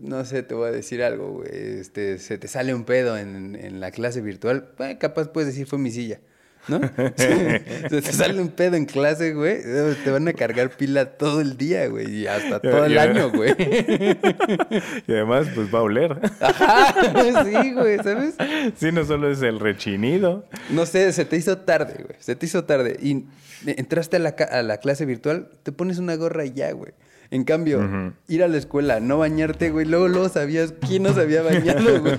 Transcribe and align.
no 0.00 0.24
sé, 0.24 0.42
te 0.42 0.54
voy 0.54 0.68
a 0.68 0.72
decir 0.72 1.02
algo, 1.02 1.30
güey. 1.32 1.50
Este, 1.52 2.18
se 2.18 2.38
te 2.38 2.48
sale 2.48 2.74
un 2.74 2.84
pedo 2.84 3.16
en, 3.16 3.56
en 3.56 3.80
la 3.80 3.90
clase 3.90 4.20
virtual, 4.20 4.70
eh, 4.78 4.96
capaz 4.98 5.28
puedes 5.28 5.48
decir 5.48 5.66
fue 5.66 5.78
mi 5.78 5.90
silla. 5.90 6.20
¿No? 6.68 6.80
se 7.16 7.88
te 7.88 8.12
sale 8.12 8.40
un 8.40 8.48
pedo 8.48 8.76
en 8.76 8.84
clase, 8.84 9.32
güey. 9.32 9.62
Te 10.04 10.10
van 10.10 10.28
a 10.28 10.32
cargar 10.32 10.70
pila 10.70 11.16
todo 11.16 11.40
el 11.40 11.56
día, 11.56 11.86
güey. 11.88 12.10
Y 12.10 12.26
hasta 12.26 12.60
todo 12.60 12.84
el 12.84 12.98
año, 12.98 13.30
güey. 13.34 13.54
y 15.06 15.12
además, 15.12 15.48
pues 15.54 15.72
va 15.74 15.78
a 15.78 15.82
oler. 15.82 16.18
Ajá, 16.40 16.94
sí, 17.44 17.72
güey, 17.72 17.96
¿sabes? 17.98 18.34
Sí, 18.76 18.92
no 18.92 19.04
solo 19.04 19.30
es 19.30 19.42
el 19.42 19.60
rechinido. 19.60 20.44
No 20.70 20.86
sé, 20.86 21.12
se 21.12 21.24
te 21.24 21.36
hizo 21.36 21.58
tarde, 21.58 22.04
güey. 22.04 22.16
Se 22.20 22.36
te 22.36 22.46
hizo 22.46 22.64
tarde. 22.64 22.98
Y 23.00 23.26
entraste 23.66 24.16
a 24.16 24.20
la, 24.20 24.30
a 24.30 24.62
la 24.62 24.78
clase 24.78 25.06
virtual, 25.06 25.48
te 25.62 25.72
pones 25.72 25.98
una 25.98 26.14
gorra 26.16 26.44
y 26.44 26.52
ya, 26.52 26.72
güey. 26.72 26.92
En 27.32 27.44
cambio, 27.44 28.12
ir 28.26 28.42
a 28.42 28.48
la 28.48 28.56
escuela, 28.56 28.98
no 28.98 29.18
bañarte, 29.18 29.70
güey, 29.70 29.86
luego, 29.86 30.08
luego 30.08 30.28
sabías 30.28 30.74
quién 30.86 31.04
nos 31.04 31.16
había 31.16 31.42
bañado, 31.42 32.00
güey. 32.02 32.16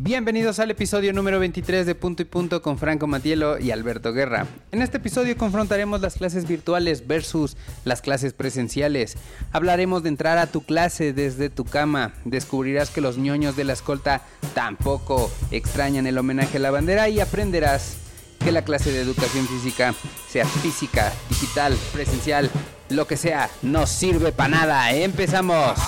Bienvenidos 0.00 0.60
al 0.60 0.70
episodio 0.70 1.12
número 1.12 1.40
23 1.40 1.84
de 1.84 1.96
Punto 1.96 2.22
y 2.22 2.26
Punto 2.26 2.62
con 2.62 2.78
Franco 2.78 3.08
Matielo 3.08 3.58
y 3.58 3.72
Alberto 3.72 4.12
Guerra. 4.12 4.46
En 4.70 4.82
este 4.82 4.98
episodio 4.98 5.36
confrontaremos 5.36 6.00
las 6.00 6.14
clases 6.14 6.46
virtuales 6.46 7.08
versus 7.08 7.56
las 7.84 8.02
clases 8.02 8.34
presenciales. 8.34 9.16
Hablaremos 9.50 10.04
de 10.04 10.10
entrar 10.10 10.38
a 10.38 10.46
tu 10.46 10.62
clase 10.62 11.12
desde 11.12 11.50
tu 11.50 11.64
cama. 11.64 12.12
Descubrirás 12.24 12.90
que 12.90 13.00
los 13.00 13.18
ñoños 13.18 13.56
de 13.56 13.64
la 13.64 13.72
escolta 13.72 14.22
tampoco 14.54 15.28
extrañan 15.50 16.06
el 16.06 16.18
homenaje 16.18 16.58
a 16.58 16.60
la 16.60 16.70
bandera 16.70 17.08
y 17.08 17.18
aprenderás 17.18 17.96
que 18.38 18.52
la 18.52 18.62
clase 18.62 18.92
de 18.92 19.00
educación 19.00 19.46
física, 19.46 19.94
sea 20.28 20.46
física, 20.46 21.12
digital, 21.28 21.76
presencial, 21.92 22.50
lo 22.90 23.06
que 23.06 23.16
sea, 23.16 23.50
no 23.62 23.86
sirve 23.86 24.32
para 24.32 24.50
nada. 24.50 24.92
¡Empezamos! 24.92 25.78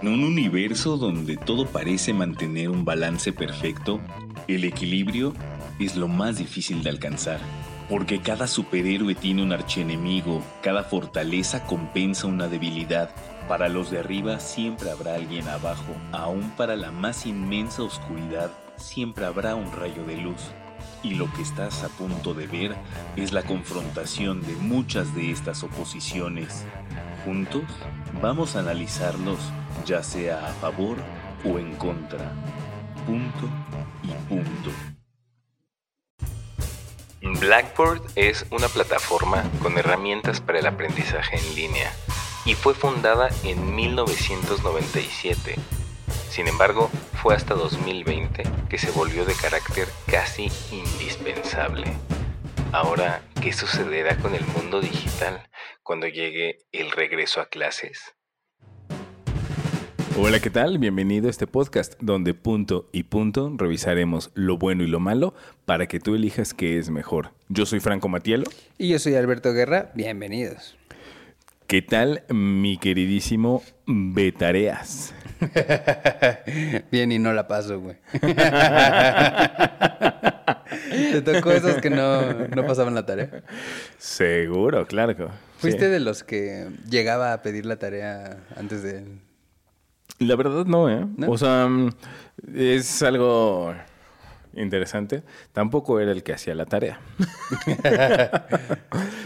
En 0.00 0.08
un 0.08 0.24
universo 0.24 0.96
donde 0.96 1.36
todo 1.36 1.66
parece 1.66 2.12
mantener 2.12 2.70
un 2.70 2.84
balance 2.84 3.32
perfecto, 3.32 4.00
el 4.48 4.64
equilibrio 4.64 5.32
es 5.78 5.96
lo 5.96 6.08
más 6.08 6.38
difícil 6.38 6.82
de 6.82 6.90
alcanzar. 6.90 7.40
Porque 7.88 8.20
cada 8.20 8.46
superhéroe 8.46 9.14
tiene 9.14 9.42
un 9.42 9.52
archienemigo, 9.52 10.42
cada 10.62 10.82
fortaleza 10.82 11.64
compensa 11.64 12.26
una 12.26 12.48
debilidad. 12.48 13.10
Para 13.48 13.68
los 13.68 13.90
de 13.90 13.98
arriba 13.98 14.40
siempre 14.40 14.90
habrá 14.90 15.14
alguien 15.14 15.46
abajo, 15.48 15.94
aún 16.10 16.50
para 16.56 16.74
la 16.76 16.90
más 16.90 17.26
inmensa 17.26 17.82
oscuridad 17.82 18.50
siempre 18.76 19.24
habrá 19.24 19.54
un 19.54 19.70
rayo 19.72 20.04
de 20.04 20.16
luz 20.16 20.40
y 21.02 21.14
lo 21.14 21.32
que 21.32 21.42
estás 21.42 21.82
a 21.82 21.88
punto 21.88 22.34
de 22.34 22.46
ver 22.46 22.76
es 23.16 23.32
la 23.32 23.42
confrontación 23.42 24.42
de 24.42 24.54
muchas 24.54 25.14
de 25.14 25.30
estas 25.30 25.62
oposiciones. 25.62 26.64
Juntos 27.24 27.64
vamos 28.20 28.56
a 28.56 28.60
analizarlos 28.60 29.38
ya 29.84 30.02
sea 30.02 30.48
a 30.48 30.52
favor 30.54 30.98
o 31.44 31.58
en 31.58 31.74
contra. 31.76 32.32
Punto 33.06 33.48
y 34.02 34.08
punto. 34.28 34.70
Blackboard 37.40 38.02
es 38.16 38.46
una 38.50 38.68
plataforma 38.68 39.44
con 39.60 39.78
herramientas 39.78 40.40
para 40.40 40.58
el 40.58 40.66
aprendizaje 40.66 41.38
en 41.38 41.54
línea 41.54 41.92
y 42.44 42.54
fue 42.54 42.74
fundada 42.74 43.28
en 43.44 43.74
1997 43.74 45.56
sin 46.32 46.48
embargo, 46.48 46.88
fue 47.20 47.34
hasta 47.34 47.54
2020 47.54 48.44
que 48.70 48.78
se 48.78 48.90
volvió 48.90 49.26
de 49.26 49.34
carácter 49.34 49.86
casi 50.06 50.50
indispensable. 50.72 51.84
Ahora, 52.72 53.20
¿qué 53.42 53.52
sucederá 53.52 54.16
con 54.16 54.34
el 54.34 54.44
mundo 54.46 54.80
digital 54.80 55.46
cuando 55.82 56.06
llegue 56.06 56.60
el 56.72 56.90
regreso 56.90 57.42
a 57.42 57.50
clases? 57.50 58.14
Hola, 60.18 60.40
¿qué 60.40 60.48
tal? 60.48 60.78
Bienvenido 60.78 61.26
a 61.26 61.30
este 61.30 61.46
podcast 61.46 61.94
donde 62.00 62.32
punto 62.32 62.88
y 62.92 63.02
punto 63.02 63.52
revisaremos 63.54 64.30
lo 64.32 64.56
bueno 64.56 64.84
y 64.84 64.86
lo 64.86 65.00
malo 65.00 65.34
para 65.66 65.86
que 65.86 66.00
tú 66.00 66.14
elijas 66.14 66.54
qué 66.54 66.78
es 66.78 66.88
mejor. 66.88 67.32
Yo 67.48 67.66
soy 67.66 67.80
Franco 67.80 68.08
Matielo. 68.08 68.44
Y 68.78 68.88
yo 68.88 68.98
soy 68.98 69.16
Alberto 69.16 69.52
Guerra. 69.52 69.90
Bienvenidos. 69.94 70.76
¿Qué 71.72 71.80
tal, 71.80 72.22
mi 72.28 72.76
queridísimo 72.76 73.62
Betareas? 73.86 75.14
Bien, 76.92 77.10
y 77.10 77.18
no 77.18 77.32
la 77.32 77.48
paso, 77.48 77.80
güey. 77.80 77.96
¿Te 81.12 81.22
tocó 81.22 81.50
esos 81.50 81.76
que 81.76 81.88
no, 81.88 82.66
pasaban 82.66 82.94
la 82.94 83.06
tarea? 83.06 83.42
Seguro, 83.96 84.86
claro. 84.86 85.30
¿Fuiste 85.56 85.88
de 85.88 85.98
los 86.00 86.22
que 86.22 86.68
llegaba 86.90 87.32
a 87.32 87.40
pedir 87.40 87.64
la 87.64 87.76
tarea 87.76 88.36
antes 88.54 88.82
de...? 88.82 89.06
La 90.18 90.36
verdad 90.36 90.66
no, 90.66 90.90
¿eh? 90.90 91.06
O 91.26 91.38
sea, 91.38 91.70
es 92.54 93.02
algo 93.02 93.74
interesante. 94.54 95.22
Tampoco 95.52 96.00
era 96.00 96.12
el 96.12 96.22
que 96.22 96.32
hacía 96.32 96.54
la 96.54 96.66
tarea. 96.66 97.00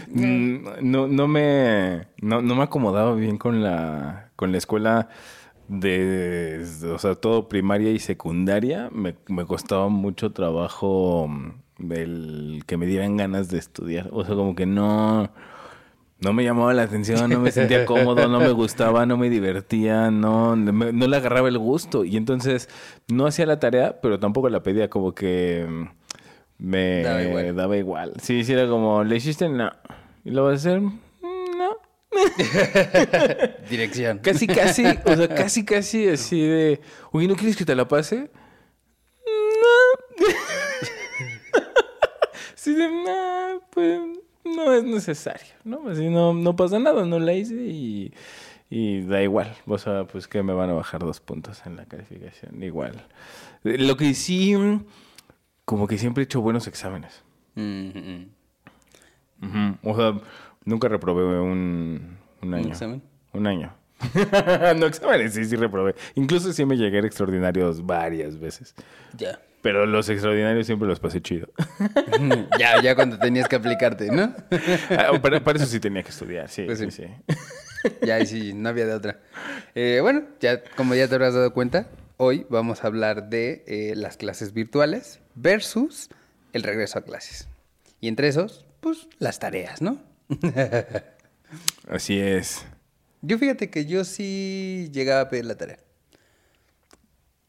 Mm, 0.09 0.89
no, 0.89 1.07
no 1.07 1.27
me 1.27 2.07
no, 2.21 2.41
no 2.41 2.55
me 2.55 2.63
acomodaba 2.63 3.13
bien 3.13 3.37
con 3.37 3.61
la 3.61 4.31
con 4.37 4.53
la 4.53 4.57
escuela 4.57 5.09
de, 5.67 6.65
o 6.93 6.97
sea, 6.97 7.15
todo 7.15 7.49
primaria 7.49 7.91
y 7.91 7.99
secundaria, 7.99 8.89
me, 8.91 9.15
me 9.27 9.45
costaba 9.45 9.89
mucho 9.89 10.31
trabajo 10.31 11.27
mm, 11.27 11.91
el 11.91 12.63
que 12.65 12.77
me 12.77 12.85
dieran 12.85 13.17
ganas 13.17 13.49
de 13.49 13.57
estudiar. 13.59 14.09
O 14.11 14.23
sea, 14.25 14.35
como 14.35 14.55
que 14.55 14.65
no, 14.65 15.29
no 16.19 16.33
me 16.33 16.43
llamaba 16.43 16.73
la 16.73 16.83
atención, 16.83 17.29
no 17.29 17.39
me 17.39 17.51
sentía 17.51 17.85
cómodo, 17.85 18.27
no 18.27 18.39
me 18.39 18.51
gustaba, 18.53 19.05
no 19.05 19.17
me 19.17 19.29
divertía, 19.29 20.09
no, 20.09 20.55
no 20.55 21.07
le 21.07 21.17
agarraba 21.17 21.47
el 21.47 21.59
gusto. 21.59 22.03
Y 22.03 22.17
entonces 22.17 22.69
no 23.07 23.27
hacía 23.27 23.45
la 23.45 23.59
tarea, 23.59 24.01
pero 24.01 24.19
tampoco 24.19 24.49
la 24.49 24.63
pedía, 24.63 24.89
como 24.89 25.13
que 25.13 25.65
mm, 25.67 25.83
me 26.57 27.03
daba 27.03 27.21
igual. 27.23 27.55
Daba 27.55 27.77
igual. 27.77 28.13
Sí, 28.21 28.43
sí, 28.43 28.53
era 28.53 28.67
como, 28.67 29.03
¿le 29.03 29.15
hiciste? 29.17 29.47
No. 29.47 29.71
¿Y 30.23 30.31
lo 30.31 30.45
vas 30.45 30.65
a 30.65 30.69
hacer? 30.69 30.81
Dirección. 33.69 34.17
Casi, 34.19 34.47
casi, 34.47 34.85
o 35.05 35.15
sea, 35.15 35.27
casi, 35.27 35.65
casi 35.65 36.07
así 36.09 36.41
de, 36.41 36.81
oye, 37.11 37.27
¿no 37.27 37.35
quieres 37.35 37.55
que 37.55 37.65
te 37.65 37.75
la 37.75 37.87
pase? 37.87 38.31
No. 39.23 40.25
sí 42.55 42.73
de, 42.73 42.87
no, 42.87 43.61
pues 43.71 44.01
no 44.55 44.73
es 44.73 44.83
necesario, 44.83 45.53
¿no? 45.63 45.89
Así 45.89 46.09
no, 46.09 46.33
no 46.33 46.55
pasa 46.55 46.79
nada, 46.79 47.05
no 47.05 47.19
la 47.19 47.33
hice 47.33 47.55
y, 47.55 48.13
y 48.69 49.01
da 49.01 49.21
igual. 49.21 49.55
O 49.65 49.77
sea, 49.77 50.05
pues 50.05 50.27
que 50.27 50.43
me 50.43 50.53
van 50.53 50.69
a 50.69 50.73
bajar 50.73 51.01
dos 51.01 51.19
puntos 51.19 51.65
en 51.65 51.75
la 51.75 51.85
calificación, 51.85 52.61
igual. 52.63 53.05
Lo 53.63 53.97
que 53.97 54.13
sí, 54.13 54.55
como 55.65 55.87
que 55.87 55.97
siempre 55.97 56.23
he 56.23 56.25
hecho 56.25 56.41
buenos 56.41 56.67
exámenes. 56.67 57.23
O 59.83 59.95
sea, 59.95 60.19
Nunca 60.67 60.89
reprobé 60.89 61.39
un, 61.39 62.17
un 62.41 62.53
año. 62.53 62.65
¿Un 62.65 62.71
examen? 62.71 63.01
Un 63.31 63.47
año. 63.47 63.73
no 64.75 64.85
exámenes, 64.85 65.33
sí, 65.33 65.45
sí 65.45 65.55
reprobé. 65.55 65.95
Incluso 66.15 66.51
sí 66.51 66.65
me 66.65 66.75
llegué 66.75 66.97
a 66.97 67.05
extraordinarios 67.05 67.85
varias 67.85 68.37
veces. 68.37 68.75
Ya. 69.15 69.39
Pero 69.67 69.85
los 69.85 70.07
extraordinarios 70.07 70.65
siempre 70.65 70.87
los 70.87 71.01
pasé 71.01 71.21
chido. 71.21 71.49
ya, 72.57 72.81
ya 72.81 72.95
cuando 72.95 73.19
tenías 73.19 73.49
que 73.49 73.57
aplicarte, 73.57 74.09
¿no? 74.09 74.33
Ah, 74.91 75.19
para, 75.21 75.39
eso 75.39 75.65
sí 75.65 75.81
tenía 75.81 76.03
que 76.03 76.09
estudiar, 76.11 76.47
sí, 76.47 76.63
pues 76.63 76.79
sí. 76.79 76.89
sí. 76.89 77.03
ya, 78.01 78.17
y 78.17 78.25
sí, 78.25 78.53
no 78.53 78.69
había 78.69 78.85
de 78.85 78.93
otra. 78.93 79.19
Eh, 79.75 79.99
bueno, 80.01 80.23
ya 80.39 80.63
como 80.63 80.95
ya 80.95 81.09
te 81.09 81.15
habrás 81.15 81.33
dado 81.33 81.51
cuenta, 81.51 81.89
hoy 82.15 82.45
vamos 82.49 82.85
a 82.85 82.87
hablar 82.87 83.27
de 83.27 83.65
eh, 83.67 83.93
las 83.97 84.15
clases 84.15 84.53
virtuales 84.53 85.19
versus 85.35 86.07
el 86.53 86.63
regreso 86.63 86.99
a 86.99 87.01
clases. 87.01 87.49
Y 87.99 88.07
entre 88.07 88.29
esos, 88.29 88.65
pues 88.79 89.09
las 89.19 89.37
tareas, 89.39 89.81
¿no? 89.81 90.01
Así 91.89 92.17
es. 92.21 92.65
Yo 93.21 93.37
fíjate 93.37 93.69
que 93.69 93.85
yo 93.85 94.05
sí 94.05 94.89
llegaba 94.93 95.19
a 95.19 95.29
pedir 95.29 95.43
la 95.43 95.57
tarea. 95.57 95.79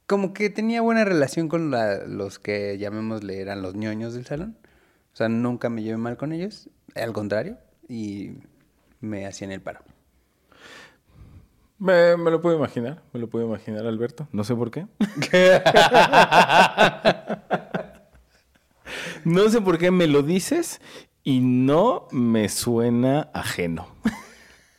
Como 0.08 0.32
que 0.32 0.48
tenía 0.48 0.80
buena 0.80 1.04
relación 1.04 1.48
con 1.48 1.70
los 1.70 2.38
que 2.38 2.78
llamémosle 2.78 3.42
eran 3.42 3.60
los 3.60 3.74
ñoños 3.74 4.14
del 4.14 4.24
salón. 4.24 4.56
O 5.12 5.16
sea, 5.18 5.28
nunca 5.28 5.68
me 5.68 5.82
llevé 5.82 5.98
mal 5.98 6.16
con 6.16 6.32
ellos. 6.32 6.70
Al 6.94 7.12
contrario. 7.12 7.58
Y 7.90 8.38
me 9.00 9.26
hacían 9.26 9.52
el 9.52 9.60
paro. 9.60 9.80
Me, 11.78 12.16
me, 12.16 12.30
lo 12.30 12.40
puedo 12.40 12.56
imaginar, 12.56 13.02
me 13.12 13.20
lo 13.20 13.28
puedo 13.28 13.44
imaginar, 13.44 13.86
Alberto. 13.86 14.26
No 14.32 14.44
sé 14.44 14.54
por 14.54 14.70
qué. 14.70 14.86
no 19.26 19.50
sé 19.50 19.60
por 19.60 19.76
qué 19.76 19.90
me 19.90 20.06
lo 20.06 20.22
dices 20.22 20.80
y 21.22 21.40
no 21.40 22.08
me 22.12 22.48
suena 22.48 23.28
ajeno. 23.34 23.88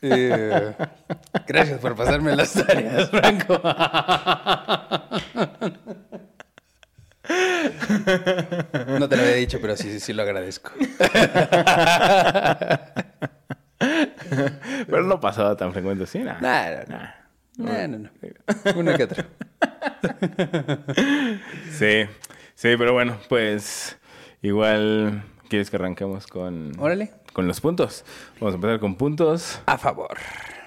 Eh, 0.02 0.74
gracias 1.46 1.78
por 1.80 1.94
pasarme 1.94 2.34
las 2.34 2.52
tareas, 2.52 3.10
Franco. 3.10 3.60
No 8.98 9.08
te 9.08 9.16
lo 9.16 9.22
había 9.22 9.34
dicho, 9.36 9.58
pero 9.60 9.76
sí, 9.76 9.90
sí, 9.90 10.00
sí 10.00 10.12
lo 10.12 10.22
agradezco. 10.22 10.70
Pero 14.86 15.02
no, 15.02 15.20
pasaba 15.20 15.56
tan 15.56 15.72
frecuente 15.72 16.04
así, 16.04 16.18
nada. 16.20 16.40
Nah, 16.40 16.84
no, 16.88 16.98
no. 16.98 17.20
No, 17.72 17.88
no, 17.88 17.98
no. 17.98 18.10
Uno 18.76 18.96
que 18.96 19.04
otro. 19.04 19.24
Sí, 21.72 22.06
sí, 22.54 22.74
pero 22.78 22.92
bueno, 22.92 23.18
pues 23.28 23.98
igual 24.42 25.22
quieres 25.48 25.70
que 25.70 25.76
arranquemos 25.76 26.26
con, 26.26 26.72
Órale. 26.78 27.12
Con 27.32 27.46
los 27.46 27.60
puntos. 27.60 28.04
Vamos 28.40 28.54
a 28.54 28.56
empezar 28.56 28.80
con 28.80 28.96
puntos. 28.96 29.60
A 29.66 29.78
favor. 29.78 30.16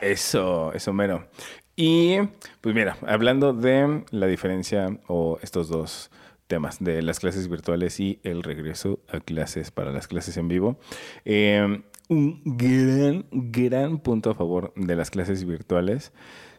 Eso, 0.02 0.74
eso 0.74 0.94
mero. 0.94 1.28
Y 1.76 2.18
pues 2.62 2.76
mira, 2.76 2.98
hablando 3.08 3.54
de 3.54 4.04
la 4.12 4.28
diferencia 4.28 4.98
o 5.08 5.40
estos 5.42 5.70
dos 5.70 6.12
temas 6.48 6.84
de 6.84 7.02
las 7.02 7.20
clases 7.20 7.48
virtuales 7.48 8.00
y 8.00 8.20
el 8.24 8.44
regreso 8.44 9.00
a 9.12 9.20
clases 9.20 9.72
para 9.72 9.92
las 9.92 10.08
clases 10.08 10.38
en 10.38 10.48
vivo, 10.48 10.78
eh, 11.26 11.82
un 12.10 12.42
gran, 12.46 13.26
gran 13.32 13.98
punto 14.00 14.30
a 14.32 14.36
favor 14.36 14.72
de 14.76 14.96
las 14.96 15.10
clases 15.10 15.46
virtuales. 15.46 16.12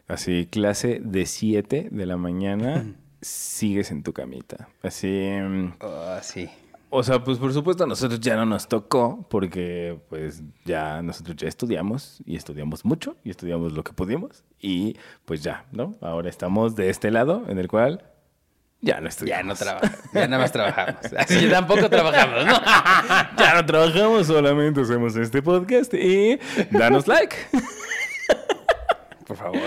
Así, 0.07 0.47
clase 0.51 0.99
de 1.03 1.25
7 1.25 1.87
de 1.91 2.05
la 2.05 2.17
mañana, 2.17 2.85
sigues 3.21 3.89
en 3.91 4.03
tu 4.03 4.11
camita. 4.13 4.67
Así, 4.83 5.07
mm, 5.07 5.73
Oh, 5.79 6.17
sí. 6.21 6.49
O 6.95 7.03
sea, 7.03 7.23
pues 7.23 7.37
por 7.37 7.53
supuesto 7.53 7.83
a 7.83 7.87
nosotros 7.87 8.19
ya 8.19 8.35
no 8.35 8.45
nos 8.45 8.67
tocó 8.67 9.27
porque 9.29 9.99
pues 10.09 10.41
ya 10.65 11.01
nosotros 11.01 11.35
ya 11.37 11.47
estudiamos 11.47 12.21
y 12.25 12.35
estudiamos 12.35 12.85
mucho 12.85 13.17
y 13.23 13.29
estudiamos 13.29 13.73
lo 13.73 13.83
que 13.83 13.93
pudimos 13.93 14.43
y 14.59 14.95
pues 15.25 15.43
ya, 15.43 15.65
¿no? 15.71 15.95
Ahora 16.01 16.29
estamos 16.29 16.75
de 16.75 16.89
este 16.89 17.11
lado 17.11 17.43
en 17.47 17.57
el 17.59 17.67
cual 17.67 18.03
ya 18.81 18.95
no 18.97 19.03
Ya 19.03 19.09
estudiamos. 19.09 19.45
no 19.45 19.55
trabajamos. 19.65 19.99
Ya 20.13 20.27
nada 20.27 20.41
más 20.43 20.51
trabajamos. 20.51 20.99
Así 21.17 21.39
que 21.39 21.47
tampoco 21.47 21.89
trabajamos, 21.89 22.45
¿no? 22.45 22.53
ya 23.37 23.53
no 23.55 23.65
trabajamos, 23.65 24.27
solamente 24.27 24.81
hacemos 24.81 25.15
este 25.15 25.41
podcast 25.41 25.93
y 25.93 26.39
danos 26.71 27.07
like. 27.07 27.35
Por 29.25 29.37
favor. 29.37 29.59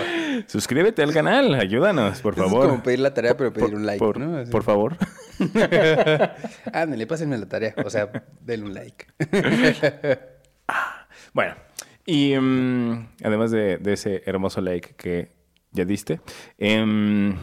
Suscríbete 0.47 1.03
al 1.03 1.13
canal, 1.13 1.53
ayúdanos, 1.55 2.21
por 2.21 2.35
favor. 2.35 2.65
Es 2.65 2.69
como 2.71 2.83
pedir 2.83 2.99
la 2.99 3.13
tarea, 3.13 3.35
pero 3.35 3.51
pedir 3.51 3.69
Por- 3.69 3.75
un 3.77 3.85
like, 3.85 3.99
por, 3.99 4.19
¿no? 4.19 4.37
Así. 4.37 4.51
por 4.51 4.63
favor. 4.63 4.95
Ándale, 6.73 7.05
pásenme 7.07 7.37
la 7.37 7.47
tarea. 7.47 7.73
O 7.85 7.89
sea, 7.89 8.09
denle 8.41 8.65
un 8.65 8.73
like. 8.73 9.05
Bueno, 11.33 11.55
y 12.05 12.35
mm, 12.39 13.07
además 13.23 13.51
de, 13.51 13.77
de 13.77 13.93
ese 13.93 14.23
hermoso 14.25 14.61
like 14.61 14.95
que 14.95 15.29
ya 15.71 15.85
diste, 15.85 16.21
em, 16.57 17.35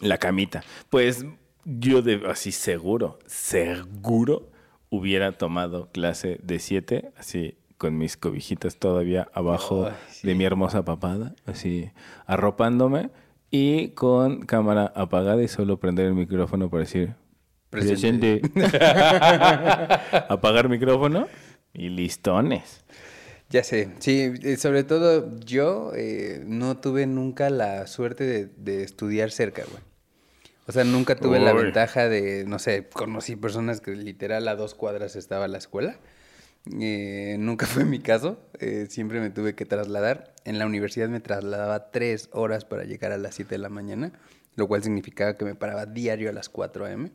la 0.00 0.18
camita. 0.18 0.64
Pues 0.90 1.24
yo 1.64 2.02
de, 2.02 2.22
así 2.28 2.50
seguro, 2.50 3.18
seguro 3.26 4.50
hubiera 4.90 5.32
tomado 5.32 5.90
clase 5.92 6.38
de 6.42 6.58
7, 6.58 7.12
así 7.16 7.56
con 7.78 7.98
mis 7.98 8.16
cobijitas 8.16 8.76
todavía 8.76 9.28
abajo 9.34 9.90
sí. 10.08 10.26
de 10.26 10.34
mi 10.34 10.44
hermosa 10.44 10.84
papada, 10.84 11.34
así 11.46 11.90
arropándome 12.26 13.10
y 13.50 13.88
con 13.90 14.44
cámara 14.46 14.92
apagada 14.94 15.42
y 15.42 15.48
solo 15.48 15.78
prender 15.78 16.06
el 16.06 16.14
micrófono 16.14 16.70
para 16.70 16.84
decir 16.84 17.14
Presente. 17.70 18.40
presente. 18.40 18.74
Apagar 20.28 20.68
micrófono 20.68 21.28
y 21.72 21.88
listones. 21.88 22.84
Ya 23.48 23.62
sé, 23.62 23.90
sí, 24.00 24.32
eh, 24.42 24.56
sobre 24.56 24.82
todo 24.82 25.38
yo 25.40 25.92
eh, 25.94 26.42
no 26.46 26.78
tuve 26.78 27.06
nunca 27.06 27.50
la 27.50 27.86
suerte 27.86 28.24
de, 28.24 28.46
de 28.56 28.82
estudiar 28.82 29.30
cerca, 29.30 29.62
güey. 29.70 29.82
O 30.68 30.72
sea, 30.72 30.82
nunca 30.82 31.14
tuve 31.14 31.38
la 31.38 31.52
ventaja 31.52 32.08
de, 32.08 32.44
no 32.44 32.58
sé, 32.58 32.88
conocí 32.92 33.36
personas 33.36 33.80
que 33.80 33.92
literal 33.92 34.48
a 34.48 34.56
dos 34.56 34.74
cuadras 34.74 35.14
estaba 35.14 35.46
la 35.46 35.58
escuela. 35.58 35.96
Eh, 36.80 37.36
nunca 37.38 37.66
fue 37.66 37.84
mi 37.84 38.00
caso, 38.00 38.40
eh, 38.58 38.86
siempre 38.88 39.20
me 39.20 39.30
tuve 39.30 39.54
que 39.54 39.64
trasladar. 39.64 40.34
En 40.44 40.58
la 40.58 40.66
universidad 40.66 41.08
me 41.08 41.20
trasladaba 41.20 41.90
tres 41.90 42.28
horas 42.32 42.64
para 42.64 42.84
llegar 42.84 43.12
a 43.12 43.18
las 43.18 43.34
7 43.34 43.54
de 43.54 43.58
la 43.58 43.68
mañana, 43.68 44.12
lo 44.56 44.66
cual 44.66 44.82
significaba 44.82 45.36
que 45.36 45.44
me 45.44 45.54
paraba 45.54 45.86
diario 45.86 46.30
a 46.30 46.32
las 46.32 46.48
4 46.48 46.86
a.m. 46.86 47.10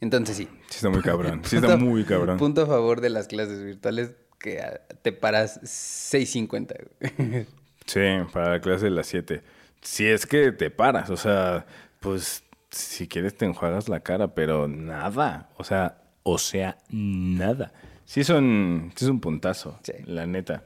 Entonces 0.00 0.36
sí, 0.36 0.48
Sí 0.68 0.76
está 0.76 0.88
muy 0.88 1.02
cabrón. 1.02 1.42
Sí 1.44 1.56
está 1.56 1.76
muy 1.76 2.04
cabrón. 2.04 2.38
Punto 2.38 2.62
a 2.62 2.66
favor 2.66 3.00
de 3.00 3.10
las 3.10 3.28
clases 3.28 3.62
virtuales 3.62 4.14
que 4.38 4.62
te 5.02 5.12
paras 5.12 5.60
6.50. 5.62 6.88
güey. 7.00 7.46
Sí, 7.86 8.00
para 8.32 8.50
la 8.50 8.60
clase 8.60 8.86
de 8.86 8.90
las 8.92 9.06
7. 9.08 9.42
Si 9.82 10.06
es 10.06 10.26
que 10.26 10.52
te 10.52 10.70
paras, 10.70 11.10
o 11.10 11.16
sea, 11.16 11.66
pues 12.00 12.44
si 12.70 13.08
quieres 13.08 13.36
te 13.36 13.44
enjuagas 13.44 13.88
la 13.88 14.00
cara, 14.00 14.34
pero 14.34 14.68
nada. 14.68 15.50
O 15.56 15.64
sea, 15.64 15.98
o 16.22 16.38
sea, 16.38 16.78
nada. 16.88 17.72
Sí 18.10 18.22
es 18.22 18.28
un, 18.30 18.90
sí 18.96 19.04
es 19.04 19.08
un 19.08 19.20
puntazo, 19.20 19.78
Sí. 19.84 19.92
la 20.06 20.26
neta. 20.26 20.64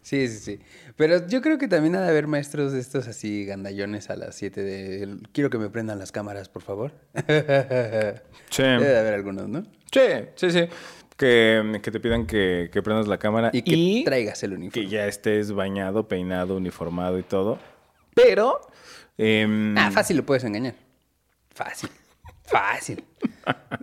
Sí, 0.00 0.26
sí, 0.28 0.38
sí. 0.38 0.60
Pero 0.96 1.26
yo 1.26 1.42
creo 1.42 1.58
que 1.58 1.68
también 1.68 1.94
ha 1.94 2.00
de 2.00 2.08
haber 2.08 2.26
maestros 2.26 2.72
de 2.72 2.80
estos 2.80 3.06
así 3.06 3.44
gandallones 3.44 4.08
a 4.08 4.16
las 4.16 4.34
7 4.36 4.62
de... 4.62 5.18
Quiero 5.32 5.50
que 5.50 5.58
me 5.58 5.68
prendan 5.68 5.98
las 5.98 6.10
cámaras, 6.10 6.48
por 6.48 6.62
favor. 6.62 6.92
Sí, 8.50 8.62
Debe 8.62 8.86
de 8.88 8.98
haber 8.98 9.12
algunos, 9.12 9.46
¿no? 9.46 9.64
sí, 9.92 10.00
sí, 10.36 10.50
sí. 10.50 10.60
Que, 11.18 11.80
que 11.82 11.90
te 11.90 12.00
pidan 12.00 12.26
que, 12.26 12.70
que 12.72 12.80
prendas 12.80 13.06
la 13.08 13.18
cámara 13.18 13.50
Y 13.52 13.60
que 13.60 14.02
traigas 14.06 14.42
el 14.42 14.54
uniforme. 14.54 14.86
que 14.86 14.90
ya 14.90 15.06
estés 15.06 15.52
bañado, 15.52 16.08
peinado, 16.08 16.56
uniformado 16.56 17.18
y 17.18 17.24
todo. 17.24 17.58
Pero... 18.14 18.58
em, 19.18 19.76
Ah, 19.76 19.90
fácil 19.90 20.16
lo 20.16 20.24
puedes 20.24 20.44
engañar. 20.44 20.74
Fácil. 21.54 21.90
Fácil. 22.48 23.04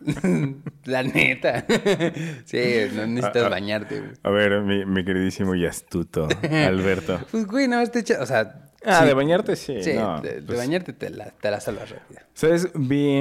La 0.85 1.03
neta. 1.03 1.65
Sí, 2.45 2.59
no 2.93 3.07
necesitas 3.07 3.43
Ah, 3.43 3.45
ah. 3.45 3.49
bañarte, 3.49 3.99
güey. 3.99 4.11
A 4.23 4.29
ver, 4.29 4.61
mi, 4.61 4.85
mi 4.85 5.03
queridísimo 5.03 5.55
y 5.55 5.65
astuto 5.65 6.27
Alberto. 6.51 7.19
Pues, 7.31 7.45
güey, 7.47 7.67
nada 7.67 7.81
más 7.81 7.91
te 7.91 7.99
echas... 7.99 8.19
O 8.21 8.25
sea... 8.25 8.61
Ah, 8.87 8.99
sí. 9.01 9.07
de 9.07 9.13
bañarte 9.15 9.55
sí. 9.55 9.81
Sí, 9.81 9.93
no, 9.93 10.21
de, 10.21 10.35
de 10.35 10.41
pues, 10.43 10.59
bañarte 10.59 10.93
te 10.93 11.09
la, 11.09 11.31
te 11.31 11.49
la 11.49 11.59
salvas 11.59 11.89
rápido. 11.89 12.21
¿Sabes? 12.35 12.69
Vi, 12.75 13.19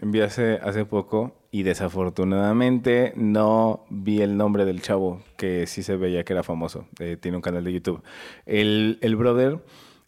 vi 0.00 0.20
hace, 0.20 0.60
hace 0.62 0.84
poco 0.84 1.42
y 1.50 1.64
desafortunadamente 1.64 3.12
no 3.16 3.84
vi 3.90 4.22
el 4.22 4.36
nombre 4.36 4.64
del 4.64 4.80
chavo 4.80 5.20
que 5.36 5.66
sí 5.66 5.82
se 5.82 5.96
veía 5.96 6.22
que 6.22 6.34
era 6.34 6.44
famoso. 6.44 6.86
Eh, 7.00 7.16
tiene 7.20 7.36
un 7.36 7.42
canal 7.42 7.64
de 7.64 7.72
YouTube. 7.72 8.00
El, 8.46 8.98
el 9.00 9.16
brother 9.16 9.58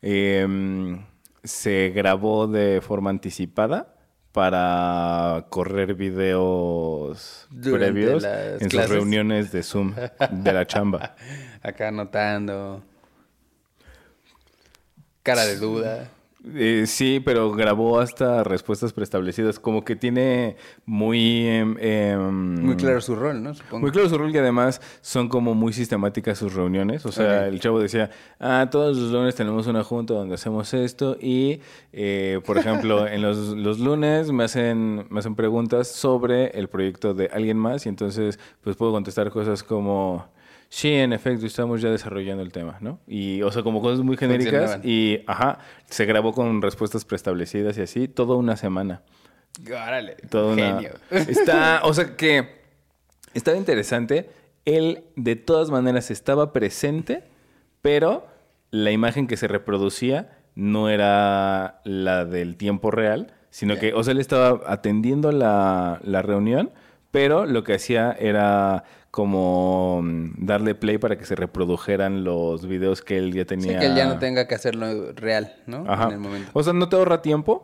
eh, 0.02 0.96
se 1.42 1.92
grabó 1.92 2.46
de 2.46 2.80
forma 2.80 3.10
anticipada 3.10 3.93
para 4.34 5.46
correr 5.48 5.94
videos 5.94 7.46
Durante 7.50 7.92
previos 7.92 8.24
en 8.24 8.68
clases. 8.68 8.72
sus 8.72 8.90
reuniones 8.90 9.52
de 9.52 9.62
Zoom 9.62 9.94
de 9.94 10.52
la 10.52 10.66
chamba. 10.66 11.14
Acá 11.62 11.88
anotando. 11.88 12.82
Cara 15.22 15.46
de 15.46 15.56
duda. 15.56 16.08
Eh, 16.54 16.84
sí, 16.86 17.20
pero 17.24 17.52
grabó 17.52 18.00
hasta 18.00 18.44
respuestas 18.44 18.92
preestablecidas. 18.92 19.58
Como 19.58 19.84
que 19.84 19.96
tiene 19.96 20.56
muy... 20.84 21.46
em, 21.46 22.60
Muy 22.60 22.76
claro 22.76 23.00
su 23.00 23.16
rol, 23.16 23.42
¿no? 23.42 23.54
Supongo. 23.54 23.80
Muy 23.80 23.90
claro 23.90 24.08
su 24.08 24.18
rol 24.18 24.34
y 24.34 24.38
además 24.38 24.80
son 25.00 25.28
como 25.28 25.54
muy 25.54 25.72
sistemáticas 25.72 26.36
sus 26.38 26.54
reuniones. 26.54 27.06
O 27.06 27.12
sea, 27.12 27.46
el 27.46 27.60
chavo 27.60 27.80
decía, 27.80 28.10
ah, 28.40 28.68
todos 28.70 28.96
los 28.96 29.10
lunes 29.10 29.34
tenemos 29.34 29.66
una 29.66 29.82
junta 29.84 30.14
donde 30.14 30.34
hacemos 30.34 30.74
esto 30.74 31.16
y, 31.20 31.60
eh, 31.92 32.40
por 32.44 32.58
ejemplo, 32.58 33.06
en 33.06 33.22
los, 33.22 33.38
los 33.38 33.78
lunes 33.78 34.30
me 34.30 34.44
hacen, 34.44 35.06
me 35.08 35.20
hacen 35.20 35.34
preguntas 35.36 35.88
sobre 35.88 36.48
el 36.58 36.68
proyecto 36.68 37.14
de 37.14 37.30
alguien 37.32 37.56
más 37.56 37.86
y 37.86 37.88
entonces 37.88 38.38
pues 38.62 38.76
puedo 38.76 38.92
contestar 38.92 39.30
cosas 39.30 39.62
como... 39.62 40.26
Sí, 40.74 40.92
en 40.92 41.12
efecto, 41.12 41.46
estamos 41.46 41.80
ya 41.80 41.88
desarrollando 41.88 42.42
el 42.42 42.50
tema, 42.50 42.78
¿no? 42.80 42.98
Y, 43.06 43.42
o 43.42 43.52
sea, 43.52 43.62
como 43.62 43.80
cosas 43.80 44.00
muy 44.00 44.16
genéricas 44.16 44.84
y, 44.84 45.20
ajá, 45.28 45.60
se 45.86 46.04
grabó 46.04 46.32
con 46.32 46.60
respuestas 46.60 47.04
preestablecidas 47.04 47.78
y 47.78 47.82
así, 47.82 48.08
toda 48.08 48.34
una 48.34 48.56
semana. 48.56 49.02
Órale. 49.64 50.16
Toda 50.28 50.52
una... 50.52 50.74
Genio. 50.74 50.90
Está, 51.12 51.80
o 51.84 51.94
sea 51.94 52.16
que 52.16 52.56
estaba 53.34 53.56
interesante. 53.56 54.28
Él 54.64 55.04
de 55.14 55.36
todas 55.36 55.70
maneras 55.70 56.10
estaba 56.10 56.52
presente, 56.52 57.22
pero 57.80 58.26
la 58.72 58.90
imagen 58.90 59.28
que 59.28 59.36
se 59.36 59.46
reproducía 59.46 60.38
no 60.56 60.88
era 60.88 61.82
la 61.84 62.24
del 62.24 62.56
tiempo 62.56 62.90
real, 62.90 63.32
sino 63.50 63.78
que, 63.78 63.94
o 63.94 64.02
sea, 64.02 64.10
él 64.10 64.18
estaba 64.18 64.60
atendiendo 64.66 65.30
la, 65.30 66.00
la 66.02 66.20
reunión, 66.22 66.72
pero 67.12 67.46
lo 67.46 67.62
que 67.62 67.74
hacía 67.74 68.10
era 68.18 68.82
como 69.14 70.00
mm, 70.02 70.44
darle 70.44 70.74
play 70.74 70.98
para 70.98 71.16
que 71.16 71.24
se 71.24 71.36
reprodujeran 71.36 72.24
los 72.24 72.66
videos 72.66 73.00
que 73.00 73.16
él 73.16 73.32
ya 73.32 73.42
Sí, 73.42 73.46
tenía. 73.46 73.78
que 73.78 73.86
él 73.86 73.94
ya 73.94 74.08
no 74.08 74.18
tenga 74.18 74.48
que 74.48 74.56
hacerlo 74.56 75.12
real, 75.12 75.54
¿no? 75.66 75.84
Ajá. 75.86 76.06
En 76.06 76.14
el 76.14 76.18
momento. 76.18 76.50
O 76.52 76.64
sea, 76.64 76.72
no 76.72 76.88
te 76.88 76.96
ahorra 76.96 77.22
tiempo. 77.22 77.62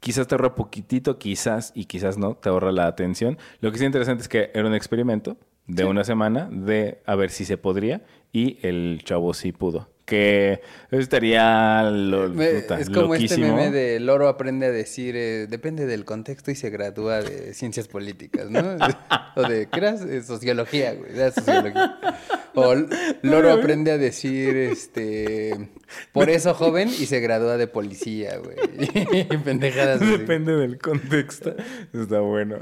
Quizás 0.00 0.26
te 0.26 0.34
ahorra 0.36 0.54
poquitito, 0.54 1.18
quizás 1.18 1.72
y 1.74 1.84
quizás 1.84 2.16
no, 2.16 2.34
te 2.34 2.48
ahorra 2.48 2.72
la 2.72 2.86
atención. 2.86 3.36
Lo 3.60 3.70
que 3.70 3.76
sí 3.76 3.84
es 3.84 3.88
interesante 3.88 4.22
es 4.22 4.28
que 4.30 4.50
era 4.54 4.66
un 4.66 4.74
experimento 4.74 5.36
de 5.66 5.84
una 5.84 6.02
semana 6.02 6.48
de 6.50 7.02
a 7.04 7.14
ver 7.14 7.28
si 7.28 7.44
se 7.44 7.58
podría 7.58 8.02
y 8.32 8.58
el 8.66 9.02
chavo 9.04 9.34
sí 9.34 9.52
pudo. 9.52 9.89
Que 10.10 10.60
eso 10.90 11.00
estaría 11.00 11.82
lo, 11.84 12.28
Me- 12.30 12.48
puta, 12.48 12.80
es 12.80 12.90
como 12.90 13.14
este 13.14 13.38
meme 13.38 13.70
de 13.70 14.00
Loro 14.00 14.28
aprende 14.28 14.66
a 14.66 14.70
decir, 14.72 15.14
eh, 15.16 15.46
depende 15.48 15.86
del 15.86 16.04
contexto 16.04 16.50
y 16.50 16.56
se 16.56 16.68
gradúa 16.70 17.22
de 17.22 17.54
ciencias 17.54 17.86
políticas, 17.86 18.50
¿no? 18.50 18.60
o 19.36 19.42
de, 19.42 19.68
¿qué? 19.68 19.80
Eh, 20.08 20.22
sociología, 20.22 20.94
güey, 20.94 21.12
sociología. 21.32 21.98
O 22.52 22.74
Loro 23.22 23.52
aprende 23.52 23.92
a 23.92 23.96
decir, 23.96 24.56
este, 24.56 25.68
por 26.10 26.28
eso 26.28 26.52
joven 26.52 26.88
y 26.88 27.06
se 27.06 27.20
gradúa 27.20 27.56
de 27.56 27.68
policía, 27.68 28.38
güey. 28.38 29.28
Pendejadas. 29.44 30.02
así. 30.02 30.10
Depende 30.10 30.56
del 30.56 30.76
contexto. 30.78 31.54
Está 31.92 32.18
bueno. 32.18 32.56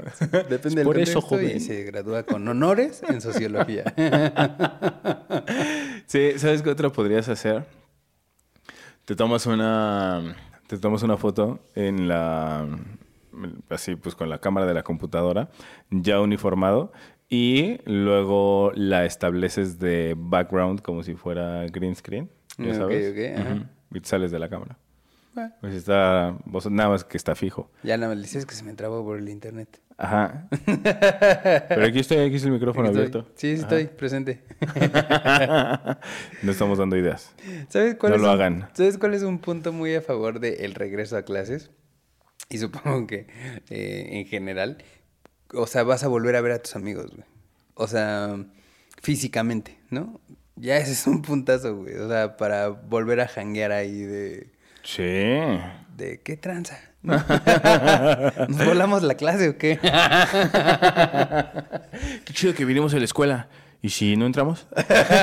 Depende 0.47 0.75
del 0.75 0.85
Por 0.85 0.99
eso, 0.99 1.21
contexto 1.21 1.21
joven. 1.21 1.57
Y 1.57 1.59
se 1.59 1.83
gradúa 1.85 2.21
con 2.21 2.47
honores 2.47 3.01
en 3.09 3.19
sociología. 3.19 3.83
Sí, 6.09 6.39
¿sabes 6.39 6.63
qué 6.63 6.71
otra 6.71 6.89
podrías 6.89 7.29
hacer? 7.29 7.65
Te 9.05 9.15
tomas 9.15 9.45
una 9.45 10.35
te 10.65 10.79
tomas 10.79 11.03
una 11.03 11.17
foto 11.17 11.59
en 11.75 12.07
la 12.07 12.67
así 13.69 13.95
pues 13.95 14.15
con 14.15 14.27
la 14.27 14.39
cámara 14.39 14.65
de 14.65 14.73
la 14.73 14.81
computadora 14.81 15.49
ya 15.91 16.19
uniformado 16.19 16.91
y 17.29 17.77
luego 17.85 18.71
la 18.73 19.05
estableces 19.05 19.77
de 19.77 20.15
background 20.17 20.81
como 20.81 21.03
si 21.03 21.13
fuera 21.13 21.67
green 21.67 21.95
screen, 21.95 22.27
ya 22.57 22.73
sabes. 22.73 23.15
ajá. 23.37 23.69
Y 23.93 23.99
te 23.99 24.09
sales 24.09 24.31
de 24.31 24.39
la 24.39 24.49
cámara. 24.49 24.79
Pues 25.61 25.73
está 25.73 26.37
vos- 26.45 26.69
nada 26.69 26.89
más 26.89 27.03
que 27.03 27.17
está 27.17 27.35
fijo. 27.35 27.71
Ya 27.83 27.97
nada 27.97 28.09
más 28.09 28.17
le 28.17 28.23
dices 28.23 28.45
que 28.45 28.55
se 28.55 28.63
me 28.63 28.73
trabó 28.73 29.03
por 29.03 29.17
el 29.17 29.29
internet. 29.29 29.81
Ajá. 29.97 30.47
Pero 30.65 31.85
aquí 31.85 31.99
estoy, 31.99 32.17
aquí 32.19 32.35
está 32.35 32.47
el 32.47 32.53
micrófono 32.53 32.87
Aquí 32.87 32.97
abierto. 32.97 33.25
Sí, 33.35 33.55
sí 33.57 33.61
estoy 33.61 33.85
presente. 33.87 34.41
No 36.41 36.51
estamos 36.51 36.77
dando 36.77 36.95
ideas. 36.97 37.33
¿Sabes 37.69 37.95
cuál 37.95 38.11
No 38.11 38.15
es 38.17 38.21
lo 38.21 38.27
un- 38.29 38.33
hagan. 38.33 38.69
¿Sabes 38.73 38.97
cuál 38.97 39.13
es 39.13 39.23
un 39.23 39.39
punto 39.39 39.73
muy 39.73 39.95
a 39.95 40.01
favor 40.01 40.39
del 40.39 40.73
regreso 40.75 41.17
a 41.17 41.23
clases? 41.23 41.69
Y 42.49 42.57
supongo 42.57 43.05
que 43.07 43.27
eh, 43.69 44.07
en 44.11 44.25
general, 44.25 44.77
o 45.53 45.67
sea, 45.67 45.83
vas 45.83 46.03
a 46.03 46.07
volver 46.07 46.35
a 46.35 46.41
ver 46.41 46.53
a 46.53 46.59
tus 46.61 46.75
amigos, 46.75 47.11
güey. 47.11 47.25
O 47.75 47.87
sea, 47.87 48.35
físicamente, 49.01 49.77
¿no? 49.89 50.19
Ya 50.55 50.77
ese 50.77 50.91
es 50.93 51.07
un 51.07 51.21
puntazo, 51.21 51.75
güey. 51.77 51.95
O 51.95 52.07
sea, 52.09 52.37
para 52.37 52.69
volver 52.69 53.21
a 53.21 53.27
janguear 53.27 53.71
ahí 53.71 54.01
de... 54.01 54.51
Sí. 54.95 55.03
¿De 55.03 56.21
qué 56.23 56.35
tranza? 56.35 56.79
¿Nos 57.03 58.65
volamos 58.65 59.03
la 59.03 59.13
clase 59.13 59.49
o 59.49 59.57
qué? 59.57 59.77
Qué 62.25 62.33
chido 62.33 62.55
que 62.55 62.65
vinimos 62.65 62.91
a 62.95 62.97
la 62.97 63.05
escuela. 63.05 63.49
¿Y 63.83 63.89
si 63.89 64.17
no 64.17 64.25
entramos? 64.25 64.65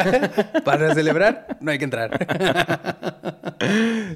Para 0.64 0.94
celebrar, 0.94 1.58
no 1.60 1.72
hay 1.72 1.78
que 1.78 1.84
entrar. 1.84 2.10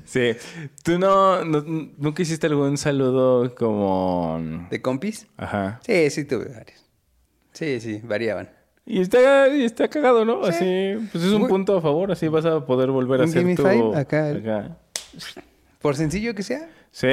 Sí. 0.04 0.36
¿Tú 0.84 1.00
no, 1.00 1.44
no 1.44 1.64
nunca 1.98 2.22
hiciste 2.22 2.46
algún 2.46 2.78
saludo 2.78 3.52
como... 3.56 4.38
¿De 4.70 4.80
compis? 4.80 5.26
Ajá. 5.36 5.80
Sí, 5.84 6.10
sí 6.10 6.24
tuve 6.26 6.44
varios. 6.44 6.88
Sí, 7.52 7.80
sí, 7.80 8.00
variaban. 8.04 8.50
Y 8.86 9.00
está, 9.00 9.48
y 9.48 9.64
está 9.64 9.88
cagado, 9.88 10.24
¿no? 10.24 10.44
Sí. 10.44 10.50
Así, 10.50 11.08
pues 11.10 11.24
es 11.24 11.32
un 11.32 11.40
Muy- 11.40 11.48
punto 11.50 11.76
a 11.76 11.80
favor. 11.82 12.12
Así 12.12 12.28
vas 12.28 12.44
a 12.44 12.64
poder 12.64 12.90
volver 12.92 13.22
a 13.22 13.24
hacer 13.24 13.42
tu... 13.56 13.62
five 13.62 13.96
acá. 13.98 14.76
Por 15.80 15.96
sencillo 15.96 16.34
que 16.34 16.42
sea. 16.42 16.68
Sí, 16.90 17.08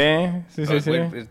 sí, 0.50 0.66
sí, 0.66 0.82
sí. 0.82 0.90
Bueno, 0.90 1.10
pues, 1.10 1.28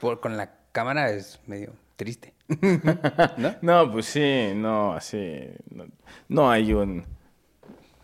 por- 0.00 0.20
con 0.20 0.36
la 0.36 0.50
cámara 0.72 1.10
es 1.10 1.40
medio 1.46 1.72
triste. 1.96 2.34
¿No? 3.36 3.54
No, 3.62 3.92
pues 3.92 4.06
sí, 4.06 4.52
no, 4.54 4.92
así... 4.94 5.48
No, 5.70 5.86
no 6.28 6.50
hay 6.50 6.72
un... 6.72 7.04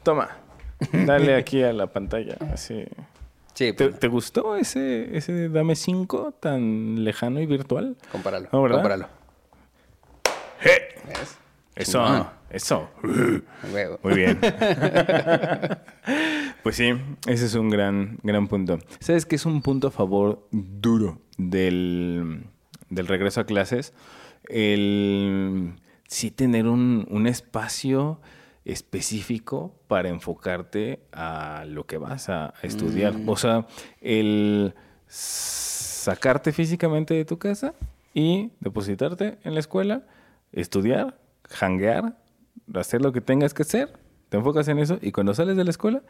Toma, 0.03 0.31
dale 0.93 1.37
aquí 1.37 1.63
a 1.63 1.73
la 1.73 1.87
pantalla, 1.87 2.37
así... 2.53 2.85
Sí, 3.55 3.73
¿Te, 3.75 3.89
pues, 3.89 4.01
te 4.01 4.09
gustó 4.09 4.57
ese, 4.57 5.15
ese 5.17 5.49
Dame 5.51 5.77
5 5.77 6.33
tan 6.41 7.05
lejano 7.05 7.39
y 7.41 7.47
virtual? 7.47 7.97
compáralo. 8.11 8.49
No, 8.51 8.67
compáralo. 8.69 9.09
¡Eh! 10.65 10.95
¿Ves? 11.07 11.37
Eso, 11.75 12.31
eso. 12.51 12.91
Huevo. 13.73 13.99
Muy 14.03 14.15
bien. 14.15 14.39
pues 16.63 16.77
sí, 16.77 16.93
ese 17.27 17.47
es 17.47 17.55
un 17.55 17.71
gran, 17.71 18.19
gran 18.23 18.47
punto. 18.47 18.79
¿Sabes 19.01 19.25
qué 19.25 19.37
es 19.37 19.47
un 19.47 19.63
punto 19.63 19.89
a 19.89 19.91
favor 19.91 20.47
duro 20.51 21.19
del, 21.39 22.45
del 22.91 23.07
regreso 23.07 23.41
a 23.41 23.47
clases? 23.47 23.95
El 24.49 25.75
sí 26.07 26.31
tener 26.31 26.67
un, 26.67 27.07
un 27.11 27.27
espacio 27.27 28.21
específico 28.65 29.75
para 29.89 30.11
enfocarte 30.11 31.01
a 31.11 31.65
lo 31.67 31.87
que 31.87 31.97
vas 31.97 32.29
a, 32.29 32.49
a 32.49 32.61
estudiar. 32.63 33.15
O 33.27 33.37
sea, 33.37 33.67
el 34.01 34.75
sacarte 35.09 36.53
físicamente 36.53 37.15
de 37.15 37.25
tu 37.25 37.39
casa 37.39 37.75
y 38.13 38.51
depositarte 38.61 39.39
en 39.43 39.55
la 39.55 39.61
escuela, 39.61 40.03
estudiar, 40.53 41.19
hanguear, 41.61 42.17
hacer 42.75 43.03
lo 43.03 43.13
que 43.13 43.21
tengas 43.21 43.55
que 43.55 43.63
hacer, 43.63 43.93
te 44.29 44.37
enfocas 44.37 44.69
en 44.69 44.79
eso 44.79 44.99
y 45.01 45.13
cuando 45.13 45.35
sales 45.35 45.57
de 45.57 45.65
la 45.65 45.71
escuela 45.71 46.03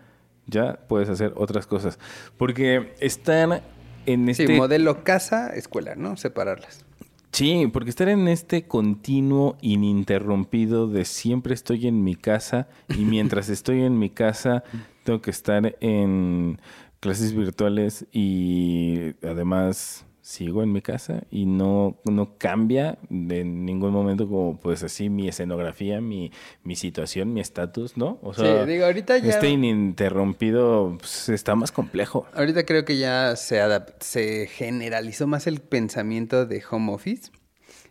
ya 0.47 0.79
puedes 0.89 1.09
hacer 1.09 1.33
otras 1.37 1.67
cosas. 1.67 1.99
Porque 2.37 2.95
estar 3.01 3.63
en 4.07 4.29
este... 4.29 4.47
Sí, 4.47 4.53
modelo 4.55 5.05
casa, 5.05 5.49
escuela, 5.55 5.95
¿no? 5.95 6.17
Separarlas. 6.17 6.85
Sí, 7.33 7.69
porque 7.73 7.89
estar 7.89 8.09
en 8.09 8.29
este 8.29 8.67
continuo 8.67 9.57
ininterrumpido 9.63 10.87
de 10.87 11.07
siempre 11.07 11.55
estoy 11.55 11.87
en 11.87 12.05
mi 12.05 12.15
casa 12.15 12.69
y 12.91 13.05
mientras 13.07 13.49
estoy 13.49 13.83
en 13.83 13.99
mi 13.99 14.11
casa 14.11 14.65
tengo 15.03 15.23
que 15.23 15.31
estar 15.31 15.77
en 15.81 16.61
clases 17.01 17.35
virtuales 17.35 18.07
y 18.13 19.15
además 19.27 20.05
sigo 20.23 20.63
en 20.63 20.73
mi 20.73 20.81
casa 20.83 21.25
y 21.31 21.47
no, 21.47 21.99
no 22.05 22.39
cambia 22.39 22.97
de 23.11 23.43
ningún 23.45 23.93
momento 23.93 24.29
como 24.29 24.57
pues 24.59 24.83
así 24.85 25.11
mi 25.11 25.27
escenografía, 25.29 26.01
mi, 26.01 26.31
mi 26.63 26.77
situación, 26.77 27.35
mi 27.35 27.41
estatus, 27.41 27.97
¿no? 27.97 28.19
O 28.23 28.33
Sí, 28.33 28.43
digo, 28.67 28.85
ahorita 28.87 29.19
ya- 29.19 29.29
Este 29.29 29.51
ininterrumpido 29.51 30.97
pues, 30.99 31.29
está 31.29 31.55
más 31.55 31.73
complejo. 31.73 32.27
Ahorita 32.35 32.65
creo 32.65 32.85
que 32.85 32.99
ya 32.99 33.35
se, 33.37 33.61
se 34.01 34.47
generalizó 34.47 35.27
más 35.27 35.47
el 35.47 35.61
pensamiento 35.61 36.47
de 36.47 36.63
home 36.71 36.93
office. 36.93 37.31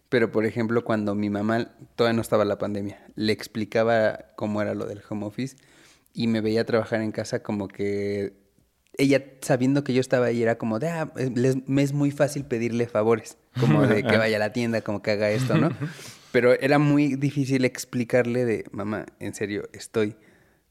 Pero, 0.10 0.32
por 0.32 0.46
ejemplo, 0.46 0.84
cuando 0.84 1.16
mi 1.16 1.30
mamá, 1.30 1.72
todavía 1.96 2.16
no 2.16 2.22
estaba 2.22 2.44
la 2.44 2.58
pandemia, 2.58 3.00
le 3.16 3.32
explicaba 3.32 4.26
cómo 4.36 4.62
era 4.62 4.74
lo 4.74 4.86
del 4.86 5.02
home 5.10 5.26
office 5.26 5.56
y 6.14 6.28
me 6.28 6.42
veía 6.42 6.66
trabajar 6.66 7.02
en 7.02 7.12
casa 7.14 7.42
como 7.44 7.70
que 7.70 8.34
ella, 8.98 9.24
sabiendo 9.42 9.84
que 9.84 9.94
yo 9.94 10.02
estaba 10.02 10.28
ahí, 10.28 10.42
era 10.44 10.58
como 10.58 10.80
de, 10.80 10.90
ah, 10.90 11.12
eh, 11.18 11.32
les- 11.34 11.68
me 11.68 11.82
es 11.82 11.94
muy 11.94 12.12
fácil 12.12 12.44
pedirle 12.46 12.88
favores, 12.88 13.38
como 13.60 13.86
de 13.88 14.04
que 14.04 14.18
vaya 14.18 14.36
a 14.38 14.40
la 14.40 14.54
tienda, 14.54 14.82
como 14.82 15.02
que 15.02 15.12
haga 15.12 15.30
esto, 15.32 15.58
¿no? 15.58 15.70
Pero 16.32 16.54
era 16.54 16.80
muy 16.80 17.16
difícil 17.16 17.66
explicarle 17.66 18.46
de, 18.46 18.66
mamá, 18.72 19.06
en 19.20 19.34
serio, 19.34 19.64
estoy 19.74 20.16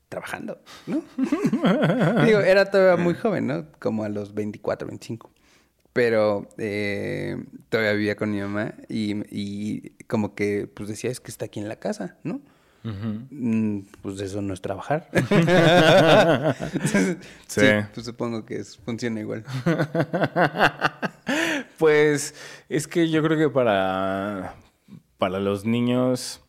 trabajando, 0.08 0.60
¿no? 0.86 1.02
Digo, 2.26 2.40
era 2.40 2.64
todavía 2.70 3.02
muy 3.02 3.14
joven, 3.14 3.46
¿no? 3.46 3.66
Como 3.78 4.04
a 4.04 4.08
los 4.08 4.34
24, 4.34 4.88
25. 4.88 5.30
Pero 5.92 6.48
eh, 6.58 7.36
todavía 7.68 7.92
vivía 7.92 8.16
con 8.16 8.30
mi 8.30 8.40
mamá 8.40 8.74
y, 8.88 9.16
y 9.30 9.90
como 10.06 10.34
que 10.34 10.68
pues 10.72 10.88
decía, 10.88 11.10
es 11.10 11.20
que 11.20 11.30
está 11.30 11.46
aquí 11.46 11.58
en 11.60 11.68
la 11.68 11.76
casa, 11.76 12.16
¿no? 12.22 12.40
Mm, 12.82 13.80
Pues 14.02 14.20
eso 14.20 14.40
no 14.42 14.54
es 14.54 14.60
trabajar. 14.60 15.08
Sí. 16.84 17.60
sí. 17.60 17.66
pues 17.94 18.06
supongo 18.06 18.44
que 18.46 18.56
es- 18.60 18.76
funciona 18.78 19.20
igual. 19.20 19.44
Pues 21.78 22.34
es 22.68 22.86
que 22.86 23.08
yo 23.08 23.22
creo 23.22 23.38
que 23.38 23.48
para, 23.48 24.54
para 25.18 25.38
los 25.40 25.64
niños 25.64 26.40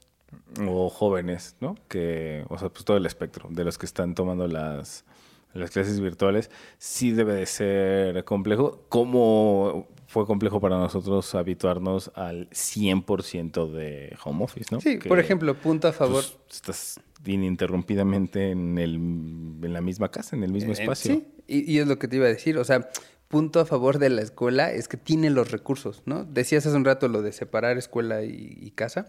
o 0.59 0.89
jóvenes, 0.89 1.55
¿no? 1.61 1.75
Que, 1.87 2.43
o 2.49 2.57
sea, 2.57 2.69
pues 2.69 2.83
todo 2.83 2.97
el 2.97 3.05
espectro 3.05 3.47
de 3.49 3.63
los 3.63 3.77
que 3.77 3.85
están 3.85 4.13
tomando 4.15 4.47
las, 4.47 5.05
las 5.53 5.71
clases 5.71 5.99
virtuales, 6.01 6.49
sí 6.77 7.11
debe 7.11 7.33
de 7.33 7.45
ser 7.45 8.23
complejo. 8.25 8.83
Como 8.89 9.87
fue 10.11 10.25
complejo 10.25 10.59
para 10.59 10.77
nosotros 10.77 11.33
habituarnos 11.35 12.11
al 12.15 12.49
100% 12.49 13.71
de 13.71 14.13
home 14.25 14.43
office, 14.43 14.67
¿no? 14.69 14.81
Sí, 14.81 14.99
Que, 14.99 15.07
por 15.07 15.19
ejemplo, 15.19 15.55
punto 15.55 15.87
a 15.87 15.93
favor. 15.93 16.23
pues, 16.45 16.55
estás 16.55 16.99
ininterrumpidamente 17.25 18.51
en, 18.51 18.77
el, 18.77 18.95
en 18.95 19.71
la 19.73 19.79
misma 19.81 20.09
casa, 20.09 20.35
en 20.35 20.43
el 20.43 20.51
mismo 20.51 20.71
Eh, 20.73 20.77
espacio. 20.81 21.15
Sí, 21.15 21.27
y, 21.47 21.71
y 21.71 21.79
es 21.79 21.87
lo 21.87 21.97
que 21.97 22.07
te 22.07 22.17
iba 22.17 22.25
a 22.25 22.29
decir. 22.29 22.57
O 22.57 22.63
sea, 22.65 22.89
punto 23.31 23.59
a 23.59 23.65
favor 23.65 23.97
de 23.97 24.09
la 24.09 24.21
escuela 24.21 24.71
es 24.71 24.87
que 24.87 24.97
tiene 24.97 25.29
los 25.31 25.49
recursos, 25.49 26.03
¿no? 26.05 26.23
Decías 26.25 26.65
hace 26.67 26.75
un 26.75 26.85
rato 26.85 27.07
lo 27.07 27.23
de 27.23 27.31
separar 27.31 27.77
escuela 27.79 28.23
y, 28.23 28.57
y 28.61 28.71
casa, 28.71 29.07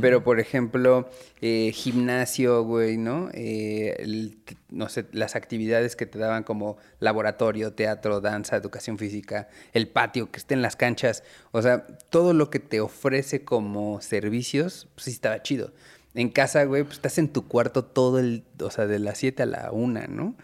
pero 0.00 0.22
por 0.22 0.38
ejemplo, 0.38 1.08
eh, 1.40 1.72
gimnasio, 1.74 2.62
güey, 2.64 2.98
¿no? 2.98 3.30
Eh, 3.34 3.96
el- 3.98 4.38
no 4.70 4.88
sé, 4.88 5.06
las 5.12 5.34
actividades 5.36 5.96
que 5.96 6.06
te 6.06 6.18
daban 6.18 6.44
como 6.44 6.76
laboratorio, 7.00 7.72
teatro, 7.72 8.20
danza, 8.20 8.56
educación 8.56 8.96
física, 8.98 9.48
el 9.72 9.88
patio, 9.88 10.30
que 10.30 10.38
esté 10.38 10.54
en 10.54 10.62
las 10.62 10.76
canchas, 10.76 11.24
o 11.50 11.60
sea, 11.60 11.86
todo 12.10 12.32
lo 12.32 12.48
que 12.50 12.58
te 12.60 12.80
ofrece 12.80 13.44
como 13.44 14.00
servicios, 14.00 14.88
pues 14.94 15.04
sí 15.06 15.10
estaba 15.10 15.42
chido. 15.42 15.72
En 16.14 16.28
casa, 16.28 16.64
güey, 16.64 16.82
pues 16.84 16.96
estás 16.96 17.16
en 17.16 17.28
tu 17.32 17.48
cuarto 17.48 17.84
todo 17.86 18.18
el, 18.18 18.44
o 18.60 18.70
sea, 18.70 18.86
de 18.86 18.98
las 18.98 19.16
7 19.18 19.44
a 19.44 19.46
la 19.46 19.70
1, 19.72 20.06
¿no? 20.08 20.34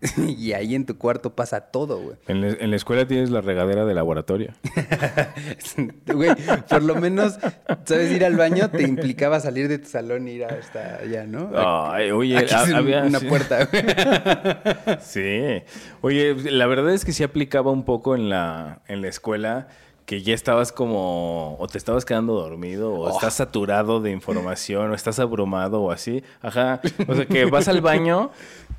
y 0.16 0.52
ahí 0.52 0.74
en 0.74 0.86
tu 0.86 0.96
cuarto 0.98 1.34
pasa 1.34 1.60
todo, 1.60 1.98
güey. 2.00 2.16
En, 2.28 2.40
la- 2.40 2.56
en 2.58 2.70
la 2.70 2.76
escuela 2.76 3.06
tienes 3.06 3.30
la 3.30 3.40
regadera 3.40 3.84
de 3.84 3.94
laboratorio. 3.94 4.52
Güey, 6.06 6.30
por 6.68 6.82
lo 6.82 6.94
menos, 6.96 7.38
¿sabes? 7.84 8.12
Ir 8.12 8.24
al 8.24 8.36
baño 8.36 8.70
te 8.70 8.82
implicaba 8.82 9.40
salir 9.40 9.68
de 9.68 9.78
tu 9.78 9.88
salón 9.88 10.28
e 10.28 10.32
ir 10.32 10.44
hasta 10.44 10.96
allá, 10.96 11.24
¿no? 11.26 11.50
Ay, 11.54 12.10
oye, 12.10 12.38
Aquí 12.38 12.54
había 12.72 13.02
una 13.04 13.18
sí. 13.20 13.26
puerta, 13.26 13.64
güey. 13.66 13.84
Sí. 15.00 15.62
Oye, 16.02 16.34
la 16.50 16.66
verdad 16.66 16.92
es 16.92 17.04
que 17.04 17.12
sí 17.12 17.22
aplicaba 17.22 17.70
un 17.70 17.84
poco 17.84 18.14
en 18.14 18.28
la, 18.28 18.80
en 18.88 19.02
la 19.02 19.08
escuela 19.08 19.68
que 20.06 20.22
ya 20.22 20.34
estabas 20.34 20.70
como, 20.70 21.56
o 21.58 21.66
te 21.66 21.78
estabas 21.78 22.04
quedando 22.04 22.34
dormido, 22.34 22.92
o 22.92 23.08
estás 23.10 23.34
saturado 23.34 24.00
de 24.00 24.10
información, 24.10 24.90
o 24.90 24.94
estás 24.94 25.18
abrumado, 25.18 25.80
o 25.80 25.90
así. 25.90 26.22
Ajá. 26.42 26.80
O 27.08 27.14
sea, 27.14 27.24
que 27.24 27.46
vas 27.46 27.68
al 27.68 27.80
baño, 27.80 28.30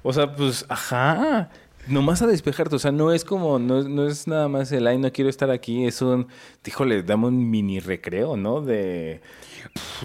o 0.05 0.13
sea, 0.13 0.35
pues, 0.35 0.65
ajá. 0.69 1.49
Nomás 1.87 2.21
a 2.23 2.27
despejarte, 2.27 2.75
o 2.75 2.79
sea, 2.79 2.91
no 2.91 3.11
es 3.11 3.23
como, 3.23 3.59
no, 3.59 3.79
es- 3.79 3.85
no 3.87 4.07
es 4.07 4.27
nada 4.27 4.47
más 4.47 4.71
el, 4.71 4.87
ay, 4.87 4.97
no 4.97 5.11
quiero 5.11 5.29
estar 5.29 5.51
aquí, 5.51 5.85
es 5.85 6.01
un, 6.01 6.27
híjole, 6.65 7.03
dame 7.03 7.27
un 7.27 7.49
mini 7.49 7.79
recreo, 7.79 8.37
¿no? 8.37 8.61
De, 8.61 9.21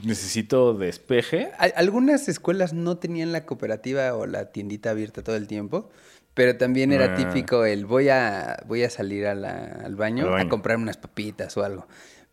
necesito 0.04 0.74
despeje. 0.74 1.50
Al- 1.58 1.72
Algunas 1.76 2.28
escuelas 2.28 2.72
no 2.72 2.98
tenían 2.98 3.32
la 3.32 3.46
cooperativa 3.46 4.14
o 4.14 4.26
la 4.26 4.52
tiendita 4.52 4.90
abierta 4.90 5.22
todo 5.22 5.36
el 5.36 5.46
tiempo, 5.46 5.90
pero 6.34 6.56
también 6.56 6.92
era 6.92 7.14
Ah. 7.14 7.16
típico 7.16 7.64
el 7.64 7.86
voy 7.86 8.08
a, 8.08 8.62
voy 8.66 8.82
a 8.84 8.90
salir 8.90 9.26
a 9.26 9.34
la- 9.34 9.80
al 9.84 9.96
baño 9.96 10.24
Al 10.26 10.30
baño. 10.30 10.46
a 10.46 10.48
comprar 10.48 10.76
unas 10.76 10.96
papitas 10.96 11.56
o 11.56 11.64
algo. 11.64 11.86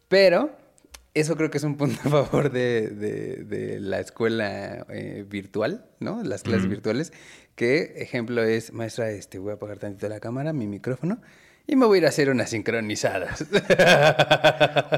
Pero 0.08 0.52
eso 1.14 1.36
creo 1.36 1.50
que 1.50 1.58
es 1.58 1.64
un 1.64 1.78
punto 1.78 2.00
a 2.06 2.10
favor 2.10 2.52
de, 2.52 2.90
de- 2.90 3.44
de 3.44 3.80
la 3.80 4.00
escuela 4.00 4.86
eh, 4.90 5.26
virtual, 5.28 5.86
¿no? 6.00 6.22
Las 6.24 6.44
clases 6.44 6.68
virtuales, 6.70 7.12
que 7.58 7.96
ejemplo 7.98 8.44
es, 8.44 8.72
maestra, 8.72 9.10
este, 9.10 9.40
voy 9.40 9.50
a 9.50 9.56
apagar 9.56 9.80
tantito 9.80 10.08
la 10.08 10.20
cámara, 10.20 10.54
mi 10.54 10.68
micrófono, 10.68 11.20
y 11.66 11.76
me 11.76 11.88
voy 11.88 11.98
a 11.98 12.02
ir 12.02 12.06
a 12.06 12.10
hacer 12.10 12.30
unas 12.30 12.52
sincronizadas. 12.52 13.44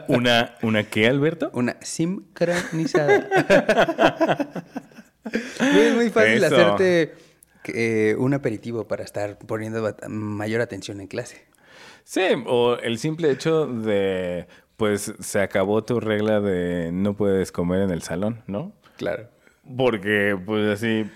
¿Una, 0.10 0.56
una 0.62 0.84
qué, 0.84 1.08
Alberto? 1.08 1.50
Una 1.54 1.78
sincronizada. 1.80 3.30
es 5.24 5.96
muy 5.96 6.10
fácil 6.10 6.44
Eso. 6.44 6.48
hacerte 6.48 7.14
eh, 7.74 8.16
un 8.20 8.34
aperitivo 8.34 8.90
para 8.90 9.06
estar 9.06 9.38
poniendo 9.40 9.96
mayor 10.10 10.60
atención 10.60 11.00
en 11.00 11.08
clase. 11.08 11.46
Sí, 12.04 12.28
o 12.46 12.78
el 12.78 13.00
simple 13.00 13.32
hecho 13.32 13.68
de, 13.68 14.48
pues, 14.76 15.14
se 15.18 15.40
acabó 15.40 15.86
tu 15.86 16.02
regla 16.02 16.42
de 16.42 16.92
no 16.92 17.16
puedes 17.16 17.54
comer 17.54 17.84
en 17.84 17.92
el 17.92 18.02
salón, 18.02 18.44
¿no? 18.48 18.74
Claro. 18.98 19.30
Porque, 19.78 20.38
pues, 20.46 20.68
así, 20.68 21.10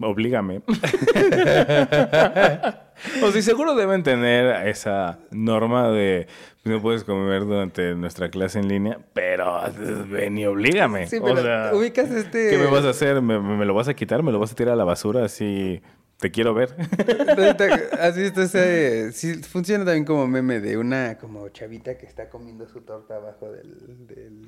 oblígame. 0.00 0.62
o 3.22 3.30
sí, 3.32 3.42
seguro 3.42 3.74
deben 3.74 4.02
tener 4.02 4.68
esa 4.68 5.18
norma 5.30 5.90
de 5.90 6.26
no 6.64 6.80
puedes 6.80 7.04
comer 7.04 7.44
durante 7.44 7.94
nuestra 7.94 8.30
clase 8.30 8.58
en 8.58 8.68
línea, 8.68 8.98
pero 9.12 9.60
ven 10.08 10.38
y 10.38 10.46
oblígame. 10.46 11.06
Sí, 11.06 11.18
O 11.18 11.24
pero 11.24 11.42
sea, 11.42 11.72
ubicas 11.74 12.10
este... 12.10 12.48
¿Qué 12.50 12.58
me 12.58 12.66
vas 12.66 12.86
a 12.86 12.90
hacer? 12.90 13.20
¿Me, 13.20 13.64
lo 13.66 13.74
vas 13.74 13.88
a 13.88 13.94
quitar? 13.94 14.22
¿Me 14.22 14.32
lo 14.32 14.38
vas 14.38 14.52
a 14.52 14.54
tirar 14.54 14.72
a 14.72 14.76
la 14.76 14.84
basura? 14.84 15.26
Así, 15.26 15.82
te 16.18 16.30
quiero 16.30 16.54
ver. 16.54 16.74
¿Has 18.00 18.16
visto 18.16 18.40
ese? 18.40 19.12
Sí, 19.12 19.34
funciona 19.42 19.84
también 19.84 20.06
como 20.06 20.26
meme 20.26 20.60
de 20.60 20.78
una 20.78 21.18
como 21.18 21.46
chavita 21.50 21.98
que 21.98 22.06
está 22.06 22.30
comiendo 22.30 22.66
su 22.66 22.80
torta 22.80 23.16
abajo 23.16 23.52
del, 23.52 24.06
del 24.06 24.46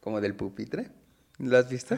como 0.00 0.20
del 0.20 0.34
pupitre. 0.34 0.88
¿Lo 1.38 1.56
has 1.56 1.70
visto? 1.70 1.96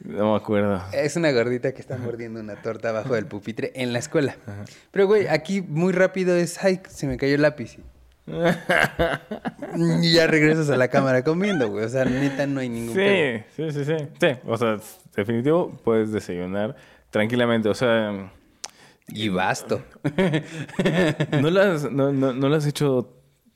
No 0.00 0.32
me 0.32 0.36
acuerdo. 0.36 0.82
Es 0.92 1.16
una 1.16 1.30
gordita 1.32 1.72
que 1.72 1.80
está 1.80 1.96
mordiendo 1.96 2.40
una 2.40 2.60
torta 2.60 2.90
abajo 2.90 3.14
del 3.14 3.26
pupitre 3.26 3.72
en 3.74 3.92
la 3.92 3.98
escuela. 3.98 4.36
Pero, 4.90 5.06
güey, 5.06 5.26
aquí 5.28 5.62
muy 5.62 5.92
rápido 5.92 6.36
es, 6.36 6.62
ay, 6.62 6.80
se 6.88 7.06
me 7.06 7.16
cayó 7.16 7.34
el 7.34 7.42
lápiz. 7.42 7.78
Y 9.76 10.12
ya 10.12 10.26
regresas 10.26 10.70
a 10.70 10.76
la 10.76 10.88
cámara 10.88 11.22
comiendo, 11.22 11.68
güey. 11.68 11.84
O 11.84 11.88
sea, 11.88 12.04
neta, 12.04 12.46
no 12.46 12.60
hay 12.60 12.68
ningún 12.68 12.94
pedo. 12.94 13.42
Sí, 13.56 13.70
sí, 13.70 13.84
sí, 13.84 13.84
sí. 13.84 14.06
Sí, 14.20 14.38
o 14.46 14.56
sea, 14.56 14.76
definitivo 15.14 15.70
puedes 15.84 16.12
desayunar 16.12 16.74
tranquilamente. 17.10 17.68
O 17.68 17.74
sea, 17.74 18.32
Y 19.08 19.28
basto. 19.28 19.82
¿no 21.40 21.50
lo 21.50 21.60
has, 21.60 21.90
no, 21.90 22.12
no, 22.12 22.32
no 22.32 22.48
lo 22.48 22.56
has 22.56 22.66
hecho, 22.66 23.13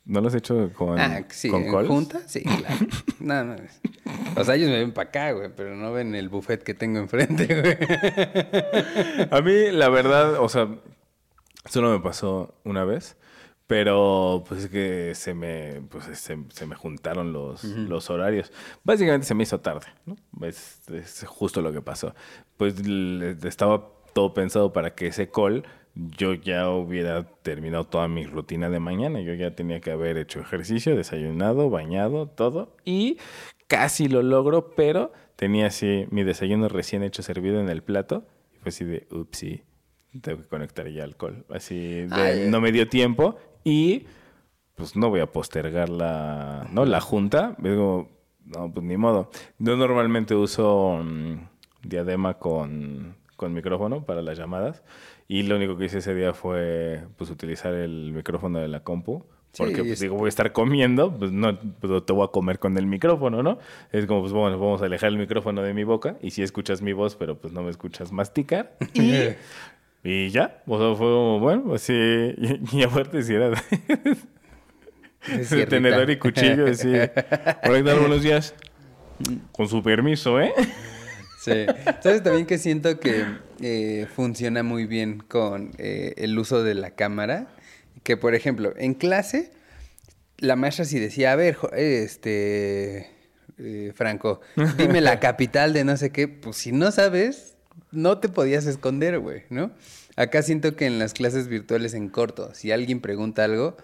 no 0.08 0.20
lo 0.20 0.26
has 0.28 0.34
hecho 0.34 0.70
con, 0.74 0.98
Ah, 0.98 1.22
sí, 1.28 1.48
con 1.48 1.62
¿en 1.62 1.70
cols? 1.70 1.88
junta? 1.88 2.20
Sí, 2.26 2.42
claro. 2.42 2.76
No, 3.20 3.44
no. 3.44 3.56
O 4.36 4.42
sea, 4.44 4.54
ellos 4.56 4.68
me 4.70 4.78
ven 4.78 4.92
para 4.92 5.10
acá, 5.10 5.32
güey, 5.32 5.50
pero 5.54 5.76
no 5.76 5.92
ven 5.92 6.14
el 6.14 6.28
buffet 6.28 6.62
que 6.62 6.74
tengo 6.74 6.98
enfrente, 6.98 7.46
güey. 7.46 7.76
A 9.30 9.40
mí, 9.42 9.70
la 9.70 9.88
verdad, 9.88 10.40
o 10.40 10.48
sea, 10.48 10.68
solo 11.66 11.90
me 11.90 12.00
pasó 12.00 12.54
una 12.64 12.84
vez. 12.84 13.16
Pero 13.66 14.44
pues 14.48 14.64
es 14.64 14.70
que 14.70 15.14
se 15.14 15.34
me, 15.34 15.82
pues, 15.90 16.04
se, 16.18 16.38
se 16.48 16.66
me 16.66 16.74
juntaron 16.74 17.34
los, 17.34 17.64
los 17.64 18.08
horarios. 18.08 18.50
Básicamente 18.82 19.26
se 19.26 19.34
me 19.34 19.42
hizo 19.42 19.60
tarde, 19.60 19.84
¿no? 20.06 20.16
Es, 20.40 20.80
es 20.90 21.22
justo 21.26 21.60
lo 21.60 21.70
que 21.70 21.82
pasó. 21.82 22.14
Pues 22.56 22.76
estaba 23.44 23.90
todo 24.14 24.32
pensado 24.32 24.72
para 24.72 24.94
que 24.94 25.08
ese 25.08 25.28
call 25.30 25.66
yo 25.98 26.34
ya 26.34 26.70
hubiera 26.70 27.24
terminado 27.42 27.84
toda 27.84 28.06
mi 28.06 28.24
rutina 28.24 28.70
de 28.70 28.78
mañana. 28.78 29.20
Yo 29.20 29.34
ya 29.34 29.56
tenía 29.56 29.80
que 29.80 29.90
haber 29.90 30.16
hecho 30.16 30.40
ejercicio, 30.40 30.96
desayunado, 30.96 31.70
bañado, 31.70 32.28
todo. 32.28 32.76
Y 32.84 33.18
casi 33.66 34.08
lo 34.08 34.22
logro, 34.22 34.74
pero 34.76 35.12
tenía 35.34 35.66
así 35.66 36.06
mi 36.10 36.22
desayuno 36.22 36.68
recién 36.68 37.02
hecho 37.02 37.22
servido 37.22 37.60
en 37.60 37.68
el 37.68 37.82
plato. 37.82 38.24
Y 38.54 38.58
fue 38.58 38.68
así 38.68 38.84
de, 38.84 39.08
upsí, 39.10 39.62
tengo 40.22 40.38
que 40.38 40.46
conectar 40.46 40.88
ya 40.88 41.02
alcohol. 41.02 41.44
Así 41.50 42.02
de, 42.06 42.14
Ay. 42.14 42.48
no 42.48 42.60
me 42.60 42.70
dio 42.70 42.88
tiempo 42.88 43.36
y 43.64 44.06
pues 44.76 44.94
no 44.94 45.10
voy 45.10 45.18
a 45.18 45.32
postergar 45.32 45.88
la, 45.88 46.68
¿no? 46.70 46.84
la 46.84 47.00
junta. 47.00 47.56
Digo, 47.58 48.08
no, 48.44 48.72
pues 48.72 48.86
ni 48.86 48.96
modo. 48.96 49.30
Yo 49.58 49.76
normalmente 49.76 50.36
uso 50.36 51.00
mm, 51.02 51.40
diadema 51.82 52.34
con, 52.34 53.16
con 53.34 53.52
micrófono 53.52 54.04
para 54.04 54.22
las 54.22 54.38
llamadas 54.38 54.84
y 55.28 55.42
lo 55.44 55.56
único 55.56 55.76
que 55.76 55.84
hice 55.84 55.98
ese 55.98 56.14
día 56.14 56.32
fue 56.32 57.04
pues 57.16 57.30
utilizar 57.30 57.74
el 57.74 58.12
micrófono 58.12 58.58
de 58.58 58.68
la 58.68 58.80
compu. 58.80 59.24
Sí, 59.52 59.62
Porque 59.62 59.78
pues, 59.78 59.92
es- 59.92 60.00
digo, 60.00 60.16
voy 60.16 60.26
a 60.26 60.28
estar 60.28 60.52
comiendo, 60.52 61.10
pues 61.16 61.32
no 61.32 61.58
pues, 61.80 62.04
te 62.04 62.12
voy 62.12 62.24
a 62.24 62.28
comer 62.28 62.58
con 62.58 62.76
el 62.76 62.86
micrófono, 62.86 63.42
¿no? 63.42 63.58
Es 63.92 64.04
como, 64.06 64.20
pues 64.20 64.32
bueno, 64.32 64.58
vamos 64.58 64.82
a 64.82 64.86
alejar 64.86 65.08
el 65.08 65.16
micrófono 65.18 65.62
de 65.62 65.72
mi 65.74 65.84
boca 65.84 66.16
y 66.22 66.30
si 66.32 66.42
escuchas 66.42 66.82
mi 66.82 66.92
voz, 66.92 67.16
pero 67.16 67.38
pues 67.38 67.52
no 67.52 67.62
me 67.62 67.70
escuchas 67.70 68.12
masticar. 68.12 68.76
Y, 68.92 69.12
y 70.04 70.28
ya, 70.30 70.62
o 70.66 70.78
sea, 70.78 70.94
fue 70.96 71.06
como, 71.06 71.40
bueno, 71.40 71.74
así, 71.74 71.92
y, 71.94 72.78
y 72.78 72.82
aparte 72.82 73.22
si 73.22 73.34
era 73.34 73.52
tenedor 75.68 76.10
y 76.10 76.18
cuchillo. 76.18 76.64
Hola, 76.64 76.76
¿qué 77.78 77.82
tal? 77.84 77.98
Buenos 78.00 78.22
días. 78.22 78.54
Con 79.52 79.68
su 79.68 79.82
permiso, 79.82 80.40
¿eh? 80.40 80.52
Sí. 81.38 81.66
¿Sabes 82.02 82.22
también 82.24 82.46
que 82.46 82.58
siento 82.58 82.98
que 82.98 83.24
eh, 83.60 84.06
funciona 84.14 84.64
muy 84.64 84.86
bien 84.86 85.20
con 85.20 85.70
eh, 85.78 86.14
el 86.16 86.36
uso 86.36 86.64
de 86.64 86.74
la 86.74 86.90
cámara? 86.90 87.46
Que, 88.02 88.16
por 88.16 88.34
ejemplo, 88.34 88.74
en 88.76 88.94
clase, 88.94 89.52
la 90.38 90.56
maestra 90.56 90.84
sí 90.84 90.98
decía, 90.98 91.32
a 91.32 91.36
ver, 91.36 91.56
este, 91.76 93.10
eh, 93.58 93.92
Franco, 93.94 94.40
dime 94.76 95.00
la 95.00 95.20
capital 95.20 95.72
de 95.72 95.84
no 95.84 95.96
sé 95.96 96.10
qué. 96.10 96.26
Pues 96.26 96.56
si 96.56 96.72
no 96.72 96.90
sabes, 96.90 97.54
no 97.92 98.18
te 98.18 98.28
podías 98.28 98.66
esconder, 98.66 99.20
güey, 99.20 99.44
¿no? 99.48 99.70
Acá 100.16 100.42
siento 100.42 100.74
que 100.74 100.86
en 100.86 100.98
las 100.98 101.14
clases 101.14 101.46
virtuales 101.46 101.94
en 101.94 102.08
corto, 102.08 102.52
si 102.52 102.72
alguien 102.72 103.00
pregunta 103.00 103.44
algo, 103.44 103.76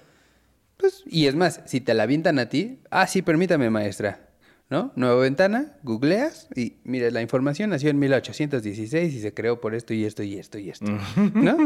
pues, 0.77 1.05
y 1.07 1.29
es 1.29 1.37
más, 1.37 1.61
si 1.67 1.81
te 1.81 1.95
la 1.95 2.03
avientan 2.03 2.41
a 2.41 2.49
ti, 2.49 2.81
ah, 2.91 3.07
sí, 3.07 3.23
permítame, 3.23 3.71
maestra. 3.71 4.29
¿No? 4.71 4.93
Nueva 4.97 5.21
ventana, 5.21 5.73
googleas 5.83 6.49
y 6.57 6.77
mira, 6.85 7.11
la 7.11 7.21
información 7.21 7.71
nació 7.71 7.91
en 7.91 7.99
1816 7.99 9.15
y 9.15 9.21
se 9.21 9.35
creó 9.35 9.61
por 9.61 9.75
esto 9.75 9.93
y 9.93 10.05
esto 10.07 10.23
y 10.23 10.35
esto 10.39 10.59
y 10.59 10.71
esto. 10.71 10.87
¿No? 11.35 11.57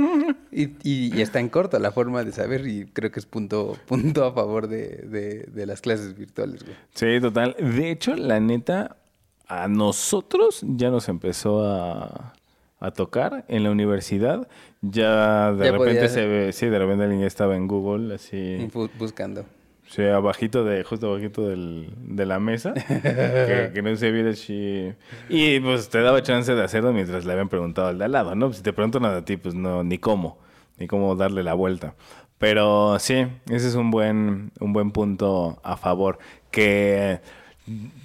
Y, 0.50 0.64
y- 0.82 1.16
y 1.16 1.20
está 1.22 1.38
en 1.38 1.48
corto 1.48 1.78
la 1.78 1.92
forma 1.92 2.24
de 2.24 2.32
saber 2.32 2.66
y 2.66 2.86
creo 2.86 3.10
que 3.12 3.20
es 3.20 3.26
punto, 3.26 3.76
punto 3.86 4.24
a 4.24 4.32
favor 4.32 4.66
de, 4.66 4.88
de- 5.08 5.44
de 5.44 5.66
las 5.66 5.80
clases 5.80 6.16
virtuales, 6.18 6.64
güey. 6.64 6.76
Sí, 6.94 7.20
total. 7.20 7.54
De 7.58 7.90
hecho, 7.92 8.16
la 8.16 8.40
neta, 8.40 8.96
a 9.46 9.68
nosotros 9.68 10.60
ya 10.66 10.90
nos 10.90 11.08
empezó 11.08 11.64
a, 11.64 12.34
a 12.80 12.90
tocar 12.90 13.44
en 13.48 13.62
la 13.62 13.70
universidad. 13.70 14.48
Ya 14.82 15.52
de 15.52 15.66
Ya 15.66 15.72
repente 15.72 15.94
podías- 16.00 16.12
se 16.12 16.26
ve, 16.26 16.52
sí, 16.52 16.66
de 16.66 16.78
repente 16.78 17.04
alguien 17.04 17.22
estaba 17.22 17.56
en 17.56 17.68
Google, 17.68 18.16
así. 18.16 18.68
Buscando. 18.98 19.44
Sí, 19.88 20.04
abajito 20.04 20.64
de, 20.64 20.84
justo 20.84 21.08
abajito 21.08 21.48
del, 21.48 21.90
de 21.96 22.26
la 22.26 22.38
mesa, 22.38 22.74
que, 22.74 23.70
que 23.74 23.82
no 23.82 23.96
se 23.96 24.10
viera 24.10 24.30
así. 24.30 24.92
Y 25.30 25.60
pues 25.60 25.88
te 25.88 26.02
daba 26.02 26.22
chance 26.22 26.54
de 26.54 26.62
hacerlo 26.62 26.92
mientras 26.92 27.24
le 27.24 27.32
habían 27.32 27.48
preguntado 27.48 27.88
al 27.88 27.98
de 27.98 28.04
al 28.04 28.12
lado, 28.12 28.34
¿no? 28.34 28.52
Si 28.52 28.62
te 28.62 28.74
preguntan 28.74 29.06
a 29.06 29.24
ti, 29.24 29.38
pues 29.38 29.54
no, 29.54 29.82
ni 29.84 29.98
cómo, 29.98 30.38
ni 30.76 30.86
cómo 30.86 31.16
darle 31.16 31.42
la 31.42 31.54
vuelta. 31.54 31.94
Pero 32.38 32.98
sí, 32.98 33.26
ese 33.50 33.68
es 33.68 33.74
un 33.74 33.90
buen, 33.90 34.52
un 34.60 34.72
buen 34.72 34.92
punto 34.92 35.58
a 35.64 35.76
favor. 35.76 36.18
Que 36.50 37.20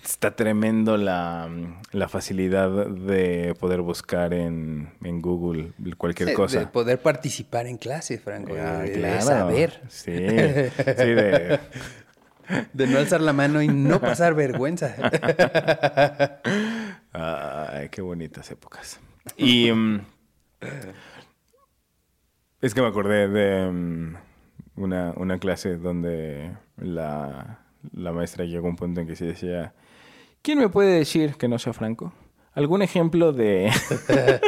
está 0.03 0.35
tremendo 0.35 0.97
la, 0.97 1.49
la 1.91 2.09
facilidad 2.09 2.87
de 2.87 3.55
poder 3.59 3.81
buscar 3.81 4.33
en, 4.33 4.89
en 5.03 5.21
Google 5.21 5.73
cualquier 5.97 6.29
Sí, 6.29 6.35
cosa. 6.35 6.59
De 6.59 6.67
poder 6.67 7.01
participar 7.01 7.67
en 7.67 7.77
clase, 7.77 8.17
Franco. 8.17 8.53
Ah, 8.59 8.79
de, 8.79 9.21
saber. 9.21 9.81
Sí, 9.87 10.11
sí, 10.15 10.15
de... 10.15 11.59
De 12.73 12.87
no 12.87 12.97
alzar 12.97 13.21
la 13.21 13.31
mano 13.31 13.61
y 13.61 13.69
no 13.69 14.01
pasar 14.01 14.33
vergüenza. 14.33 14.95
Ay, 17.13 17.87
qué 17.89 18.01
bonitas 18.01 18.51
épocas. 18.51 18.99
Y 19.37 19.71
mm, 19.71 20.01
es 22.61 22.73
que 22.73 22.81
me 22.81 22.87
acordé 22.87 23.29
de 23.29 23.71
mm, 23.71 24.15
una, 24.75 25.13
una 25.15 25.39
clase 25.39 25.77
donde 25.77 26.51
la, 26.77 27.62
la 27.91 28.11
maestra 28.11 28.45
llegó 28.45 28.67
a 28.67 28.71
un 28.71 28.75
punto 28.75 29.01
en 29.01 29.07
que 29.07 29.15
se 29.15 29.25
decía, 29.25 29.73
¿quién 30.41 30.59
me 30.59 30.69
puede 30.69 30.97
decir 30.97 31.35
que 31.35 31.47
no 31.47 31.59
sea 31.59 31.73
Franco? 31.73 32.13
¿Algún 32.53 32.81
ejemplo 32.83 33.33
de...? 33.33 33.71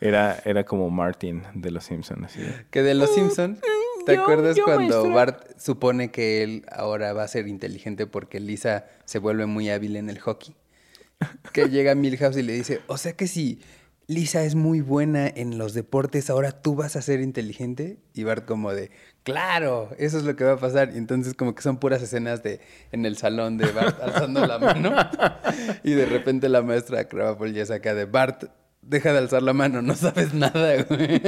era, 0.00 0.40
era 0.44 0.64
como 0.64 0.90
Martin 0.90 1.42
de 1.54 1.70
Los 1.70 1.84
Simpsons. 1.84 2.32
Que 2.70 2.82
de 2.82 2.94
los 2.94 3.14
Simpsons, 3.14 3.60
¿te 4.06 4.14
yo- 4.14 4.22
acuerdas 4.22 4.56
yo, 4.56 4.64
cuando 4.64 5.04
maestra. 5.04 5.14
Bart 5.14 5.58
supone 5.58 6.10
que 6.10 6.42
él 6.42 6.64
ahora 6.70 7.12
va 7.12 7.24
a 7.24 7.28
ser 7.28 7.48
inteligente 7.48 8.06
porque 8.06 8.40
Lisa 8.40 8.86
se 9.04 9.18
vuelve 9.18 9.46
muy 9.46 9.70
hábil 9.70 9.96
en 9.96 10.10
el 10.10 10.18
hockey? 10.18 10.54
Que 11.52 11.66
llega 11.68 11.94
Milhouse 11.94 12.36
y 12.36 12.42
le 12.42 12.52
dice, 12.54 12.80
o 12.88 12.96
sea 12.96 13.12
que 13.14 13.26
si 13.28 13.60
Lisa 14.08 14.44
es 14.44 14.54
muy 14.56 14.80
buena 14.80 15.28
en 15.28 15.58
los 15.58 15.74
deportes, 15.74 16.28
ahora 16.28 16.50
tú 16.52 16.74
vas 16.74 16.96
a 16.96 17.02
ser 17.02 17.20
inteligente. 17.20 17.98
Y 18.14 18.24
Bart 18.24 18.44
como 18.44 18.72
de, 18.72 18.90
claro, 19.22 19.90
eso 19.98 20.18
es 20.18 20.24
lo 20.24 20.36
que 20.36 20.44
va 20.44 20.52
a 20.52 20.56
pasar. 20.58 20.90
Y 20.94 20.98
entonces 20.98 21.34
como 21.34 21.54
que 21.54 21.62
son 21.62 21.78
puras 21.78 22.02
escenas 22.02 22.42
de 22.42 22.60
en 22.90 23.06
el 23.06 23.16
salón 23.16 23.58
de 23.58 23.70
Bart 23.72 24.00
alzando 24.00 24.46
la 24.46 24.58
mano. 24.58 24.92
Y 25.84 25.92
de 25.92 26.06
repente 26.06 26.48
la 26.48 26.62
maestra 26.62 27.04
Krabappel 27.04 27.52
ya 27.54 27.66
saca 27.66 27.94
de 27.94 28.04
Bart, 28.04 28.44
deja 28.82 29.12
de 29.12 29.18
alzar 29.18 29.42
la 29.42 29.52
mano, 29.52 29.82
no 29.82 29.94
sabes 29.94 30.34
nada, 30.34 30.82
güey. 30.84 31.20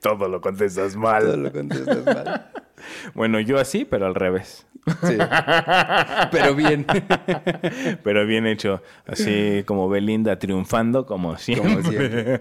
Todo 0.00 0.28
lo 0.28 0.40
contestas 0.40 0.96
mal. 0.96 1.22
Todo 1.22 1.36
lo 1.36 1.52
contestas 1.52 2.04
mal. 2.04 2.50
Bueno, 3.14 3.40
yo 3.40 3.58
así, 3.58 3.84
pero 3.84 4.06
al 4.06 4.14
revés. 4.14 4.66
Sí. 5.06 5.16
Pero 6.30 6.54
bien. 6.54 6.86
Pero 8.02 8.26
bien 8.26 8.46
hecho. 8.46 8.82
Así 9.06 9.62
como 9.66 9.88
Belinda 9.88 10.38
triunfando, 10.38 11.06
como 11.06 11.38
siempre. 11.38 11.74
Como 11.74 11.88
siempre. 11.88 12.40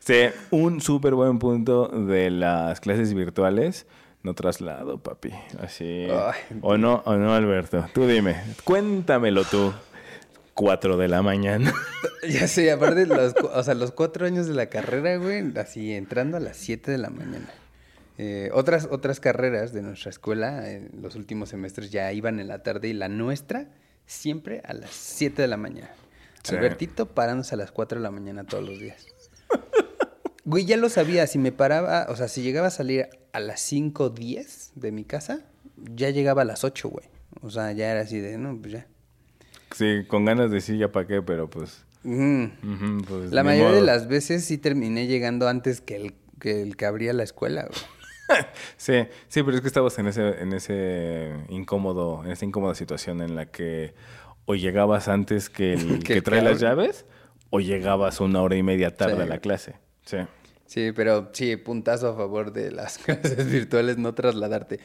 sí, 0.00 0.14
un 0.50 0.80
súper 0.80 1.14
buen 1.14 1.38
punto 1.38 1.88
de 1.88 2.30
las 2.30 2.80
clases 2.80 3.12
virtuales. 3.14 3.86
No 4.22 4.34
traslado, 4.34 4.98
papi. 4.98 5.30
Así. 5.62 6.06
Ay. 6.10 6.58
O 6.60 6.76
no, 6.76 7.02
o 7.04 7.14
no, 7.14 7.34
Alberto. 7.34 7.86
Tú 7.94 8.06
dime. 8.06 8.36
Cuéntamelo 8.64 9.44
tú. 9.44 9.72
Cuatro 10.58 10.96
de 10.96 11.06
la 11.06 11.22
mañana. 11.22 11.72
Ya 12.28 12.48
sé, 12.48 12.72
aparte, 12.72 13.06
los, 13.06 13.32
o 13.36 13.62
sea, 13.62 13.74
los 13.74 13.92
cuatro 13.92 14.26
años 14.26 14.48
de 14.48 14.54
la 14.54 14.66
carrera, 14.66 15.16
güey, 15.18 15.56
así 15.56 15.94
entrando 15.94 16.36
a 16.36 16.40
las 16.40 16.56
7 16.56 16.90
de 16.90 16.98
la 16.98 17.10
mañana. 17.10 17.48
Eh, 18.18 18.50
otras, 18.52 18.88
otras 18.90 19.20
carreras 19.20 19.72
de 19.72 19.82
nuestra 19.82 20.10
escuela 20.10 20.68
en 20.68 20.90
los 21.00 21.14
últimos 21.14 21.50
semestres 21.50 21.92
ya 21.92 22.12
iban 22.12 22.40
en 22.40 22.48
la 22.48 22.64
tarde 22.64 22.88
y 22.88 22.92
la 22.92 23.08
nuestra 23.08 23.68
siempre 24.04 24.60
a 24.64 24.74
las 24.74 24.90
7 24.90 25.40
de 25.40 25.46
la 25.46 25.56
mañana. 25.56 25.92
Sí. 26.42 26.56
Albertito 26.56 27.06
parándose 27.06 27.54
a 27.54 27.58
las 27.58 27.70
4 27.70 28.00
de 28.00 28.02
la 28.02 28.10
mañana 28.10 28.44
todos 28.44 28.68
los 28.68 28.80
días. 28.80 29.06
Güey, 30.44 30.64
ya 30.64 30.76
lo 30.76 30.88
sabía, 30.88 31.28
si 31.28 31.38
me 31.38 31.52
paraba, 31.52 32.06
o 32.08 32.16
sea, 32.16 32.26
si 32.26 32.42
llegaba 32.42 32.66
a 32.66 32.72
salir 32.72 33.08
a 33.32 33.38
las 33.38 33.72
5.10 33.72 34.72
de 34.74 34.90
mi 34.90 35.04
casa, 35.04 35.40
ya 35.76 36.10
llegaba 36.10 36.42
a 36.42 36.44
las 36.44 36.64
8, 36.64 36.88
güey. 36.88 37.06
O 37.42 37.50
sea, 37.50 37.70
ya 37.70 37.92
era 37.92 38.00
así 38.00 38.18
de, 38.18 38.36
no, 38.38 38.60
pues 38.60 38.72
ya. 38.72 38.86
Sí, 39.74 40.04
con 40.08 40.24
ganas 40.24 40.50
de 40.50 40.56
decir 40.56 40.76
ya 40.78 40.90
para 40.92 41.06
qué, 41.06 41.22
pero 41.22 41.48
pues. 41.48 41.84
Pues, 42.02 43.32
La 43.32 43.42
mayoría 43.44 43.72
de 43.72 43.82
las 43.82 44.08
veces 44.08 44.44
sí 44.44 44.58
terminé 44.58 45.06
llegando 45.06 45.48
antes 45.48 45.80
que 45.80 45.96
el 45.96 46.14
que, 46.40 46.62
el 46.62 46.76
que 46.76 46.86
abría 46.86 47.12
la 47.12 47.22
escuela. 47.24 47.62
güey. 47.68 47.80
Sí, 48.76 48.92
sí, 49.28 49.42
pero 49.42 49.52
es 49.56 49.62
que 49.62 49.68
estabas 49.68 49.98
en 49.98 50.06
ese, 50.06 50.42
en 50.42 50.52
ese 50.52 51.32
incómodo, 51.48 52.22
en 52.24 52.30
esa 52.30 52.44
incómoda 52.44 52.74
situación 52.74 53.22
en 53.22 53.34
la 53.34 53.46
que 53.46 53.94
o 54.44 54.54
llegabas 54.54 55.08
antes 55.08 55.48
que 55.48 55.72
el 55.72 55.98
Que 56.04 56.20
trae 56.20 56.42
las 56.42 56.60
llaves, 56.60 57.06
o 57.48 57.60
llegabas 57.60 58.20
una 58.20 58.42
hora 58.42 58.54
y 58.56 58.62
media 58.62 58.94
tarde 58.94 59.16
Sí. 59.16 59.22
a 59.22 59.26
la 59.26 59.38
clase. 59.38 59.76
Sí. 60.04 60.18
Sí, 60.66 60.92
pero 60.94 61.30
sí, 61.32 61.56
puntazo 61.56 62.08
a 62.10 62.16
favor 62.16 62.52
de 62.52 62.70
las 62.70 62.98
clases 63.04 63.50
virtuales, 63.50 63.96
no 63.96 64.14
trasladarte. 64.14 64.78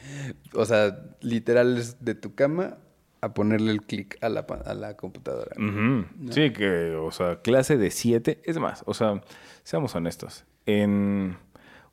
O 0.54 0.64
sea, 0.64 1.04
literal 1.20 1.82
de 2.00 2.14
tu 2.14 2.34
cama 2.34 2.78
a 3.24 3.34
ponerle 3.34 3.72
el 3.72 3.82
clic 3.82 4.16
a 4.22 4.28
la, 4.28 4.40
a 4.40 4.74
la 4.74 4.96
computadora. 4.96 5.54
Sí, 6.30 6.50
que, 6.52 6.94
o 6.94 7.10
sea, 7.10 7.40
clase 7.42 7.76
de 7.76 7.90
siete, 7.90 8.40
es 8.44 8.58
más, 8.58 8.82
o 8.86 8.94
sea, 8.94 9.22
seamos 9.62 9.94
honestos, 9.94 10.44
en 10.66 11.36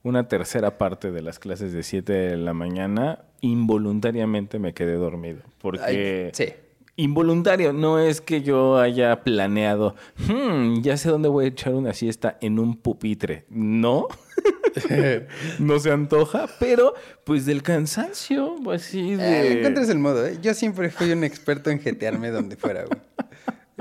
una 0.04 0.28
tercera 0.28 0.78
parte 0.78 1.12
de 1.12 1.22
las 1.22 1.38
clases 1.40 1.74
de 1.74 1.84
7 1.84 2.12
de 2.12 2.38
la 2.38 2.54
mañana, 2.54 3.20
involuntariamente 3.42 4.58
me 4.60 4.74
quedé 4.74 4.94
dormido. 4.94 5.42
Porque... 5.60 6.26
Ay, 6.28 6.30
sí. 6.34 6.54
Involuntario, 6.98 7.72
no 7.72 8.00
es 8.00 8.20
que 8.20 8.42
yo 8.42 8.78
haya 8.78 9.24
planeado, 9.24 9.96
"Hmm, 10.28 10.82
ya 10.82 10.98
sé 10.98 11.10
dónde 11.10 11.30
voy 11.30 11.46
a 11.46 11.48
echar 11.48 11.74
una 11.74 11.94
siesta 11.94 12.38
en 12.42 12.60
un 12.60 12.76
pupitre. 12.78 13.46
No, 13.50 14.08
no 15.60 15.80
se 15.80 15.92
antoja, 15.92 16.48
pero 16.60 16.94
pues 17.24 17.46
del 17.46 17.64
cansancio, 17.64 18.56
así 18.72 19.14
Eh, 19.14 19.18
de... 19.18 19.52
encuentras 19.54 19.90
el 19.90 20.00
modo, 20.00 20.26
¿eh? 20.26 20.38
Yo 20.42 20.54
siempre 20.54 20.90
fui 20.90 21.12
un 21.12 21.24
experto 21.24 21.70
en 21.70 21.80
jetearme 21.80 22.30
donde 22.30 22.56
fuera, 22.56 22.86
güey. 22.86 23.02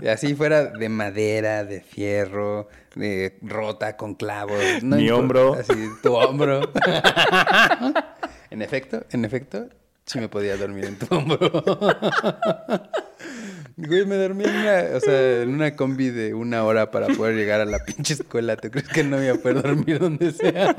Así 0.08 0.34
fuera 0.34 0.64
de 0.64 0.88
madera, 0.88 1.64
de 1.64 1.82
fierro, 1.82 2.68
de 2.94 3.38
rota 3.42 3.96
con 3.96 4.14
clavos. 4.14 4.82
no 4.82 4.96
Mi 4.96 5.10
hombro. 5.10 5.54
Así, 5.54 5.74
tu 6.02 6.14
hombro. 6.14 6.72
en 8.50 8.62
efecto, 8.62 9.04
en 9.10 9.24
efecto, 9.24 9.68
sí 10.06 10.18
me 10.18 10.28
podía 10.28 10.56
dormir 10.56 10.86
en 10.86 10.96
tu 10.96 11.14
hombro. 11.14 11.50
Güey, 13.76 14.06
me 14.06 14.16
dormí 14.16 14.44
en 14.44 14.50
una, 14.50 14.96
o 14.96 15.00
sea, 15.00 15.42
en 15.42 15.50
una 15.50 15.76
combi 15.76 16.10
de 16.10 16.34
una 16.34 16.64
hora 16.64 16.90
para 16.90 17.08
poder 17.08 17.34
llegar 17.36 17.60
a 17.60 17.64
la 17.64 17.78
pinche 17.84 18.14
escuela. 18.14 18.56
¿Tú 18.56 18.70
crees 18.70 18.88
que 18.88 19.04
no 19.04 19.16
voy 19.16 19.28
a 19.28 19.34
poder 19.34 19.62
dormir 19.62 19.98
donde 19.98 20.32
sea? 20.32 20.74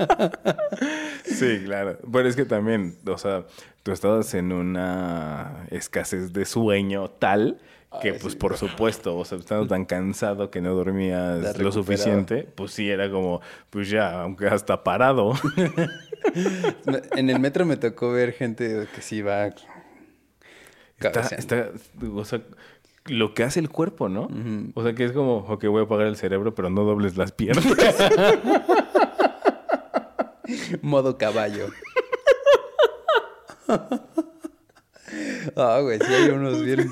Sí, 1.23 1.62
claro. 1.65 1.97
Pero 2.12 2.27
es 2.27 2.36
que 2.36 2.45
también, 2.45 2.97
o 3.06 3.17
sea, 3.17 3.45
tú 3.84 3.91
estabas 3.91 4.34
en 4.34 4.51
una 4.51 5.65
escasez 5.69 6.34
de 6.34 6.45
sueño 6.45 7.10
tal 7.10 7.60
que, 8.01 8.12
Ay, 8.12 8.17
pues, 8.21 8.34
sí. 8.34 8.39
por 8.39 8.58
supuesto, 8.58 9.17
o 9.17 9.25
sea, 9.25 9.38
estando 9.38 9.67
tan 9.67 9.86
cansado 9.86 10.49
que 10.49 10.62
no 10.62 10.73
dormías 10.73 11.58
lo 11.58 11.71
suficiente, 11.71 12.47
pues 12.56 12.71
sí, 12.71 12.89
era 12.89 13.12
como, 13.12 13.41
pues 13.69 13.89
ya, 13.89 14.21
aunque 14.21 14.47
hasta 14.47 14.84
parado. 14.84 15.34
En 17.15 17.30
el 17.30 17.39
metro 17.39 17.65
me 17.65 17.75
tocó 17.75 18.12
ver 18.12 18.32
gente 18.32 18.88
que 18.95 19.01
sí 19.01 19.21
va 19.21 19.49
Está, 20.97 21.36
está, 21.36 21.71
o 22.13 22.25
sea, 22.25 22.41
lo 23.06 23.34
que 23.34 23.44
hace 23.44 23.60
el 23.60 23.70
cuerpo, 23.70 24.10
¿no? 24.10 24.28
O 24.76 24.84
sea, 24.84 24.94
que 24.94 25.06
es 25.06 25.12
como, 25.12 25.38
ok, 25.38 25.66
voy 25.66 25.82
a 25.82 25.86
apagar 25.86 26.08
el 26.08 26.16
cerebro, 26.16 26.54
pero 26.56 26.70
no 26.70 26.84
dobles 26.84 27.18
las 27.18 27.32
piernas. 27.32 27.66
Modo 30.82 31.18
caballo. 31.18 31.68
Ah, 35.56 35.80
güey, 35.82 36.00
sí 36.00 36.14
hay 36.14 36.30
unos 36.30 36.64
bien. 36.64 36.92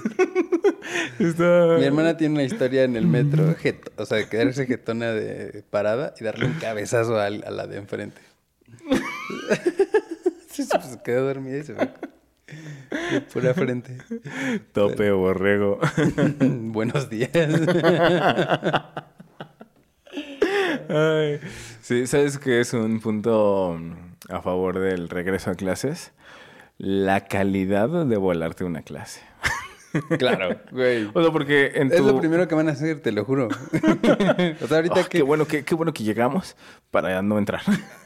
Está- 1.19 1.75
Mi 1.77 1.85
hermana 1.85 2.17
tiene 2.17 2.35
una 2.35 2.43
historia 2.43 2.83
en 2.83 2.95
el 2.95 3.07
metro, 3.07 3.55
jet- 3.55 3.91
o 3.97 4.05
sea, 4.05 4.27
quedarse 4.29 4.65
jetona 4.65 5.11
de 5.11 5.63
parada 5.69 6.13
y 6.19 6.23
darle 6.23 6.45
un 6.45 6.53
cabezazo 6.53 7.19
a, 7.19 7.29
la 7.29 7.67
de 7.67 7.77
enfrente. 7.77 8.21
sí, 10.49 10.63
sí, 10.63 10.69
pues 10.71 10.97
quedó 11.03 11.25
dormida 11.27 11.57
y 11.57 11.63
se 11.63 11.75
fue. 11.75 11.89
De 13.11 13.21
pura 13.21 13.53
frente. 13.53 13.97
Tope 14.73 15.11
borrego. 15.11 15.79
Buenos 16.39 17.09
días. 17.09 17.31
Ay, 20.89 21.39
sí, 21.81 22.07
¿sabes 22.07 22.39
qué 22.39 22.59
es 22.61 22.73
un 22.73 22.99
punto 22.99 23.77
mm, 23.79 24.33
a 24.33 24.41
favor 24.41 24.79
del 24.79 25.09
regreso 25.09 25.51
a 25.51 25.55
clases? 25.55 26.11
La 26.77 27.25
calidad 27.25 28.05
de 28.05 28.17
volarte 28.17 28.63
una 28.63 28.81
clase. 28.81 29.28
Claro, 30.17 30.57
güey. 30.71 31.09
O 31.13 31.21
sea, 31.21 31.31
porque 31.31 31.71
en 31.75 31.91
Es 31.91 31.99
lo 32.01 32.19
primero 32.19 32.47
que 32.47 32.55
van 32.55 32.69
a 32.69 32.73
hacer, 32.73 32.99
te 33.01 33.11
lo 33.11 33.25
juro. 33.25 33.47
o 34.61 34.67
sea, 34.67 34.77
ahorita 34.77 35.01
Ah, 35.01 35.03
que... 35.03 35.17
qué, 35.19 35.21
bueno 35.23 35.45
que, 35.45 35.63
qué 35.63 35.75
bueno 35.75 35.93
que 35.93 36.03
llegamos 36.03 36.55
para 36.91 37.21
no 37.21 37.37
entrar. 37.37 37.61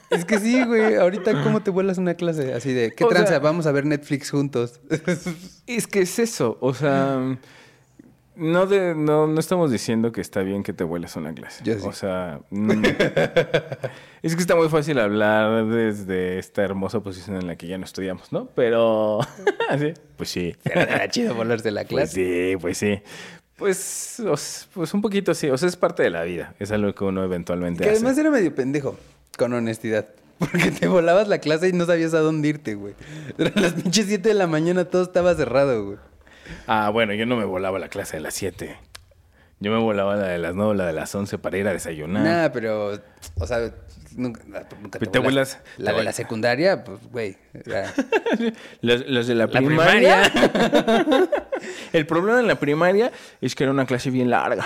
Es 0.10 0.26
que 0.26 0.40
sí, 0.40 0.64
güey. 0.64 0.96
Ahorita, 0.96 1.44
¿cómo 1.44 1.62
te 1.62 1.72
vuelas 1.72 1.98
una 1.98 2.14
clase? 2.14 2.54
Así 2.54 2.72
de, 2.74 2.94
¿qué 2.94 3.04
O 3.04 3.08
tranza? 3.08 3.28
sea- 3.30 3.40
Vamos 3.40 3.66
a 3.66 3.72
ver 3.72 3.86
Netflix 3.86 4.30
juntos. 4.32 4.80
es 5.68 5.88
que 5.88 6.02
es 6.02 6.20
eso, 6.20 6.58
o 6.62 6.74
sea... 6.74 7.38
No, 8.36 8.66
de, 8.66 8.96
no, 8.96 9.28
no 9.28 9.40
estamos 9.40 9.72
diciendo 9.72 10.12
que 10.12 10.22
está 10.22 10.42
bien 10.42 10.64
que 10.64 10.74
te 10.74 10.84
vueles 10.84 11.16
a 11.16 11.20
una 11.20 11.34
clase. 11.34 11.64
Yo 11.64 11.76
sí. 11.78 11.86
O 11.86 11.94
sea, 11.94 12.40
mm, 12.50 12.72
es 14.24 14.36
que 14.36 14.42
está 14.42 14.56
muy 14.56 14.70
fácil 14.70 15.00
hablar 15.00 15.66
desde 15.68 16.40
esta 16.40 16.64
hermosa 16.64 17.02
posición 17.02 17.36
en 17.38 17.48
la 17.48 17.56
que 17.56 17.68
ya 17.68 17.78
no 17.78 17.86
estudiamos, 17.86 18.32
¿no? 18.32 18.48
Pero, 18.56 19.20
sí, 19.80 19.94
pues 20.18 20.30
sí. 20.30 20.56
Pero 20.64 20.82
era 20.82 21.08
chido 21.10 21.36
volarse 21.36 21.72
la 21.72 21.82
Pues 21.82 21.90
clase. 21.90 22.52
sí, 22.52 22.58
pues 22.60 22.78
sí. 22.78 23.02
Pues, 23.56 24.22
pues 24.74 24.94
un 24.94 25.02
poquito 25.02 25.34
sí. 25.34 25.50
O 25.50 25.58
sea, 25.58 25.70
es 25.70 25.76
parte 25.76 26.04
de 26.04 26.10
la 26.10 26.24
vida. 26.24 26.56
Es 26.60 26.72
algo 26.72 26.94
que 26.96 27.04
uno 27.04 27.24
eventualmente 27.24 27.84
Que 27.84 27.90
hace. 27.90 27.98
además 28.00 28.18
era 28.18 28.32
medio 28.32 28.54
pendejo, 28.56 28.98
con 29.38 29.54
honestidad. 29.54 30.08
Porque 30.40 30.72
te 30.72 30.88
volabas 30.88 31.28
la 31.28 31.38
clase 31.38 31.70
y 31.70 31.74
no 31.74 31.86
sabías 31.86 32.14
a 32.16 32.20
dónde 32.20 32.48
irte, 32.50 32.74
güey. 32.76 32.96
Eran 33.38 33.54
las 33.62 33.74
pinches 33.74 34.08
7 34.08 34.28
de 34.30 34.36
la 34.36 34.48
mañana, 34.48 34.86
todo 34.86 35.04
estaba 35.04 35.36
cerrado, 35.36 35.86
güey. 35.86 35.98
Ah, 36.68 36.90
bueno, 36.90 37.14
yo 37.14 37.26
no 37.26 37.36
me 37.36 37.46
volaba 37.46 37.80
la 37.80 37.90
clase 37.90 38.18
de 38.18 38.22
las 38.22 38.34
7. 38.34 38.78
Yo 39.60 39.72
me 39.72 39.78
volaba 39.78 40.16
la 40.16 40.28
de 40.28 40.40
las 40.40 40.54
9, 40.56 40.76
la 40.76 40.88
de 40.88 40.94
las 40.94 41.14
11 41.16 41.38
para 41.38 41.58
ir 41.58 41.68
a 41.68 41.74
desayunar. 41.74 42.24
Nada, 42.24 42.52
pero, 42.52 43.00
o 43.36 43.48
sea, 43.48 43.72
nunca, 44.18 44.42
nunca 44.82 45.00
Te 45.00 45.20
vuelas- 45.20 45.60
La 45.78 45.92
te 45.92 45.98
de 46.00 46.04
la 46.04 46.12
secundaria, 46.12 46.84
pues, 46.84 47.00
güey. 47.12 47.38
era- 47.54 47.94
Los, 48.82 49.08
los 49.08 49.28
de 49.28 49.36
la, 49.36 49.46
La 49.46 49.52
primaria. 49.62 50.24
El 51.94 52.06
problema 52.06 52.40
en 52.40 52.48
la 52.48 52.56
primaria 52.60 53.12
es 53.42 53.56
que 53.56 53.64
era 53.64 53.72
una 53.72 53.86
clase 53.86 54.10
bien 54.10 54.30
larga. 54.30 54.66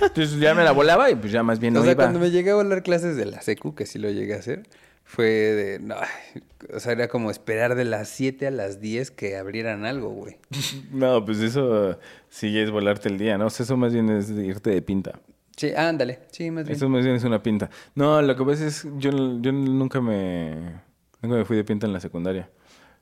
Entonces 0.00 0.38
ya 0.38 0.54
me 0.54 0.64
la 0.64 0.72
volaba 0.72 1.10
y 1.10 1.14
pues 1.14 1.32
ya 1.32 1.42
más 1.42 1.58
bien 1.58 1.74
no 1.74 1.80
o 1.80 1.82
sea, 1.82 1.92
iba. 1.92 2.04
cuando 2.04 2.18
me 2.18 2.30
llegué 2.30 2.50
a 2.52 2.54
volar 2.54 2.82
clases 2.82 3.16
de 3.16 3.26
la 3.26 3.42
secu, 3.42 3.74
que 3.74 3.84
sí 3.86 3.98
lo 3.98 4.08
llegué 4.10 4.34
a 4.34 4.38
hacer, 4.38 4.62
fue 5.06 5.26
de, 5.26 5.78
no, 5.78 5.94
o 6.74 6.80
sea, 6.80 6.92
era 6.92 7.08
como 7.08 7.30
esperar 7.30 7.76
de 7.76 7.84
las 7.84 8.08
7 8.08 8.48
a 8.48 8.50
las 8.50 8.80
10 8.80 9.12
que 9.12 9.36
abrieran 9.36 9.86
algo, 9.86 10.10
güey. 10.10 10.36
No, 10.90 11.24
pues 11.24 11.38
eso 11.38 11.98
sí 12.28 12.58
es 12.58 12.70
volarte 12.70 13.08
el 13.08 13.16
día, 13.16 13.38
¿no? 13.38 13.46
O 13.46 13.50
sea, 13.50 13.64
eso 13.64 13.76
más 13.76 13.94
bien 13.94 14.10
es 14.10 14.28
irte 14.30 14.70
de 14.70 14.82
pinta. 14.82 15.20
Sí, 15.56 15.72
ándale, 15.74 16.18
sí, 16.32 16.50
más 16.50 16.64
bien. 16.64 16.76
Eso 16.76 16.88
más 16.88 17.02
bien 17.04 17.16
es 17.16 17.24
una 17.24 17.42
pinta. 17.42 17.70
No, 17.94 18.20
lo 18.20 18.36
que 18.36 18.44
pasa 18.44 18.66
es 18.66 18.86
yo, 18.98 19.10
yo 19.40 19.52
nunca 19.52 20.02
me 20.02 20.82
nunca 21.22 21.36
me 21.38 21.44
fui 21.46 21.56
de 21.56 21.64
pinta 21.64 21.86
en 21.86 21.94
la 21.94 22.00
secundaria. 22.00 22.50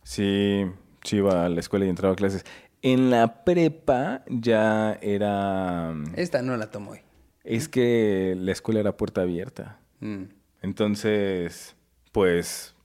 Sí, 0.04 0.64
sí 1.02 1.16
iba 1.16 1.46
a 1.46 1.48
la 1.48 1.58
escuela 1.58 1.86
y 1.86 1.88
entraba 1.88 2.12
a 2.12 2.16
clases. 2.16 2.44
En 2.82 3.10
la 3.10 3.44
prepa 3.44 4.24
ya 4.28 4.98
era 5.00 5.94
Esta 6.16 6.42
no 6.42 6.56
la 6.58 6.70
tomo 6.70 6.92
hoy. 6.92 7.00
es 7.42 7.66
que 7.68 8.36
la 8.38 8.52
escuela 8.52 8.80
era 8.80 8.96
puerta 8.96 9.22
abierta. 9.22 9.80
Mm. 10.00 10.24
Entonces, 10.62 11.73
pues 12.14 12.77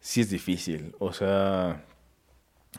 sí 0.00 0.22
es 0.22 0.30
difícil, 0.30 0.96
o 0.98 1.12
sea, 1.12 1.84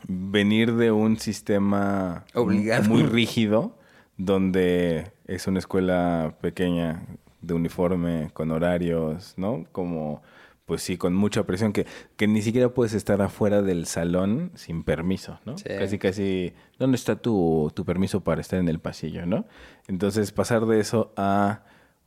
venir 0.08 0.74
de 0.74 0.92
un 0.92 1.18
sistema 1.20 2.26
Obligado. 2.34 2.90
muy 2.90 3.04
rígido 3.04 3.78
donde 4.18 5.12
es 5.28 5.46
una 5.46 5.60
escuela 5.60 6.38
pequeña 6.42 7.06
de 7.42 7.54
uniforme 7.54 8.32
con 8.34 8.50
horarios, 8.50 9.36
¿no? 9.38 9.66
Como 9.72 10.24
pues 10.66 10.82
sí, 10.82 10.98
con 10.98 11.14
mucha 11.14 11.44
presión 11.44 11.72
que, 11.72 11.86
que 12.18 12.28
ni 12.28 12.42
siquiera 12.42 12.70
puedes 12.70 12.96
estar 12.96 13.22
afuera 13.22 13.62
del 13.62 13.86
salón 13.86 14.50
sin 14.56 14.84
permiso, 14.84 15.40
¿no? 15.46 15.56
Sí. 15.60 15.66
Casi 15.66 16.00
casi 16.00 16.54
¿dónde 16.80 16.96
está 16.96 17.16
tu, 17.18 17.72
tu 17.76 17.86
permiso 17.86 18.22
para 18.22 18.42
estar 18.42 18.58
en 18.60 18.70
el 18.70 18.80
pasillo, 18.80 19.28
¿no? 19.28 19.46
Entonces, 19.88 20.32
pasar 20.32 20.66
de 20.66 20.80
eso 20.80 21.14
a 21.16 21.62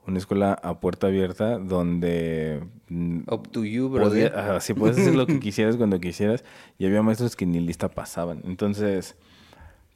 una 0.08 0.18
escuela 0.18 0.54
a 0.54 0.80
puerta 0.80 1.06
abierta 1.08 1.58
donde 1.58 2.60
mm, 2.88 3.20
Up 3.30 3.48
to 3.52 3.64
you, 3.64 3.90
podía- 3.90 4.30
brother. 4.30 4.60
sí, 4.62 4.74
puedes 4.74 4.98
hacer 4.98 5.14
lo 5.14 5.26
que 5.26 5.38
quisieras 5.40 5.76
cuando 5.76 6.00
quisieras 6.00 6.44
y 6.78 6.86
había 6.86 7.02
maestros 7.02 7.36
que 7.36 7.46
ni 7.46 7.60
lista 7.60 7.88
pasaban. 7.90 8.40
Entonces, 8.44 9.16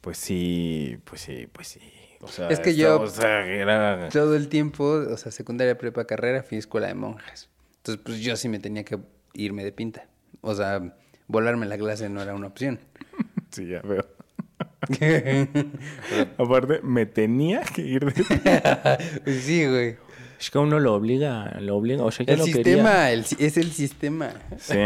pues 0.01 0.17
sí, 0.17 0.97
pues 1.05 1.21
sí, 1.21 1.47
pues 1.51 1.67
sí. 1.67 1.79
O 2.21 2.27
sea, 2.27 2.47
Es 2.47 2.59
que 2.61 2.69
esto, 2.69 2.81
yo- 2.81 3.01
o 3.01 3.07
sea, 3.07 3.45
era... 3.45 4.07
Todo 4.09 4.35
el 4.35 4.47
tiempo, 4.47 4.85
o 4.85 5.17
sea, 5.17 5.31
secundaria, 5.31 5.77
prepa, 5.77 6.05
carrera, 6.05 6.43
fui 6.43 6.55
a 6.55 6.59
escuela 6.59 6.87
de 6.87 6.93
monjas. 6.93 7.49
Entonces, 7.77 8.01
pues 8.05 8.19
yo 8.21 8.35
sí 8.37 8.47
me 8.47 8.59
tenía 8.59 8.85
que 8.85 8.97
irme 9.33 9.63
de 9.65 9.73
pinta. 9.73 10.07
O 10.41 10.55
sea, 10.55 10.95
volarme 11.27 11.65
la 11.65 11.77
clase 11.77 12.07
no 12.09 12.21
era 12.21 12.33
una 12.33 12.47
opción. 12.47 12.79
Sí, 13.51 13.67
ya 13.67 13.81
veo. 13.83 14.03
Aparte, 16.37 16.81
me 16.83 17.05
tenía 17.05 17.61
que 17.61 17.81
ir 17.81 18.13
de... 18.13 18.21
Sí, 19.41 19.65
güey. 19.67 19.97
Es 20.39 20.51
que 20.51 20.57
a 20.57 20.61
uno 20.61 20.79
lo 20.79 20.93
obliga, 20.93 21.57
lo 21.61 21.77
obliga, 21.77 22.03
o 22.03 22.11
sea, 22.11 22.25
yo 22.25 22.33
El 22.33 22.41
sistema, 22.41 23.11
el 23.11 23.21
es 23.21 23.57
el 23.57 23.71
sistema. 23.71 24.31
Sí, 24.57 24.77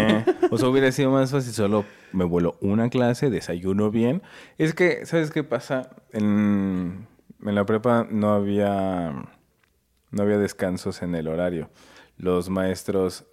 o 0.52 0.58
sea, 0.58 0.70
hubiera 0.70 0.92
sido 0.92 1.10
más 1.10 1.32
fácil 1.32 1.52
solo 1.52 1.84
me 2.12 2.26
vuelo 2.26 2.58
una 2.62 2.90
clase, 2.90 3.32
desayuno 3.32 3.90
bien. 3.90 4.22
Es 4.60 4.76
que, 4.76 5.06
¿sabes 5.06 5.32
qué 5.32 5.44
pasa? 5.44 5.90
En, 6.13 7.08
en 7.44 7.56
la 7.56 7.66
prepa 7.66 8.08
no 8.10 8.34
había, 8.34 9.13
no 10.12 10.22
había 10.22 10.38
descansos 10.38 11.02
en 11.02 11.16
el 11.16 11.28
horario. 11.28 11.72
Los 12.18 12.50
maestros 12.50 13.26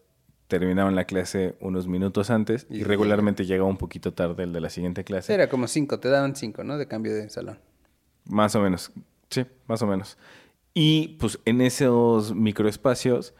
terminaban 0.49 0.95
la 0.95 1.05
clase 1.05 1.55
unos 1.61 1.87
minutos 1.87 2.31
antes 2.31 2.67
y 2.71 2.79
Y- 2.81 2.85
regularmente 2.85 3.47
llegaba 3.47 3.69
un 3.69 3.77
poquito 3.79 4.13
tarde 4.13 4.43
el 4.45 4.53
de 4.53 4.61
la 4.61 4.71
siguiente 4.71 5.05
clase. 5.05 5.33
Era 5.35 5.49
como 5.49 5.67
cinco, 5.67 5.99
te 6.01 6.09
daban 6.09 6.37
cinco, 6.37 6.65
¿no? 6.65 6.77
De 6.79 6.87
cambio 6.87 7.15
de 7.15 7.29
salón. 7.31 7.59
Más 8.27 8.55
o 8.55 8.61
menos. 8.61 8.93
Sí, 9.31 9.45
más 9.67 9.81
o 9.83 9.87
menos. 9.87 10.17
Y 10.75 11.17
pues 11.21 11.39
en 11.45 11.61
esos 11.61 12.35
microespacios 12.35 13.35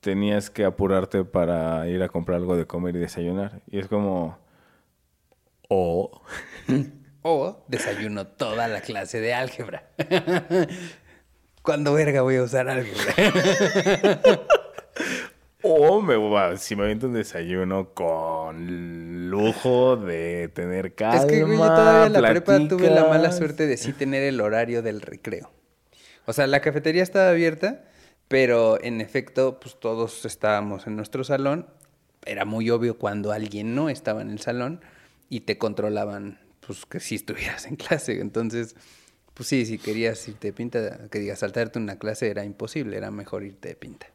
tenías 0.00 0.50
que 0.50 0.64
apurarte 0.64 1.24
para 1.24 1.88
ir 1.88 2.02
a 2.02 2.08
comprar 2.08 2.38
algo 2.38 2.56
de 2.56 2.66
comer 2.66 2.96
y 2.96 2.98
desayunar. 3.00 3.62
Y 3.68 3.78
es 3.78 3.88
como... 3.88 4.38
O... 5.68 6.22
O 7.24 7.64
desayuno 7.68 8.26
toda 8.26 8.66
la 8.66 8.80
clase 8.80 9.20
de 9.20 9.32
álgebra. 9.32 9.88
¿Cuándo 11.62 11.92
verga 11.94 12.22
voy 12.22 12.34
a 12.34 12.42
usar 12.42 12.68
álgebra? 12.68 13.14
O 15.74 16.00
me, 16.02 16.16
va- 16.16 16.56
si 16.56 16.76
me 16.76 16.84
aviento 16.84 17.06
un 17.06 17.14
desayuno 17.14 17.94
con 17.94 19.30
lujo 19.30 19.96
de 19.96 20.48
tener 20.48 20.94
calma, 20.94 21.16
es 21.16 21.24
que, 21.26 21.42
güey, 21.44 21.58
yo 21.58 21.64
todavía 21.74 22.06
en 22.06 22.12
la 22.12 22.18
prepa 22.32 22.58
tuve 22.68 22.90
la 22.90 23.04
mala 23.04 23.32
suerte 23.32 23.66
de 23.66 23.76
sí 23.76 23.92
tener 23.92 24.22
el 24.22 24.40
horario 24.40 24.82
del 24.82 25.00
recreo. 25.00 25.50
O 26.26 26.32
sea, 26.32 26.46
la 26.46 26.60
cafetería 26.60 27.02
estaba 27.02 27.30
abierta, 27.30 27.84
pero 28.28 28.82
en 28.82 29.00
efecto, 29.00 29.58
pues 29.60 29.78
todos 29.78 30.24
estábamos 30.24 30.86
en 30.86 30.96
nuestro 30.96 31.24
salón. 31.24 31.66
Era 32.24 32.44
muy 32.44 32.70
obvio 32.70 32.96
cuando 32.98 33.32
alguien 33.32 33.74
no 33.74 33.88
estaba 33.88 34.22
en 34.22 34.30
el 34.30 34.38
salón 34.40 34.80
y 35.28 35.40
te 35.40 35.58
controlaban, 35.58 36.38
pues 36.64 36.86
que 36.86 37.00
si 37.00 37.16
estuvieras 37.16 37.66
en 37.66 37.76
clase. 37.76 38.20
Entonces, 38.20 38.76
pues 39.34 39.48
sí, 39.48 39.66
si 39.66 39.78
querías 39.78 40.28
irte 40.28 40.48
de 40.48 40.52
pinta, 40.52 41.08
que 41.10 41.18
digas 41.18 41.40
saltarte 41.40 41.78
una 41.80 41.98
clase 41.98 42.28
era 42.30 42.44
imposible, 42.44 42.96
era 42.96 43.10
mejor 43.10 43.42
irte 43.42 43.68
de 43.70 43.74
pinta. 43.74 44.06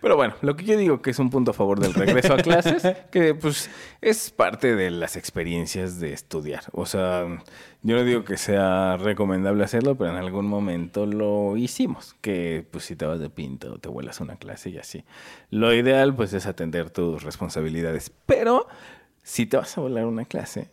Pero 0.00 0.16
bueno, 0.16 0.34
lo 0.42 0.56
que 0.56 0.64
yo 0.64 0.76
digo 0.76 1.02
que 1.02 1.10
es 1.10 1.18
un 1.18 1.30
punto 1.30 1.50
a 1.52 1.54
favor 1.54 1.80
del 1.80 1.94
regreso 1.94 2.34
a 2.34 2.36
clases, 2.42 2.82
que 3.10 3.34
pues 3.34 3.70
es 4.00 4.30
parte 4.30 4.74
de 4.76 4.90
las 4.90 5.16
experiencias 5.16 6.00
de 6.00 6.12
estudiar. 6.12 6.64
O 6.72 6.86
sea, 6.86 7.26
yo 7.82 7.96
no 7.96 8.04
digo 8.04 8.24
que 8.24 8.36
sea 8.36 8.96
recomendable 8.96 9.64
hacerlo, 9.64 9.96
pero 9.96 10.10
en 10.10 10.16
algún 10.16 10.46
momento 10.46 11.06
lo 11.06 11.56
hicimos. 11.56 12.14
Que 12.20 12.66
pues 12.70 12.84
si 12.84 12.96
te 12.96 13.06
vas 13.06 13.20
de 13.20 13.30
pinta 13.30 13.70
o 13.70 13.78
te 13.78 13.88
vuelas 13.88 14.20
a 14.20 14.24
una 14.24 14.36
clase 14.36 14.70
y 14.70 14.78
así. 14.78 15.04
Lo 15.50 15.72
ideal 15.74 16.14
pues 16.14 16.32
es 16.32 16.46
atender 16.46 16.90
tus 16.90 17.22
responsabilidades. 17.22 18.12
Pero 18.26 18.66
si 19.22 19.46
te 19.46 19.56
vas 19.56 19.76
a 19.76 19.80
volar 19.80 20.06
una 20.06 20.24
clase, 20.24 20.70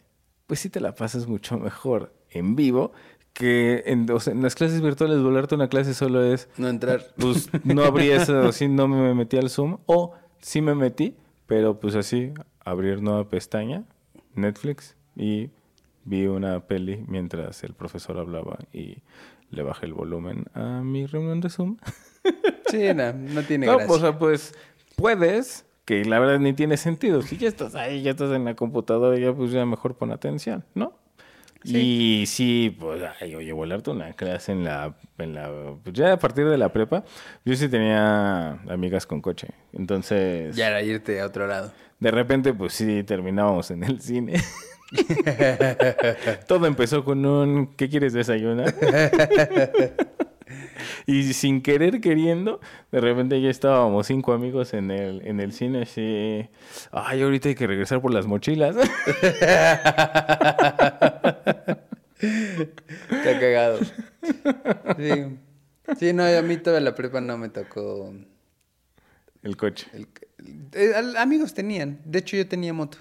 pues 0.47 0.59
sí 0.59 0.69
te 0.69 0.79
la 0.79 0.95
pasas 0.95 1.27
mucho 1.27 1.57
mejor 1.57 2.13
en 2.29 2.55
vivo 2.55 2.93
que 3.37 3.83
en, 3.85 4.09
o 4.09 4.19
sea, 4.19 4.33
en 4.33 4.41
las 4.41 4.55
clases 4.55 4.81
virtuales 4.81 5.21
volarte 5.21 5.53
una 5.53 5.67
clase 5.67 5.93
solo 5.93 6.23
es 6.23 6.49
No 6.57 6.67
entrar. 6.69 7.03
pues 7.17 7.49
no 7.63 7.83
abrí 7.83 8.09
eso, 8.09 8.51
sí, 8.51 8.67
no 8.67 8.87
me 8.87 9.13
metí 9.13 9.37
al 9.37 9.49
Zoom. 9.51 9.77
O 9.85 10.13
sí 10.41 10.61
me 10.61 10.73
metí, 10.73 11.15
pero 11.45 11.79
pues 11.79 11.93
así, 11.95 12.33
abrir 12.65 13.01
nueva 13.03 13.29
pestaña, 13.29 13.83
Netflix, 14.33 14.95
y 15.15 15.51
vi 16.03 16.25
una 16.25 16.61
peli 16.61 17.03
mientras 17.07 17.63
el 17.63 17.73
profesor 17.73 18.17
hablaba 18.17 18.57
y 18.73 18.97
le 19.51 19.61
bajé 19.61 19.85
el 19.85 19.93
volumen 19.93 20.45
a 20.55 20.81
mi 20.81 21.05
reunión 21.05 21.39
de 21.41 21.49
Zoom. 21.49 21.77
Sí, 22.69 22.93
no, 22.93 23.13
no 23.13 23.43
tiene 23.43 23.65
No, 23.65 23.77
gracia. 23.77 23.95
o 23.95 23.99
sea, 23.99 24.19
pues 24.19 24.53
puedes, 24.97 25.65
que 25.85 26.03
la 26.03 26.19
verdad 26.19 26.37
ni 26.39 26.51
tiene 26.51 26.75
sentido. 26.75 27.21
Si 27.21 27.37
ya 27.37 27.47
estás 27.47 27.75
ahí, 27.75 28.01
ya 28.01 28.11
estás 28.11 28.31
en 28.35 28.43
la 28.43 28.55
computadora, 28.55 29.17
ya 29.17 29.31
pues 29.33 29.51
ya 29.51 29.65
mejor 29.65 29.95
pon 29.95 30.11
atención, 30.11 30.65
¿no? 30.75 30.91
Y 31.63 32.25
sí, 32.27 32.75
pues, 32.79 33.01
ay, 33.19 33.35
oye, 33.35 33.51
volarte 33.51 33.89
una 33.91 34.13
clase 34.13 34.51
en 34.51 34.63
la, 34.63 34.95
en 35.17 35.33
la, 35.33 35.51
pues 35.83 35.93
ya 35.95 36.13
a 36.13 36.19
partir 36.19 36.47
de 36.47 36.57
la 36.57 36.71
prepa, 36.71 37.03
yo 37.43 37.55
sí 37.55 37.67
tenía 37.67 38.51
amigas 38.69 39.05
con 39.05 39.21
coche. 39.21 39.47
Entonces, 39.73 40.55
Ya 40.55 40.67
era 40.67 40.81
irte 40.81 41.19
a 41.19 41.25
otro 41.25 41.47
lado. 41.47 41.71
de 41.99 42.11
repente, 42.11 42.53
pues 42.53 42.73
sí, 42.73 43.03
terminábamos 43.03 43.71
en 43.71 43.83
el 43.83 43.99
cine. 44.01 44.41
Todo 46.47 46.65
empezó 46.67 47.03
con 47.03 47.25
un, 47.25 47.67
¿qué 47.75 47.89
quieres 47.89 48.13
desayunar? 48.13 48.73
y 51.05 51.33
sin 51.33 51.61
querer 51.61 51.99
queriendo, 52.01 52.59
de 52.91 53.01
repente 53.01 53.41
ya 53.41 53.49
estábamos 53.49 54.07
cinco 54.07 54.33
amigos 54.33 54.73
en 54.73 54.91
el, 54.91 55.25
en 55.27 55.39
el 55.39 55.51
cine 55.53 55.83
así, 55.83 56.49
ay, 56.91 57.21
ahorita 57.21 57.49
hay 57.49 57.55
que 57.55 57.67
regresar 57.67 58.01
por 58.01 58.13
las 58.13 58.25
mochilas. 58.27 58.75
Está 62.19 63.39
cagado. 63.39 63.79
Sí. 64.97 65.37
Sí, 65.99 66.13
no, 66.13 66.23
a 66.25 66.41
mí 66.41 66.57
toda 66.57 66.79
la 66.81 66.93
prepa 66.95 67.21
no 67.21 67.37
me 67.37 67.49
tocó. 67.49 68.13
El 69.43 69.55
coche. 69.55 69.87
el- 69.93 70.07
eh, 70.73 70.93
amigos 71.17 71.53
tenían. 71.53 71.99
De 72.05 72.19
hecho, 72.19 72.35
yo 72.35 72.47
tenía 72.47 72.73
moto. 72.73 72.97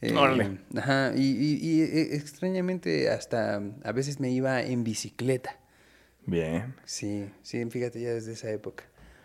Eh, 0.00 0.14
Órale. 0.14 0.58
Ajá. 0.76 1.12
Y, 1.14 1.20
y- 1.22 1.58
y, 1.62 1.82
eh, 1.82 2.16
extrañamente, 2.16 3.10
hasta 3.10 3.60
a 3.84 3.92
veces 3.92 4.18
me 4.18 4.30
iba 4.30 4.62
en 4.62 4.82
bicicleta. 4.82 5.56
Bien. 6.30 6.74
Sí, 6.84 7.28
sí, 7.42 7.64
fíjate, 7.66 8.00
ya 8.00 8.10
desde 8.10 8.32
esa 8.34 8.50
época 8.52 8.84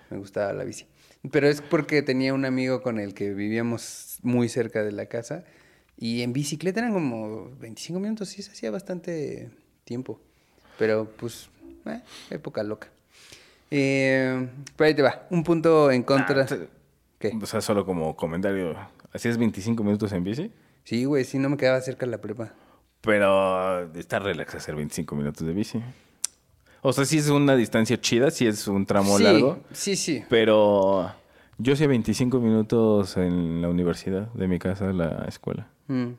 me 0.10 0.18
gustaba 0.18 0.54
la 0.54 0.63
bici. 0.63 0.88
Pero 1.32 1.48
es 1.48 1.62
porque 1.62 2.02
tenía 2.02 2.34
un 2.34 2.46
amigo 2.46 2.82
con 2.82 3.00
el 3.00 3.13
que 3.13 3.32
vivíamos 3.34 4.18
muy 4.24 4.50
cerca 4.50 4.84
de 4.84 4.91
la 4.91 5.06
casa 5.06 5.44
y 5.98 6.24
en 6.24 6.34
bicicleta 6.34 6.80
eran 6.80 6.94
como 6.94 7.52
25 7.60 8.00
minutos, 8.00 8.30
sí, 8.30 8.41
se 8.41 8.52
hacía 8.52 8.72
bastante 8.72 9.52
tiempo. 9.84 10.20
Pero 10.80 11.08
pues, 11.15 11.50
eh, 11.86 12.02
época 12.32 12.63
loca. 12.63 12.88
Eh, 13.70 14.48
pero 14.76 14.88
ahí 14.88 14.96
te 14.96 15.02
va, 15.04 15.28
un 15.30 15.44
punto 15.44 15.91
en 15.91 16.02
contra. 16.02 16.41
Ah, 16.41 16.46
te- 16.46 16.68
¿Qué? 17.20 17.32
O 17.41 17.46
sea, 17.46 17.62
solo 17.62 17.86
como 17.86 18.15
comentario. 18.15 18.76
¿Hacías 19.13 19.38
25 19.38 19.84
minutos 19.84 20.12
en 20.12 20.24
bici? 20.24 20.52
Sí, 20.84 21.06
güey, 21.06 21.24
sí, 21.24 21.38
no 21.38 21.50
me 21.50 21.58
quedaba 21.58 21.80
cerca 21.82 22.06
de 22.08 22.12
la 22.12 22.20
prepa. 22.20 22.54
Pero 23.02 23.91
está 23.94 24.18
relax 24.20 24.56
hacer 24.56 24.76
25 24.76 25.15
minutos 25.15 25.46
de 25.48 25.54
bici. 25.54 25.82
O 26.88 26.93
sea, 26.93 27.04
sí 27.06 27.17
es 27.17 27.30
una 27.30 27.56
distancia 27.56 28.00
chida, 28.00 28.30
sí 28.30 28.45
es 28.45 28.67
un 28.67 28.86
tramo 28.86 29.17
sí, 29.17 29.24
largo. 29.24 29.60
Sí, 29.71 29.95
sí. 29.95 30.24
Pero 30.30 31.12
yo 31.58 31.74
hacía 31.74 31.88
25 31.88 32.39
minutos 32.39 33.17
en 33.17 33.62
la 33.62 33.69
universidad, 33.69 34.28
de 34.34 34.48
mi 34.48 34.60
casa 34.60 34.89
a 34.89 34.93
la 34.93 35.26
escuela. 35.28 35.67
Mm. 35.88 36.12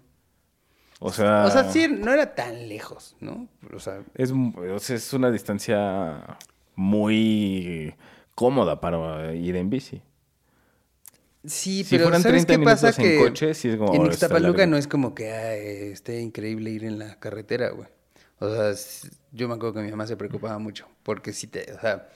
O 0.99 1.13
sea, 1.13 1.45
O 1.45 1.51
sea, 1.51 1.71
sí, 1.71 1.87
no 1.89 2.13
era 2.13 2.35
tan 2.35 2.69
lejos, 2.69 3.15
¿no? 3.21 3.49
O 3.73 3.79
sea, 3.79 4.03
es, 4.15 4.33
o 4.33 4.79
sea, 4.81 4.97
es 4.97 5.13
una 5.13 5.31
distancia 5.31 6.37
muy 6.75 7.95
cómoda 8.35 8.81
para 8.81 9.35
ir 9.35 9.57
en 9.57 9.71
bici. 9.71 10.03
Sí, 11.45 11.85
Si 11.85 11.97
pero 11.97 12.07
¿sabes 12.11 12.45
30 12.45 12.57
qué 12.59 12.65
pasa? 12.65 12.89
en 12.89 12.95
Que 12.97 13.19
coche, 13.19 13.55
sí 13.55 13.69
es 13.69 13.77
como, 13.77 13.95
en 13.95 14.01
"Oh, 14.01 14.05
está 14.05 14.27
Ixtapaluca 14.27 14.59
largo". 14.59 14.71
no 14.73 14.77
es 14.79 14.89
como 14.89 15.15
que 15.15 15.31
ay, 15.33 15.93
esté 15.93 16.21
increíble 16.21 16.71
ir 16.71 16.85
en 16.85 16.99
la 16.99 17.21
carretera, 17.21 17.71
güey. 17.71 17.89
O 18.41 18.51
sea, 18.53 18.73
yo 19.37 19.49
me 19.49 19.55
acuerdo 19.55 19.75
que 19.75 19.83
mi 19.83 19.91
mamá 19.91 20.07
se 20.07 20.17
preocupaba 20.17 20.59
mucho, 20.59 20.89
porque 21.03 21.33
si 21.33 21.47
te, 21.47 21.73
o 21.73 21.81
sea, 21.81 22.09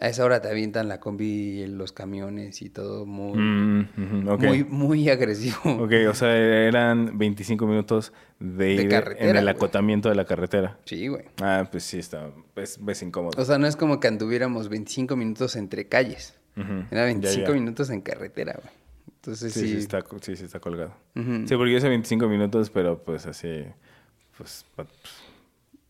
a 0.00 0.08
esa 0.08 0.24
hora 0.24 0.40
te 0.40 0.48
avientan 0.48 0.86
la 0.88 1.00
combi 1.00 1.26
y 1.62 1.66
los 1.66 1.90
camiones 1.92 2.62
y 2.62 2.70
todo 2.70 3.04
muy, 3.04 3.36
Mm, 3.38 4.28
ok. 4.28 4.42
muy, 4.44 4.64
muy 4.64 5.08
agresivo. 5.10 5.58
Ok, 5.82 5.92
o 6.08 6.14
sea, 6.14 6.36
eran 6.36 7.18
25 7.18 7.66
minutos 7.66 8.12
de, 8.38 8.64
De 8.76 8.82
ir 8.84 8.92
en 9.18 9.36
el 9.36 9.42
güey. 9.44 9.48
acotamiento 9.48 10.08
de 10.08 10.14
la 10.14 10.24
carretera. 10.24 10.78
Sí, 10.84 11.08
güey. 11.08 11.24
Ah, 11.42 11.66
pues 11.70 11.82
sí, 11.82 11.98
está, 11.98 12.30
es, 12.56 12.78
es 12.86 13.02
incómodo. 13.02 13.32
O 13.40 13.44
sea, 13.44 13.58
no 13.58 13.66
es 13.66 13.74
como 13.74 13.98
que 13.98 14.06
anduviéramos 14.08 14.68
25 14.68 15.16
minutos 15.16 15.56
entre 15.56 15.88
calles. 15.88 16.34
Era 16.56 17.02
ya, 17.02 17.04
25 17.04 17.46
ya. 17.48 17.52
minutos 17.54 17.90
en 17.90 18.00
carretera, 18.00 18.52
güey. 18.60 18.74
Entonces 19.16 19.52
Sí, 19.52 19.60
sí. 19.60 19.68
sí, 19.68 19.78
está, 19.78 20.04
sí, 20.20 20.36
sí 20.36 20.44
está 20.44 20.60
colgado. 20.60 20.94
Sí, 21.14 21.56
porque 21.56 21.72
yo 21.72 21.78
hice 21.78 21.88
25 21.88 22.28
minutos, 22.28 22.70
pero 22.70 23.02
pues 23.02 23.26
así, 23.26 23.64
pues... 24.36 24.64
pa- 24.76 24.86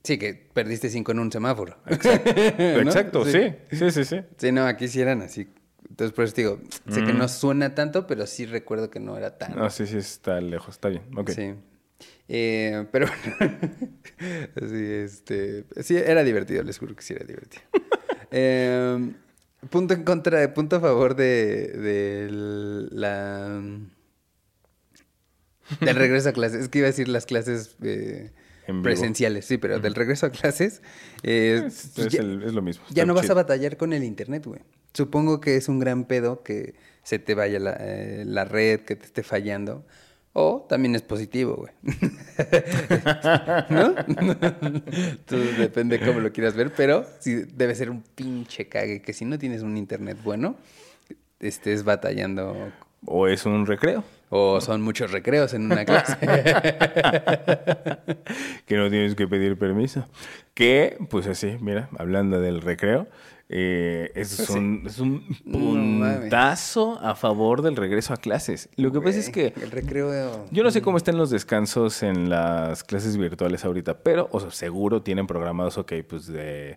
Sí, 0.05 0.19
que 0.19 0.35
perdiste 0.35 0.89
5 0.89 1.13
en 1.13 1.19
un 1.19 1.33
semáforo. 1.33 1.77
Exacto, 1.87 3.25
sí. 3.25 3.55
Sí, 3.71 3.91
sí, 3.91 4.05
sí. 4.05 4.21
Sí, 4.37 4.53
no, 4.53 4.67
aquí 4.67 4.89
sí 4.89 5.01
eran 5.01 5.23
así. 5.23 5.49
Entonces, 5.89 6.15
por 6.15 6.25
eso 6.25 6.35
te 6.35 6.43
digo, 6.43 6.61
sé 6.89 7.03
que 7.03 7.13
no 7.13 7.29
suena 7.29 7.75
tanto, 7.75 8.07
pero 8.07 8.27
sí 8.27 8.47
recuerdo 8.47 8.91
que 8.91 9.01
no 9.01 9.17
era 9.17 9.37
tan. 9.37 9.57
No, 9.57 9.69
sí, 9.71 9.87
sí, 9.87 9.97
está 9.97 10.41
lejos, 10.41 10.77
está 10.77 10.89
bien. 10.89 11.03
Ok. 11.17 11.31
Sí. 11.31 11.55
Eh, 12.29 12.87
pero 12.93 13.07
bueno, 13.07 13.59
sí, 14.69 14.85
este, 14.85 15.65
sí, 15.83 15.97
era 15.97 16.23
divertido, 16.23 16.63
les 16.63 16.79
juro 16.79 16.95
que 16.95 17.03
sí 17.03 17.15
era 17.15 17.25
divertido. 17.25 17.63
Eh, 18.31 19.15
punto 19.71 19.95
en 19.95 20.05
contra, 20.05 20.53
punto 20.53 20.77
a 20.77 20.81
favor 20.81 21.17
de, 21.17 21.69
de 21.69 22.29
la... 22.91 23.63
Del 25.81 25.97
regreso 25.97 26.29
a 26.29 26.33
clases. 26.33 26.61
Es 26.61 26.69
que 26.69 26.81
iba 26.81 26.89
a 26.89 26.91
decir 26.91 27.09
las 27.09 27.25
clases 27.25 27.77
eh, 27.83 28.33
En 28.69 28.77
vivo. 28.77 28.85
presenciales, 28.85 29.45
sí, 29.47 29.59
pero 29.59 29.81
del 29.81 29.95
regreso 29.97 30.27
a 30.27 30.31
clases... 30.31 30.83
eh, 31.25 31.65
Es, 31.67 31.91
pues 31.97 32.07
es 32.07 32.13
ya- 32.13 32.21
el- 32.21 32.43
es 32.45 32.53
lo 32.53 32.63
mismo. 32.63 32.85
ya 32.91 33.05
no 33.05 33.15
vas 33.15 33.29
a 33.29 33.35
batallar 33.35 33.77
con 33.77 33.93
el 33.93 34.05
internet, 34.05 34.45
güey. 34.47 34.61
Supongo 34.95 35.41
que 35.41 35.57
es 35.57 35.69
un 35.69 35.81
gran 35.81 36.05
pedo 36.05 36.43
que 36.43 36.75
se 37.03 37.19
te 37.19 37.35
vaya 37.35 37.59
la, 37.59 37.77
eh, 37.81 38.23
la 38.27 38.45
red, 38.45 38.81
que 38.81 38.95
te 38.95 39.07
esté 39.07 39.23
fallando. 39.25 39.85
O 40.35 40.67
también 40.69 40.95
es 40.95 41.03
positivo, 41.03 41.57
güey. 41.57 41.73
¿No? 43.71 43.95
Entonces 43.99 45.59
depende 45.59 45.99
cómo 46.01 46.21
lo 46.21 46.33
quieras 46.33 46.55
ver, 46.55 46.73
pero 46.77 47.05
sí 47.19 47.35
debe 47.55 47.75
ser 47.75 47.91
un 47.91 48.03
pinche 48.03 48.69
cague 48.69 49.03
que 49.03 49.13
si 49.13 49.25
no 49.25 49.39
tienes 49.39 49.63
un 49.63 49.77
internet 49.77 50.19
bueno, 50.23 50.57
estés 51.41 51.85
batallando. 51.85 52.71
O 53.07 53.27
es 53.27 53.47
un 53.47 53.67
recreo, 53.67 54.05
O 54.31 54.61
son 54.61 54.83
muchos 54.83 55.11
recreos 55.11 55.55
en 55.55 55.65
una 55.73 55.85
clase. 55.85 56.17
que 58.67 58.77
no 58.77 58.91
tienes 58.91 59.15
que 59.15 59.27
pedir 59.27 59.59
permiso. 59.59 60.05
Que, 60.55 60.99
pues 61.09 61.27
así, 61.27 61.57
mira, 61.61 61.89
hablando 61.99 62.41
del 62.41 62.61
recreo, 62.61 63.07
eh, 63.49 64.11
es, 64.15 64.51
un, 64.51 64.83
es 64.87 64.99
un 64.99 65.25
No 65.47 65.59
mames. 65.59 66.21
puntazo 66.21 66.99
a 67.01 67.15
favor 67.15 67.63
del 67.63 67.77
regreso 67.77 68.13
a 68.13 68.19
clases. 68.19 68.69
Lo 68.77 68.93
que 68.93 69.01
pasa 69.01 69.19
es 69.19 69.31
que 69.31 69.55
El 69.61 69.71
recreo... 69.71 70.45
Yo 70.51 70.63
no 70.63 70.71
sé 70.71 70.83
cómo 70.83 70.99
están 70.99 71.17
los 71.17 71.31
descansos 71.31 72.03
en 72.03 72.29
las 72.29 72.85
clases 72.85 73.17
virtuales 73.17 73.65
ahorita, 73.65 74.01
pero 74.01 74.29
o 74.33 74.41
sea, 74.41 74.51
seguro 74.51 75.01
tienen 75.01 75.27
programados, 75.27 75.79
ok, 75.79 75.93
pues 76.07 76.27
de 76.27 76.77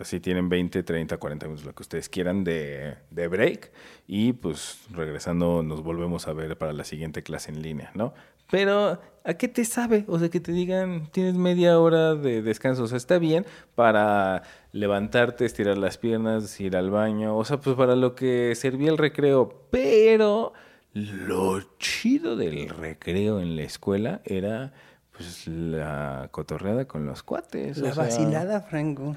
así 0.00 0.20
tienen 0.20 0.48
20, 0.48 0.82
30, 0.82 1.16
40 1.16 1.46
minutos, 1.46 1.64
lo 1.64 1.74
que 1.74 1.82
ustedes 1.82 2.08
quieran 2.08 2.42
de, 2.44 2.96
de 3.10 3.28
break 3.28 3.70
y 4.06 4.32
pues 4.32 4.80
regresando 4.90 5.62
nos 5.62 5.82
volvemos 5.82 6.26
a 6.26 6.32
ver 6.32 6.56
para 6.56 6.72
la 6.72 6.84
siguiente 6.84 7.22
clase 7.22 7.50
en 7.50 7.62
línea, 7.62 7.90
¿no? 7.94 8.14
Pero 8.50 9.00
¿a 9.24 9.34
qué 9.34 9.46
te 9.48 9.64
sabe? 9.64 10.04
O 10.08 10.18
sea, 10.18 10.28
que 10.28 10.40
te 10.40 10.52
digan, 10.52 11.08
tienes 11.12 11.34
media 11.34 11.78
hora 11.78 12.14
de 12.14 12.42
descanso, 12.42 12.84
o 12.84 12.86
sea, 12.88 12.96
está 12.96 13.18
bien 13.18 13.46
para 13.74 14.42
levantarte, 14.72 15.44
estirar 15.44 15.78
las 15.78 15.98
piernas, 15.98 16.60
ir 16.60 16.76
al 16.76 16.90
baño, 16.90 17.36
o 17.36 17.44
sea, 17.44 17.60
pues 17.60 17.76
para 17.76 17.94
lo 17.94 18.14
que 18.14 18.54
servía 18.56 18.90
el 18.90 18.98
recreo, 18.98 19.66
pero 19.70 20.52
lo 20.92 21.60
chido 21.78 22.36
del 22.36 22.68
recreo 22.68 23.38
en 23.38 23.54
la 23.54 23.62
escuela 23.62 24.20
era 24.24 24.72
pues 25.12 25.46
la 25.46 26.28
cotorreada 26.30 26.86
con 26.86 27.06
los 27.06 27.22
cuates. 27.22 27.78
La 27.78 27.90
o 27.90 27.94
sea, 27.94 28.04
vacilada, 28.04 28.60
Franco. 28.62 29.14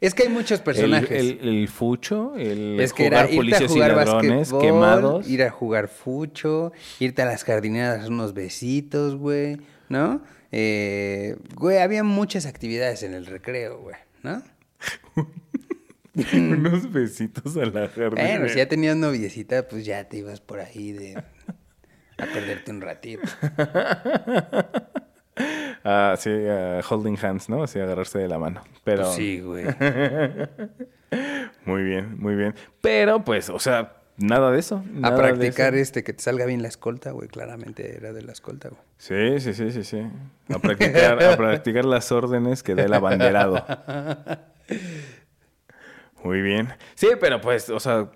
Es 0.00 0.14
que 0.14 0.24
hay 0.24 0.28
muchos 0.28 0.60
personajes. 0.60 1.10
el- 1.10 1.38
el 1.42 1.68
fucho, 1.68 2.34
el 2.36 2.78
Es 2.80 2.92
que 2.92 3.06
jugar 3.08 3.24
era 3.26 3.34
irte 3.34 3.56
a 3.64 3.68
jugar 3.68 3.90
y 3.90 3.94
ladrones 3.94 4.52
quemados. 4.60 5.28
ir 5.28 5.42
a 5.42 5.50
jugar 5.50 5.88
fucho, 5.88 6.72
irte 7.00 7.22
a 7.22 7.24
las 7.26 7.44
jardineras 7.44 8.08
unos 8.08 8.34
besitos, 8.34 9.16
güey, 9.16 9.58
¿no? 9.88 10.20
Eh, 10.52 11.36
güey, 11.54 11.78
había 11.78 12.04
muchas 12.04 12.46
actividades 12.46 13.02
en 13.02 13.14
el 13.14 13.26
recreo, 13.26 13.78
güey, 13.80 13.96
¿no? 14.22 14.42
Unos 16.32 16.90
besitos 16.92 17.56
a 17.58 17.66
la 17.66 17.88
jardinera. 17.88 18.38
Bueno, 18.38 18.48
si 18.48 18.56
ya 18.56 18.66
tenías 18.68 18.96
noviecita, 18.96 19.68
pues 19.68 19.84
ya 19.84 20.04
te 20.08 20.16
ibas 20.18 20.40
por 20.40 20.60
ahí 20.60 20.92
de 20.92 21.14
a 21.16 22.24
perderte 22.32 22.70
un 22.70 22.80
ratito. 22.80 23.22
Ah, 25.88 26.16
sí, 26.18 26.30
ah, 26.48 26.80
holding 26.88 27.16
hands, 27.22 27.48
¿no? 27.48 27.62
Así 27.62 27.78
agarrarse 27.78 28.18
de 28.18 28.26
la 28.26 28.40
mano. 28.40 28.60
Pero 28.82 29.04
Pues 29.04 29.14
sí, 29.14 29.38
güey. 29.40 29.64
muy 31.64 31.84
bien, 31.84 32.18
muy 32.18 32.34
bien. 32.34 32.56
Pero 32.80 33.24
pues, 33.24 33.50
o 33.50 33.60
sea, 33.60 33.92
nada 34.16 34.50
de 34.50 34.58
eso. 34.58 34.78
A 34.78 35.00
nada 35.00 35.16
de 35.16 35.22
practicar 35.22 35.74
eso. 35.74 35.82
este, 35.82 36.02
que 36.02 36.12
te 36.12 36.24
salga 36.24 36.44
bien 36.44 36.60
la 36.60 36.66
escolta, 36.66 37.12
güey. 37.12 37.28
Claramente 37.28 37.96
era 37.96 38.12
de 38.12 38.22
la 38.22 38.32
escolta, 38.32 38.68
güey. 38.68 38.80
Sí, 38.98 39.38
sí, 39.38 39.54
sí, 39.54 39.70
sí, 39.70 39.84
sí. 39.84 40.04
A 40.52 40.58
practicar, 40.58 41.22
a 41.22 41.36
practicar 41.36 41.84
las 41.84 42.10
órdenes 42.10 42.64
que 42.64 42.74
da 42.74 42.82
el 42.82 42.92
abanderado. 42.92 43.64
Muy 46.24 46.42
bien. 46.42 46.70
Sí, 46.96 47.10
pero 47.20 47.40
pues, 47.40 47.70
o 47.70 47.78
sea, 47.78 48.08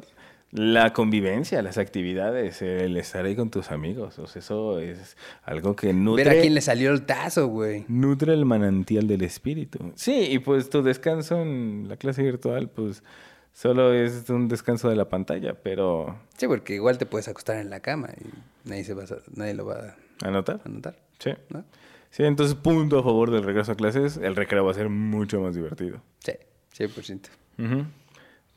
la 0.52 0.92
convivencia, 0.92 1.62
las 1.62 1.78
actividades, 1.78 2.60
el 2.62 2.96
estar 2.96 3.24
ahí 3.24 3.36
con 3.36 3.50
tus 3.50 3.70
amigos, 3.70 4.18
o 4.18 4.26
sea, 4.26 4.40
eso 4.40 4.80
es 4.80 5.16
algo 5.44 5.76
que 5.76 5.92
nutre, 5.92 6.24
Ver 6.24 6.38
a 6.38 6.40
quién 6.40 6.54
le 6.54 6.60
salió 6.60 6.90
el 6.90 7.02
tazo, 7.06 7.46
güey. 7.46 7.84
nutre 7.88 8.32
el 8.34 8.44
manantial 8.44 9.06
del 9.06 9.22
espíritu. 9.22 9.92
Sí, 9.94 10.26
y 10.30 10.38
pues 10.40 10.68
tu 10.68 10.82
descanso 10.82 11.40
en 11.40 11.86
la 11.88 11.96
clase 11.96 12.22
virtual, 12.22 12.68
pues 12.68 13.02
solo 13.52 13.92
es 13.92 14.28
un 14.30 14.48
descanso 14.48 14.88
de 14.88 14.96
la 14.96 15.08
pantalla, 15.08 15.54
pero 15.54 16.18
Sí, 16.36 16.46
porque 16.48 16.74
igual 16.74 16.98
te 16.98 17.06
puedes 17.06 17.28
acostar 17.28 17.58
en 17.58 17.70
la 17.70 17.80
cama 17.80 18.08
y 18.20 18.68
nadie, 18.68 18.82
se 18.84 18.94
va 18.94 19.04
a- 19.04 19.06
nadie 19.36 19.54
lo 19.54 19.66
va 19.66 19.94
anotar. 20.22 20.60
a 20.64 20.68
notar, 20.68 20.96
Sí. 21.18 21.30
¿no? 21.50 21.64
Sí, 22.10 22.24
entonces 22.24 22.56
punto 22.56 22.98
a 22.98 23.02
favor 23.04 23.30
del 23.30 23.44
regreso 23.44 23.70
a 23.70 23.76
clases, 23.76 24.16
el 24.16 24.34
recreo 24.34 24.64
va 24.64 24.72
a 24.72 24.74
ser 24.74 24.88
mucho 24.88 25.40
más 25.40 25.54
divertido. 25.54 26.02
Sí, 26.18 26.32
100%. 26.72 27.28
Ujú. 27.56 27.84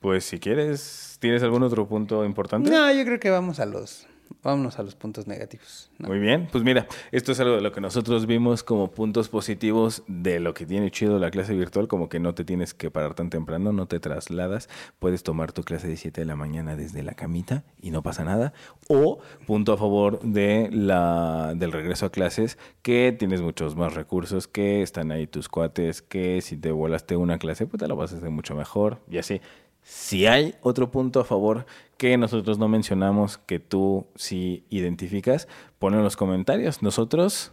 Pues 0.04 0.26
si 0.26 0.38
quieres, 0.38 1.16
¿tienes 1.22 1.44
algún 1.44 1.64
otro 1.64 1.88
punto 1.88 2.26
importante? 2.26 2.70
No, 2.70 2.92
yo 2.92 3.06
creo 3.06 3.22
que 3.22 3.30
vamos 3.30 3.62
a 3.62 3.66
los 3.66 4.06
Vámonos 4.42 4.78
a 4.80 4.84
los 4.84 4.96
puntos 4.96 5.28
negativos. 5.28 5.90
¿no? 6.00 6.10
Muy 6.10 6.20
bien, 6.20 6.50
pues 6.52 6.64
mira, 6.64 6.88
esto 7.12 7.32
es 7.32 7.40
algo 7.40 7.56
de 7.56 7.62
lo 7.62 7.72
que 7.72 7.80
nosotros 7.80 8.26
vimos 8.26 8.64
como 8.64 8.92
puntos 8.92 9.30
positivos 9.30 10.04
de 10.08 10.40
lo 10.40 10.54
que 10.54 10.66
tiene 10.66 10.92
chido 10.92 11.18
la 11.20 11.32
clase 11.32 11.54
virtual, 11.54 11.88
como 11.88 12.10
que 12.10 12.20
no 12.20 12.34
te 12.34 12.44
tienes 12.44 12.74
que 12.74 12.92
parar 12.92 13.14
tan 13.14 13.30
temprano, 13.30 13.72
no 13.72 13.86
te 13.86 14.00
trasladas, 14.00 14.68
puedes 15.00 15.24
tomar 15.24 15.54
tu 15.54 15.64
clase 15.64 15.88
de 15.88 15.96
7 15.96 16.22
de 16.22 16.26
la 16.26 16.36
mañana 16.36 16.76
desde 16.76 17.04
la 17.04 17.14
camita 17.14 17.64
y 17.82 17.92
no 17.92 18.02
pasa 18.02 18.26
nada. 18.26 18.54
O 18.90 19.20
punto 19.46 19.74
a 19.74 19.78
favor 19.78 20.20
de 20.22 20.70
la, 20.72 21.54
del 21.56 21.72
regreso 21.72 22.08
a 22.08 22.12
clases, 22.12 22.58
que 22.82 23.16
tienes 23.18 23.42
muchos 23.42 23.78
más 23.78 23.94
recursos, 23.94 24.48
que 24.48 24.82
están 24.82 25.12
ahí 25.12 25.26
tus 25.28 25.48
cuates, 25.48 26.02
que 26.02 26.42
si 26.42 26.58
te 26.58 26.72
volaste 26.72 27.16
una 27.16 27.38
clase, 27.38 27.66
pues 27.66 27.80
te 27.80 27.88
la 27.88 27.94
vas 27.94 28.14
a 28.14 28.18
hacer 28.18 28.30
mucho 28.30 28.56
mejor 28.56 29.00
y 29.10 29.20
así. 29.20 29.40
Si 29.84 30.28
hay 30.28 30.56
otro 30.62 30.92
punto 30.92 31.20
a 31.20 31.26
favor 31.26 31.66
que 31.98 32.18
nosotros 32.18 32.58
no 32.58 32.68
mencionamos, 32.68 33.38
que 33.38 33.60
tú 33.60 34.08
sí 34.16 34.66
identificas, 34.70 35.48
ponlo 35.80 36.00
en 36.00 36.04
los 36.04 36.18
comentarios. 36.18 36.82
Nosotros... 36.82 37.52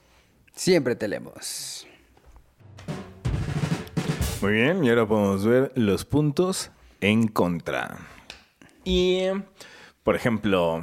Siempre 0.55 0.97
te 0.97 1.09
leemos. 1.09 1.87
Muy 4.43 4.53
bien, 4.53 4.83
y 4.83 4.89
ahora 4.89 5.07
podemos 5.07 5.45
ver 5.45 5.72
los 5.74 6.05
puntos 6.05 6.70
en 7.01 7.28
contra. 7.28 7.99
Y, 8.85 9.24
por 10.03 10.16
ejemplo, 10.16 10.83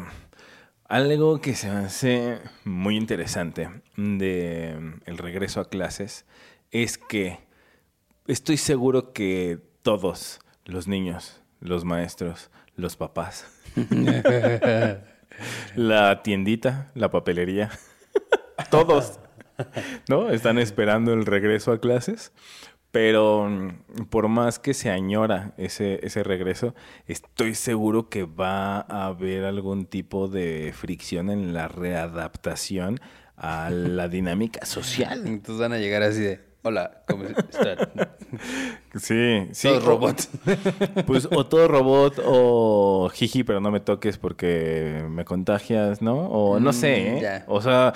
algo 0.86 1.42
que 1.42 1.56
se 1.56 1.70
me 1.70 1.78
hace 1.78 2.40
muy 2.64 2.96
interesante 2.96 3.70
de 3.96 5.00
el 5.06 5.18
regreso 5.18 5.60
a 5.60 5.70
clases 5.70 6.26
es 6.72 6.98
que 6.98 7.40
estoy 8.28 8.58
seguro 8.58 9.12
que 9.12 9.60
todos 9.82 10.40
los 10.68 10.88
niños, 10.88 11.42
los 11.60 11.86
maestros, 11.86 12.52
los 12.76 12.96
papás, 12.96 13.48
la 15.76 16.22
tiendita, 16.24 16.92
la 16.94 17.10
papelería, 17.10 17.72
todos, 18.70 19.20
¿no? 20.10 20.30
Están 20.30 20.60
esperando 20.60 21.14
el 21.14 21.26
regreso 21.26 21.72
a 21.72 21.80
clases. 21.80 22.32
Pero 22.90 23.50
mm, 23.50 24.06
por 24.10 24.30
más 24.30 24.60
que 24.60 24.74
se 24.74 24.90
añora 24.90 25.54
ese, 25.58 26.00
ese 26.04 26.24
regreso, 26.24 26.74
estoy 27.06 27.54
seguro 27.54 28.10
que 28.10 28.24
va 28.24 28.80
a 28.80 29.08
haber 29.08 29.44
algún 29.44 29.86
tipo 29.86 30.30
de 30.30 30.74
fricción 30.74 31.30
en 31.30 31.54
la 31.54 31.68
readaptación 31.68 33.00
a 33.36 33.70
la 33.70 34.08
dinámica 34.08 34.66
social. 34.66 35.28
Entonces 35.28 35.60
van 35.60 35.74
a 35.74 35.78
llegar 35.78 36.02
así 36.02 36.22
de, 36.22 36.47
hola, 36.68 37.02
¿cómo 37.08 37.24
están? 37.26 37.78
Sí, 38.96 39.48
sí. 39.54 39.68
Todos 39.68 39.84
o- 39.84 39.88
robots. 39.88 40.30
Pues 41.08 41.28
o 41.32 41.46
todo 41.46 41.68
robot 41.68 42.20
o 42.26 43.10
jiji, 43.14 43.44
pero 43.44 43.60
no 43.60 43.72
me 43.72 43.80
toques 43.80 44.18
porque 44.18 45.06
me 45.10 45.24
contagias, 45.26 46.02
¿no? 46.02 46.28
O 46.28 46.60
no 46.60 46.72
Mm, 46.72 46.74
sé, 46.74 47.18
¿eh? 47.18 47.22
ya. 47.22 47.46
O 47.48 47.62
sea, 47.62 47.94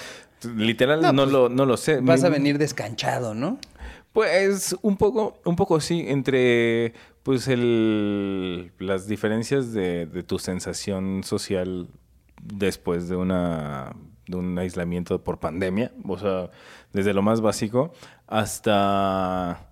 literal 0.56 1.02
no, 1.02 1.12
No, 1.12 1.24
pues, 1.24 1.34
lo, 1.34 1.50
no 1.50 1.66
lo 1.66 1.78
sé. 1.78 2.00
Vas 2.02 2.24
a 2.24 2.28
Mi- 2.30 2.34
venir 2.34 2.58
descanchado, 2.58 3.34
¿no? 3.34 3.58
Pues 4.14 4.76
un 4.82 4.98
poco, 4.98 5.40
un 5.46 5.56
poco 5.56 5.80
sí, 5.80 6.06
entre 6.08 6.94
pues 7.24 7.48
el 7.48 8.72
las 8.80 9.08
diferencias 9.08 9.74
de, 9.74 10.06
de 10.06 10.24
tu 10.24 10.38
sensación 10.40 11.24
social 11.24 11.88
después 12.42 13.08
de 13.10 13.16
una 13.16 13.94
de 14.32 14.38
un 14.38 14.58
aislamiento 14.58 15.24
por 15.24 15.40
pandemia, 15.40 15.92
o 16.08 16.18
sea, 16.18 16.50
desde 16.94 17.14
lo 17.14 17.22
más 17.22 17.42
básico 17.42 17.94
hasta 18.28 19.70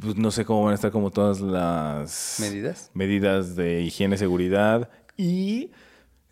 pues, 0.00 0.16
no 0.16 0.30
sé 0.30 0.44
cómo 0.44 0.64
van 0.64 0.72
a 0.72 0.74
estar 0.74 0.90
como 0.90 1.10
todas 1.10 1.40
las 1.40 2.36
¿Medidas? 2.40 2.90
medidas 2.94 3.56
de 3.56 3.80
higiene, 3.80 4.16
seguridad 4.16 4.90
y 5.16 5.70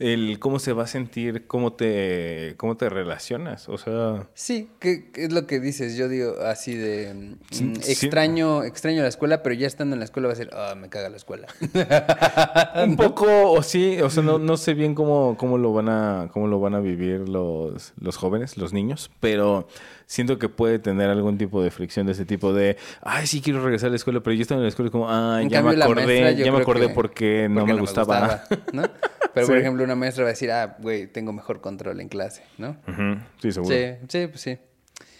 el 0.00 0.38
cómo 0.38 0.58
se 0.58 0.72
va 0.72 0.84
a 0.84 0.86
sentir, 0.86 1.46
cómo 1.46 1.74
te 1.74 2.54
cómo 2.56 2.76
te 2.76 2.88
relacionas, 2.88 3.68
o 3.68 3.76
sea, 3.78 4.26
Sí, 4.34 4.70
¿qué, 4.80 5.10
qué 5.12 5.26
es 5.26 5.32
lo 5.32 5.46
que 5.46 5.60
dices? 5.60 5.96
Yo 5.96 6.08
digo 6.08 6.34
así 6.42 6.74
de 6.74 7.12
mm, 7.14 7.34
Sí, 7.50 7.72
sí. 7.82 7.92
extraño, 7.92 8.64
extraño 8.64 9.02
la 9.02 9.08
escuela, 9.08 9.42
pero 9.42 9.54
ya 9.54 9.66
estando 9.66 9.94
en 9.94 10.00
la 10.00 10.06
escuela 10.06 10.28
va 10.28 10.32
a 10.32 10.36
ser, 10.36 10.50
ah, 10.54 10.74
me 10.74 10.88
caga 10.88 11.10
la 11.10 11.16
escuela. 11.18 11.46
Un 12.84 12.96
poco, 12.96 13.52
o 13.52 13.62
sí, 13.62 14.00
o 14.00 14.08
sea, 14.08 14.22
no, 14.22 14.38
no 14.38 14.56
sé 14.56 14.72
bien 14.74 14.94
cómo, 14.94 15.36
cómo 15.38 15.58
lo 15.58 15.72
van 15.74 15.90
a, 15.90 16.30
cómo 16.32 16.48
lo 16.48 16.58
van 16.60 16.74
a 16.74 16.80
vivir 16.80 17.28
los, 17.28 17.92
los 18.00 18.16
jóvenes, 18.16 18.56
los 18.56 18.72
niños, 18.72 19.10
pero 19.20 19.68
siento 20.10 20.40
que 20.40 20.48
puede 20.48 20.80
tener 20.80 21.08
algún 21.08 21.38
tipo 21.38 21.62
de 21.62 21.70
fricción 21.70 22.04
de 22.06 22.12
ese 22.12 22.24
tipo 22.24 22.52
de, 22.52 22.76
ay, 23.00 23.28
sí 23.28 23.40
quiero 23.40 23.62
regresar 23.62 23.86
a 23.86 23.90
la 23.90 23.96
escuela, 23.96 24.18
pero 24.20 24.34
yo 24.34 24.42
estaba 24.42 24.58
en 24.58 24.64
la 24.64 24.68
escuela 24.68 24.88
y 24.88 24.90
como, 24.90 25.08
En 25.38 25.48
ya 25.48 25.58
cambio, 25.62 25.78
me 25.78 25.84
acordé, 25.84 26.04
maestra, 26.06 26.30
ya 26.32 26.50
me 26.52 26.58
acordé 26.58 26.88
que- 26.88 26.94
porque 26.94 27.48
no 27.48 27.64
me 27.64 27.74
gustaba. 27.78 28.42
¿no? 28.72 28.82
Pero, 29.32 29.46
por 29.46 29.56
ejemplo, 29.56 29.84
una 29.84 29.94
maestra 29.94 30.24
va 30.24 30.30
a 30.30 30.32
decir, 30.32 30.50
ah, 30.50 30.76
güey, 30.80 31.06
tengo 31.06 31.32
mejor 31.32 31.60
control 31.60 32.00
en 32.00 32.08
clase, 32.08 32.42
¿no? 32.58 32.76
Sí, 33.40 33.52
seguro. 33.52 33.72
Sí, 33.72 33.84
sí, 34.08 34.26
pues 34.26 34.40
sí. 34.40 34.58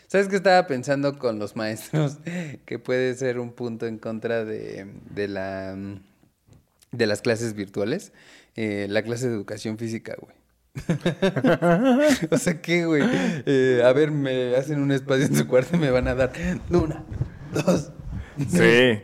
¿Sabes 0.09 0.27
qué 0.27 0.35
estaba 0.35 0.67
pensando 0.67 1.21
con 1.21 1.39
los 1.39 1.55
maestros? 1.55 2.19
Que 2.67 2.81
puede 2.81 3.15
ser 3.15 3.39
un 3.39 3.53
punto 3.53 3.87
en 3.87 3.97
contra 3.99 4.45
de, 4.45 4.89
de 5.15 5.29
la 5.29 5.77
mm, 5.79 6.01
de 6.91 7.07
las 7.07 7.23
clases 7.23 7.55
virtuales. 7.55 8.13
Eh, 8.57 8.89
la 8.91 9.03
clase 9.03 9.29
de 9.29 9.35
educación 9.37 9.79
física, 9.79 10.17
güey. 10.21 10.35
o 12.31 12.37
sea, 12.39 12.61
¿qué, 12.63 12.87
güey? 12.87 13.03
Eh, 13.47 13.83
a 13.85 13.93
ver, 13.93 14.11
me 14.11 14.55
hacen 14.57 14.81
un 14.81 14.93
espacio 14.93 15.27
en 15.27 15.35
su 15.35 15.47
cuarto 15.47 15.77
y 15.77 15.81
me 15.81 15.91
van 15.91 16.09
a 16.09 16.15
dar 16.15 16.33
una, 16.71 17.05
dos. 17.53 17.91
Sí. 18.49 19.01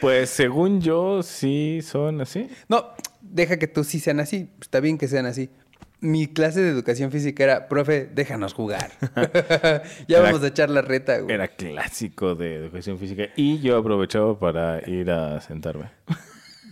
Pues 0.00 0.30
según 0.30 0.80
yo, 0.80 1.22
sí 1.22 1.80
son 1.82 2.20
así. 2.20 2.48
No, 2.68 2.84
deja 3.20 3.56
que 3.58 3.66
tú 3.66 3.84
sí 3.84 4.00
sean 4.00 4.20
así. 4.20 4.50
Está 4.60 4.80
bien 4.80 4.98
que 4.98 5.08
sean 5.08 5.26
así. 5.26 5.50
Mi 6.00 6.28
clase 6.28 6.60
de 6.60 6.68
educación 6.70 7.10
física 7.10 7.42
era, 7.42 7.68
profe, 7.68 8.08
déjanos 8.14 8.52
jugar. 8.54 8.90
ya 10.06 10.18
Era- 10.18 10.22
vamos 10.22 10.42
a 10.44 10.48
echar 10.48 10.70
la 10.70 10.82
reta, 10.82 11.18
güey. 11.18 11.34
Era 11.34 11.48
clásico 11.48 12.34
de 12.36 12.54
educación 12.56 12.98
física 12.98 13.24
y 13.34 13.58
yo 13.58 13.76
aprovechaba 13.76 14.38
para 14.38 14.88
ir 14.88 15.10
a 15.10 15.40
sentarme. 15.40 15.90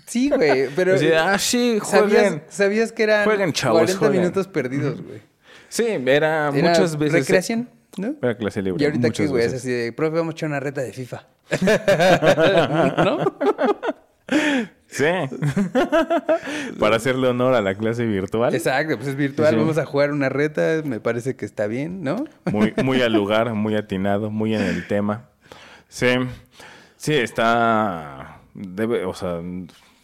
Sí, 0.07 0.31
güey, 0.31 0.69
pero... 0.77 0.93
Decía, 0.93 1.33
ah, 1.33 1.39
sí, 1.39 1.79
¿sabías, 1.85 2.23
jueguen. 2.23 2.43
sabías 2.49 2.93
que 2.93 3.03
eran 3.03 3.25
Jueguen, 3.25 3.53
chavos, 3.53 3.79
40 3.81 3.99
jueguen. 3.99 4.21
minutos 4.23 4.49
perdidos, 4.49 5.03
güey? 5.03 5.21
Sí, 5.69 5.85
era, 5.87 6.49
Era 6.49 6.51
muchas 6.53 6.97
veces. 6.97 7.21
recreación, 7.21 7.69
¿no? 7.99 8.15
Era 8.23 8.37
clase 8.37 8.63
libre. 8.63 8.83
Y 8.83 8.87
ahorita 8.87 9.11
qué, 9.11 9.27
güey, 9.27 9.45
es 9.45 9.55
así 9.55 9.71
de, 9.71 9.93
profe, 9.93 10.17
vamos 10.17 10.33
a 10.33 10.37
echar 10.37 10.49
una 10.49 10.61
reta 10.61 10.81
de 10.81 10.93
FIFA. 10.93 11.27
¿No? 13.05 13.37
Sí. 14.89 15.05
Para 16.79 16.97
hacerle 16.97 17.29
honor 17.29 17.55
a 17.55 17.61
la 17.61 17.75
clase 17.75 18.05
virtual. 18.07 18.55
Exacto, 18.55 18.97
pues 18.97 19.09
es 19.09 19.17
virtual, 19.17 19.51
Sí. 19.51 19.57
vamos 19.57 19.79
a 19.79 19.85
jugar 19.85 20.13
una 20.13 20.29
reta, 20.29 20.83
me 20.85 21.01
parece 21.01 21.37
que 21.37 21.45
está 21.45 21.67
bien, 21.67 22.03
¿no? 22.03 22.25
Muy, 22.47 22.73
muy 22.83 23.03
al 23.03 23.13
lugar, 23.13 23.53
muy 23.55 23.75
atinado, 23.77 24.31
muy 24.31 24.55
en 24.55 24.63
el 24.63 24.87
tema. 24.87 25.29
Sí. 25.89 26.09
Sí, 26.97 27.15
está. 27.15 28.41
Debe, 28.55 29.05
o 29.05 29.13
sea, 29.15 29.41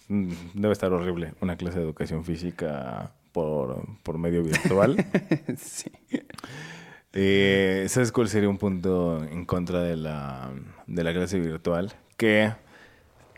debe 0.08 0.72
estar 0.72 0.92
horrible 0.92 1.32
una 1.40 1.56
clase 1.56 1.78
de 1.78 1.84
educación 1.84 2.24
física 2.24 3.12
por, 3.32 3.84
por 4.02 4.18
medio 4.18 4.42
virtual. 4.42 4.96
sí. 5.58 5.90
Eh, 7.14 7.86
¿Sabes 7.88 8.10
cuál 8.12 8.28
sería 8.28 8.48
un 8.48 8.58
punto 8.58 9.22
en 9.24 9.44
contra 9.44 9.80
de 9.82 9.96
la, 9.96 10.50
de 10.86 11.04
la 11.04 11.12
clase 11.12 11.38
virtual? 11.40 11.92
Que 12.16 12.52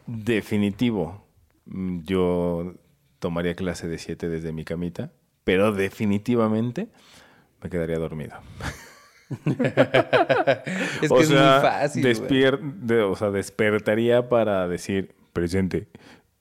definitivo, 0.07 1.27
mm, 1.67 2.01
yo 2.05 2.75
tomaría 3.19 3.55
clase 3.55 3.89
de 3.89 3.99
7 3.99 4.29
desde 4.29 4.53
mi 4.53 4.65
camita, 4.65 5.11
pero 5.45 5.73
definitivamente 5.73 6.89
me 7.63 7.71
quedaría 7.71 7.99
dormido. 7.99 8.35
Es 11.03 11.11
o 11.11 11.17
que 11.17 11.25
sea, 11.25 11.85
es 11.85 11.97
muy 11.97 12.05
fácil, 12.15 12.59
de- 12.87 13.03
o 13.03 13.17
sea, 13.17 13.31
despertaría 13.31 14.29
para 14.29 14.69
decir 14.69 15.15
presente. 15.33 15.89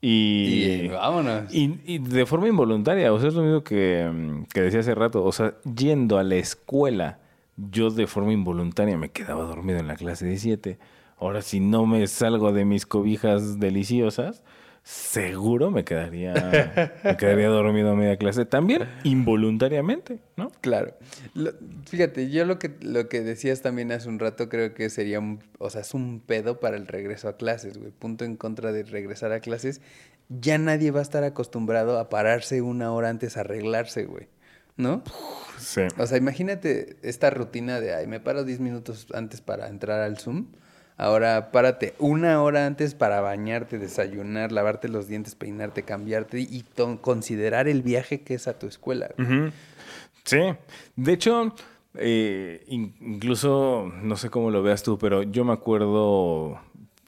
Y, 0.05 0.81
Y, 0.83 0.87
vámonos. 0.89 1.53
y, 1.53 1.79
y 1.85 1.97
de 1.99 2.25
forma 2.25 2.49
involuntaria, 2.49 3.13
o 3.13 3.19
sea, 3.19 3.29
es 3.29 3.35
lo 3.35 3.41
mismo 3.41 3.63
que, 3.63 4.09
mm, 4.13 4.43
que 4.53 4.61
decía 4.61 4.81
hace 4.81 4.93
rato, 4.95 5.23
o 5.23 5.31
sea, 5.31 5.53
yendo 5.63 6.17
a 6.17 6.23
la 6.23 6.35
escuela, 6.35 7.19
yo 7.55 7.89
de 7.89 8.05
forma 8.05 8.33
involuntaria 8.33 8.97
me 8.97 9.09
quedaba 9.11 9.43
dormido 9.43 9.79
en 9.79 9.87
la 9.87 9.95
clase 9.95 10.25
de 10.25 10.37
7. 10.37 10.77
Ahora, 11.17 11.41
si 11.41 11.61
no 11.61 11.85
me 11.85 12.05
salgo 12.07 12.51
de 12.51 12.65
mis 12.65 12.85
cobijas 12.85 13.61
deliciosas, 13.61 14.43
seguro 14.83 15.71
me 15.71 15.85
quedaría, 15.85 16.93
me 17.03 17.17
quedaría 17.17 17.47
dormido 17.47 17.91
a 17.91 17.95
media 17.95 18.17
clase, 18.17 18.45
también 18.45 18.83
involuntariamente, 19.03 20.19
¿no? 20.35 20.51
Claro. 20.61 20.93
Lo- 21.33 21.53
fíjate, 21.85 22.29
yo 22.29 22.45
lo 22.45 22.59
que, 22.59 22.71
lo 22.81 23.07
que 23.07 23.21
decías 23.21 23.61
también 23.61 23.91
hace 23.91 24.09
un 24.09 24.19
rato 24.19 24.49
creo 24.49 24.73
que 24.73 24.89
sería 24.89 25.19
un, 25.19 25.39
o 25.57 25.69
sea, 25.69 25.81
es 25.81 25.93
un 25.93 26.19
pedo 26.19 26.59
para 26.59 26.75
el 26.75 26.87
regreso 26.87 27.29
a 27.29 27.37
clases, 27.37 27.77
güey. 27.77 27.91
Punto 27.91 28.25
en 28.25 28.35
contra 28.35 28.71
de 28.71 28.83
regresar 28.83 29.31
a 29.31 29.39
clases. 29.39 29.81
Ya 30.29 30.57
nadie 30.57 30.91
va 30.91 30.99
a 30.99 31.03
estar 31.03 31.23
acostumbrado 31.23 31.97
a 31.99 32.09
pararse 32.09 32.61
una 32.61 32.91
hora 32.91 33.09
antes 33.09 33.37
a 33.37 33.41
arreglarse, 33.41 34.05
güey. 34.05 34.27
¿No? 34.75 35.03
Sí. 35.59 35.81
O 35.99 36.07
sea, 36.07 36.17
imagínate 36.17 36.97
esta 37.03 37.29
rutina 37.29 37.79
de, 37.79 37.93
ay, 37.93 38.07
me 38.07 38.19
paro 38.19 38.43
10 38.43 38.59
minutos 38.59 39.07
antes 39.13 39.39
para 39.41 39.67
entrar 39.69 40.01
al 40.01 40.17
Zoom. 40.17 40.47
Ahora 40.97 41.51
párate 41.51 41.95
una 41.99 42.41
hora 42.41 42.65
antes 42.67 42.93
para 42.95 43.19
bañarte, 43.21 43.79
desayunar, 43.79 44.51
lavarte 44.51 44.87
los 44.89 45.07
dientes, 45.07 45.35
peinarte, 45.35 45.83
cambiarte 45.83 46.39
y 46.39 46.63
considerar 47.01 47.67
el 47.67 47.81
viaje 47.81 48.21
que 48.21 48.35
es 48.35 48.47
a 48.47 48.57
tu 48.59 48.67
escuela. 48.67 49.09
Sí, 50.23 50.39
de 50.95 51.13
hecho, 51.13 51.53
eh, 51.95 52.63
in- 52.67 52.93
incluso, 53.01 53.91
no 54.01 54.15
sé 54.17 54.29
cómo 54.29 54.51
lo 54.51 54.63
veas 54.63 54.83
tú, 54.83 54.97
pero 54.97 55.23
yo 55.23 55.43
me 55.43 55.53
acuerdo, 55.53 56.59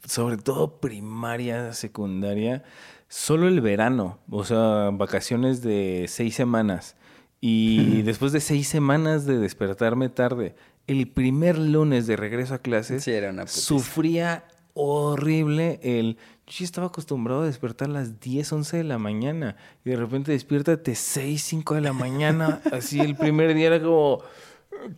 sobre 0.06 0.38
todo 0.38 0.78
primaria, 0.80 1.72
secundaria, 1.74 2.64
solo 3.08 3.48
el 3.48 3.62
verano, 3.62 4.18
o 4.30 4.44
sea, 4.44 4.90
vacaciones 4.92 5.62
de 5.62 6.06
seis 6.10 6.36
semanas. 6.36 6.96
Y 7.40 8.02
después 8.02 8.32
de 8.32 8.42
seis 8.42 8.68
semanas 8.68 9.26
de 9.26 9.38
despertarme 9.38 10.10
tarde, 10.10 10.56
el 10.88 11.08
primer 11.08 11.58
lunes 11.58 12.08
de 12.08 12.16
regreso 12.16 12.54
a 12.54 12.60
clases, 12.60 13.04
Sí, 13.04 13.12
era 13.12 13.30
una 13.30 13.48
sufría 13.48 14.46
horrible 14.74 15.80
el... 15.84 16.18
Yo 16.48 16.54
sí 16.54 16.64
estaba 16.64 16.88
acostumbrado 16.88 17.42
a 17.42 17.46
despertar 17.46 17.90
a 17.90 17.94
las 17.94 18.20
10, 18.20 18.54
11 18.54 18.78
de 18.78 18.84
la 18.84 19.00
mañana 19.00 19.56
y 19.84 19.90
de 19.90 19.96
repente 19.96 20.32
despiértate 20.32 20.94
6, 20.94 21.42
5 21.42 21.74
de 21.74 21.82
la 21.82 21.94
mañana. 21.94 22.62
Así 22.72 23.00
el 23.00 23.16
primer 23.16 23.56
día 23.56 23.68
era 23.68 23.82
como 23.82 24.22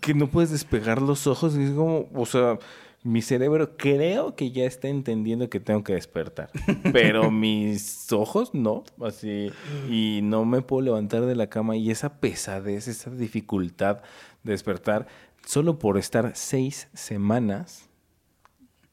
que 0.02 0.14
no 0.14 0.28
puedes 0.28 0.52
despegar 0.52 1.02
los 1.02 1.26
ojos 1.26 1.56
y 1.56 1.64
es 1.64 1.72
como, 1.72 2.10
o 2.14 2.26
sea, 2.26 2.60
mi 3.04 3.22
cerebro 3.22 3.78
creo 3.78 4.36
que 4.36 4.52
ya 4.52 4.66
está 4.66 4.90
entendiendo 4.90 5.50
que 5.50 5.60
tengo 5.60 5.84
que 5.84 5.94
despertar, 5.94 6.50
pero 6.92 7.32
mis 7.32 8.12
ojos 8.12 8.54
no, 8.54 8.84
así, 9.02 9.52
y 9.90 10.20
no 10.24 10.44
me 10.44 10.62
puedo 10.62 10.82
levantar 10.82 11.26
de 11.26 11.36
la 11.36 11.48
cama 11.48 11.78
y 11.78 11.90
esa 11.92 12.20
pesadez, 12.20 12.88
esa 12.88 13.10
dificultad 13.12 14.02
de 14.44 14.52
despertar 14.52 15.08
solo 15.48 15.80
por 15.80 15.98
estar 15.98 16.34
seis 16.36 16.90
semanas 16.94 17.88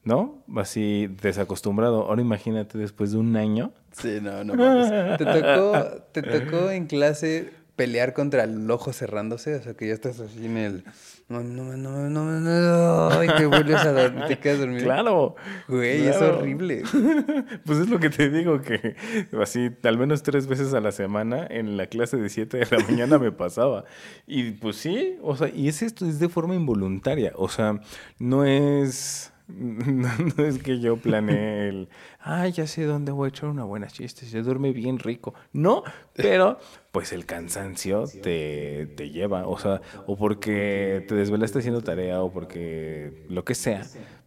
¿no? 0.05 0.43
Así 0.55 1.07
desacostumbrado. 1.21 2.03
Ahora 2.03 2.21
imagínate 2.21 2.77
después 2.77 3.11
de 3.11 3.17
un 3.17 3.35
año. 3.35 3.73
Sí, 3.91 4.19
no, 4.21 4.43
no 4.43 4.53
mames. 4.53 5.17
¿Te 5.17 5.25
tocó, 5.25 6.03
te 6.11 6.21
tocó 6.21 6.69
en 6.69 6.85
clase 6.85 7.51
pelear 7.75 8.13
contra 8.13 8.43
el 8.43 8.69
ojo 8.69 8.93
cerrándose? 8.93 9.55
O 9.55 9.61
sea, 9.61 9.73
que 9.73 9.87
ya 9.87 9.93
estás 9.93 10.19
así 10.19 10.45
en 10.45 10.57
el... 10.57 10.83
No, 11.27 11.41
no, 11.41 11.75
no, 11.75 12.07
no, 12.07 12.39
no, 12.39 13.23
y 13.23 13.27
te 13.27 13.47
vuelves 13.47 13.77
a 13.77 13.91
dormir, 13.91 14.25
te 14.27 14.37
quedas 14.37 14.59
dormido. 14.59 14.83
Claro. 14.83 15.35
Güey, 15.67 16.07
es 16.07 16.17
claro. 16.17 16.37
horrible. 16.37 16.83
Pues 17.65 17.79
es 17.79 17.89
lo 17.89 17.99
que 17.99 18.09
te 18.09 18.29
digo, 18.29 18.61
que 18.61 18.95
así 19.41 19.71
al 19.83 19.97
menos 19.97 20.21
tres 20.21 20.45
veces 20.45 20.73
a 20.73 20.81
la 20.81 20.91
semana 20.91 21.47
en 21.49 21.77
la 21.77 21.87
clase 21.87 22.17
de 22.17 22.29
7 22.29 22.57
de 22.57 22.67
la 22.69 22.83
mañana 22.83 23.17
me 23.17 23.31
pasaba. 23.31 23.85
Y 24.27 24.51
pues 24.51 24.75
sí, 24.75 25.17
o 25.21 25.35
sea, 25.35 25.49
y 25.49 25.67
es 25.67 25.81
esto, 25.81 26.05
es 26.05 26.19
de 26.19 26.29
forma 26.29 26.55
involuntaria. 26.55 27.31
O 27.35 27.49
sea, 27.49 27.79
no 28.19 28.45
es... 28.45 29.31
No, 29.85 30.09
no 30.37 30.43
es 30.43 30.61
que 30.61 30.79
yo 30.79 30.97
planeé 30.97 31.69
el, 31.69 31.89
ay, 32.19 32.51
ya 32.51 32.67
sé 32.67 32.83
dónde 32.85 33.11
voy 33.11 33.25
a 33.25 33.29
echar 33.29 33.49
una 33.49 33.63
buena 33.63 33.87
chiste, 33.87 34.25
se 34.25 34.41
duerme 34.41 34.71
bien 34.71 34.99
rico. 34.99 35.33
No, 35.53 35.83
pero 36.13 36.59
pues 36.91 37.13
el 37.13 37.25
cansancio 37.25 38.05
te, 38.23 38.87
te 38.95 39.09
lleva, 39.09 39.47
o 39.47 39.57
sea, 39.59 39.81
o 40.07 40.17
porque 40.17 41.05
te 41.07 41.15
desvelaste 41.15 41.59
haciendo 41.59 41.81
tarea 41.81 42.21
o 42.21 42.31
porque 42.31 43.25
lo 43.29 43.43
que 43.45 43.55
sea. 43.55 43.83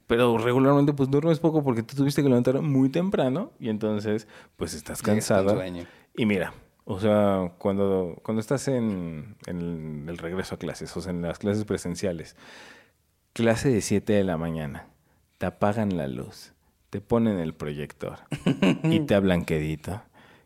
Pero 0.07 0.39
regularmente 0.39 0.93
pues 0.95 1.11
duermes 1.11 1.39
poco 1.39 1.63
porque 1.63 1.83
te 1.83 1.95
tuviste 1.95 2.23
que 2.23 2.29
levantar 2.29 2.63
muy 2.63 2.89
temprano 2.89 3.53
y 3.59 3.69
entonces 3.69 4.27
pues 4.57 4.73
estás 4.73 5.01
sueño. 5.01 5.85
Y 6.17 6.27
mira, 6.27 6.55
o 6.85 6.99
sea, 6.99 7.53
cuando, 7.59 8.19
cuando 8.23 8.41
estás 8.41 8.69
en, 8.69 9.37
en 9.47 10.07
el 10.09 10.17
regreso 10.17 10.55
a 10.55 10.59
clases, 10.59 10.97
o 10.97 11.03
sea, 11.03 11.11
en 11.11 11.21
las 11.21 11.39
clases 11.39 11.65
presenciales, 11.65 12.37
clase 13.35 13.69
de 13.69 13.83
7 13.83 14.15
de 14.15 14.25
la 14.25 14.39
mañana, 14.39 14.89
te 15.39 15.47
apagan 15.47 15.97
la 15.97 16.09
luz, 16.09 16.53
te 16.91 17.01
ponen 17.01 17.39
el 17.39 17.55
proyector 17.55 18.19
y 18.83 19.01
te 19.01 19.15
hablan 19.15 19.45
quedito. 19.45 20.03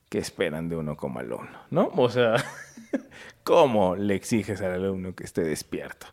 ¿Qué 0.08 0.18
esperan 0.18 0.68
de 0.68 0.76
uno 0.76 0.94
como 0.94 1.20
alumno? 1.20 1.58
¿No? 1.70 1.90
O 1.96 2.10
sea, 2.10 2.34
¿cómo 3.44 3.96
le 3.96 4.14
exiges 4.14 4.60
al 4.60 4.72
alumno 4.72 5.14
que 5.14 5.24
esté 5.24 5.42
despierto? 5.42 6.06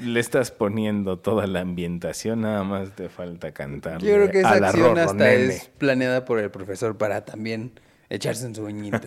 Le 0.00 0.18
estás 0.18 0.50
poniendo 0.50 1.18
toda 1.18 1.46
la 1.46 1.60
ambientación, 1.60 2.40
nada 2.40 2.64
más 2.64 2.96
te 2.96 3.10
falta 3.10 3.52
cantar. 3.52 4.00
Yo 4.00 4.14
creo 4.14 4.30
que 4.30 4.40
esa 4.40 4.54
acción 4.54 4.98
hasta 4.98 5.12
nene. 5.12 5.46
es 5.48 5.68
planeada 5.76 6.24
por 6.24 6.38
el 6.38 6.50
profesor 6.50 6.96
para 6.96 7.26
también 7.26 7.78
echarse 8.08 8.46
un 8.46 8.54
sueñito. 8.54 9.06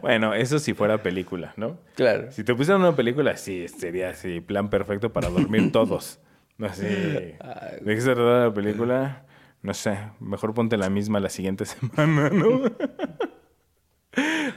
Bueno, 0.00 0.34
eso 0.34 0.58
si 0.58 0.72
fuera 0.72 1.02
película, 1.02 1.52
¿no? 1.56 1.78
Claro. 1.96 2.32
Si 2.32 2.44
te 2.44 2.54
pusieran 2.54 2.80
una 2.80 2.96
película, 2.96 3.36
sí, 3.36 3.68
sería 3.68 4.10
así, 4.10 4.40
plan 4.40 4.70
perfecto 4.70 5.12
para 5.12 5.28
dormir 5.28 5.72
todos. 5.72 6.18
No 6.58 6.66
Así, 6.66 6.84
¿de 6.86 7.36
qué 7.84 8.00
se 8.00 8.14
trata 8.14 8.44
la 8.46 8.54
película? 8.54 9.24
No 9.62 9.74
sé, 9.74 9.98
mejor 10.20 10.54
ponte 10.54 10.76
la 10.76 10.90
misma 10.90 11.20
la 11.20 11.30
siguiente 11.30 11.64
semana, 11.66 12.30
¿no? 12.30 12.62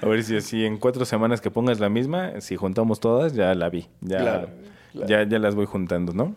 A 0.01 0.05
ver 0.05 0.23
si 0.23 0.37
así 0.37 0.63
en 0.65 0.77
cuatro 0.77 1.05
semanas 1.05 1.41
que 1.41 1.49
pongas 1.49 1.79
la 1.79 1.89
misma, 1.89 2.39
si 2.41 2.55
juntamos 2.55 2.99
todas, 2.99 3.33
ya 3.33 3.55
la 3.55 3.69
vi. 3.69 3.87
Ya, 4.01 4.19
Claro, 4.19 4.49
claro. 4.91 5.07
ya, 5.07 5.23
ya 5.27 5.39
las 5.39 5.55
voy 5.55 5.65
juntando, 5.65 6.13
¿no? 6.13 6.35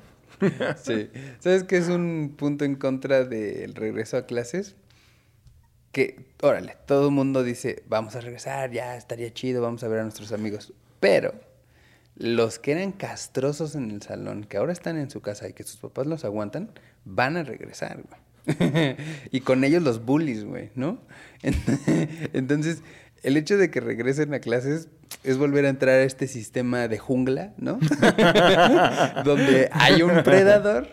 Sí. 0.83 1.11
¿Sabes 1.41 1.65
qué 1.65 1.77
es 1.77 1.89
un 1.89 2.35
punto 2.39 2.65
en 2.65 2.77
contra 2.77 3.25
del 3.25 3.75
regreso 3.75 4.17
a 4.17 4.25
clases? 4.25 4.75
Que, 5.93 6.25
órale, 6.41 6.77
todo 6.87 7.09
el 7.09 7.15
mundo 7.15 7.43
dice, 7.43 7.83
vamos 7.89 8.17
a 8.17 8.21
regresar, 8.23 8.71
ya 8.71 8.97
estaría 8.97 9.31
chido, 9.35 9.61
vamos 9.61 9.85
a 9.85 9.89
ver 9.89 9.99
a 10.01 10.03
nuestros 10.05 10.33
amigos. 10.33 10.73
Pero 11.01 11.35
los 12.21 12.59
que 12.59 12.73
eran 12.73 12.93
castrosos 12.93 13.75
en 13.75 13.91
el 13.91 14.03
salón, 14.03 14.45
que 14.45 14.59
ahora 14.59 14.73
están 14.75 14.99
en 14.99 15.09
su 15.11 15.23
casa 15.23 15.49
y 15.49 15.55
que 15.55 15.63
sus 15.65 15.77
papás 15.79 16.07
los 16.07 16.25
aguantan, 16.27 16.71
van 17.07 17.39
a 17.39 17.43
regresar, 17.43 17.99
güey. 18.03 18.21
y 19.31 19.41
con 19.41 19.65
ellos 19.65 19.83
los 19.83 20.05
bullies, 20.05 20.45
güey, 20.45 20.71
¿no? 20.75 21.01
Entonces, 22.35 22.83
el 23.23 23.37
hecho 23.39 23.57
de 23.57 23.71
que 23.71 23.81
regresen 23.81 24.35
a 24.35 24.41
clases 24.41 24.89
es 25.25 25.39
volver 25.39 25.65
a 25.65 25.71
entrar 25.71 25.95
a 25.97 26.03
este 26.03 26.27
sistema 26.27 26.89
de 26.89 26.99
jungla, 26.99 27.55
¿no? 27.57 27.79
Donde 29.25 29.69
hay 29.73 30.03
un 30.03 30.23
predador, 30.23 30.89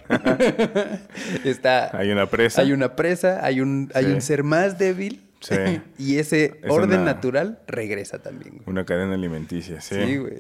está, 1.44 1.96
Hay 1.98 2.12
una 2.12 2.28
presa. 2.30 2.62
hay 2.62 2.72
una 2.72 2.96
presa, 2.96 3.46
hay 3.46 3.62
un, 3.62 3.92
hay 3.94 4.06
un 4.06 4.22
ser 4.22 4.44
más 4.44 4.78
débil, 4.78 5.24
Sí. 5.40 5.54
y 6.00 6.18
ese 6.18 6.60
Es 6.64 6.72
orden 6.72 7.02
una- 7.02 7.14
natural 7.14 7.60
regresa 7.68 8.20
también, 8.20 8.56
güey. 8.56 8.64
Una 8.66 8.86
cadena 8.86 9.14
alimenticia, 9.14 9.80
sí. 9.82 9.96
Sí, 10.04 10.18
güey. 10.18 10.40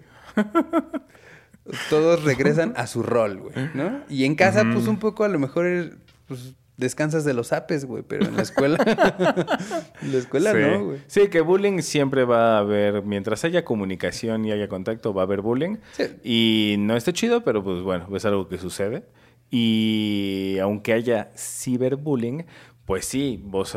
Todos 1.90 2.24
regresan 2.24 2.74
a 2.78 2.88
su 2.88 3.04
rol, 3.04 3.40
güey, 3.40 3.54
¿no? 3.74 4.02
Y 4.10 4.24
en 4.24 4.36
casa, 4.36 4.64
pues 4.72 4.88
un 4.88 5.00
poco 5.00 5.24
a 5.24 5.28
lo 5.28 5.38
mejor 5.38 5.98
pues, 6.28 6.56
descansas 6.78 7.26
de 7.26 7.34
los 7.34 7.52
apes, 7.52 7.86
güey, 7.86 8.04
pero 8.04 8.26
en 8.26 8.38
la 8.38 8.44
escuela, 8.44 8.78
en 10.02 10.12
la 10.14 10.18
escuela 10.18 10.52
sí. 10.52 10.58
no, 10.60 10.86
güey. 10.86 11.00
Sí, 11.08 11.28
que 11.28 11.42
bullying 11.42 11.82
siempre 11.82 12.24
va 12.24 12.58
a 12.58 12.60
haber, 12.60 13.04
mientras 13.04 13.44
haya 13.44 13.66
comunicación 13.66 14.46
y 14.46 14.52
haya 14.52 14.70
contacto, 14.70 15.14
va 15.14 15.24
a 15.24 15.26
haber 15.26 15.42
bullying. 15.42 15.78
Sí. 15.92 16.04
Y 16.24 16.76
no 16.80 16.96
está 16.96 17.12
chido, 17.12 17.44
pero 17.44 17.64
pues 17.64 17.82
bueno, 17.82 18.08
es 18.16 18.24
algo 18.26 18.48
que 18.48 18.58
sucede. 18.58 19.04
Y 19.50 20.58
aunque 20.62 20.94
haya 20.94 21.32
ciberbullying, 21.36 22.46
pues 22.86 23.06
sí, 23.06 23.42
vos 23.44 23.76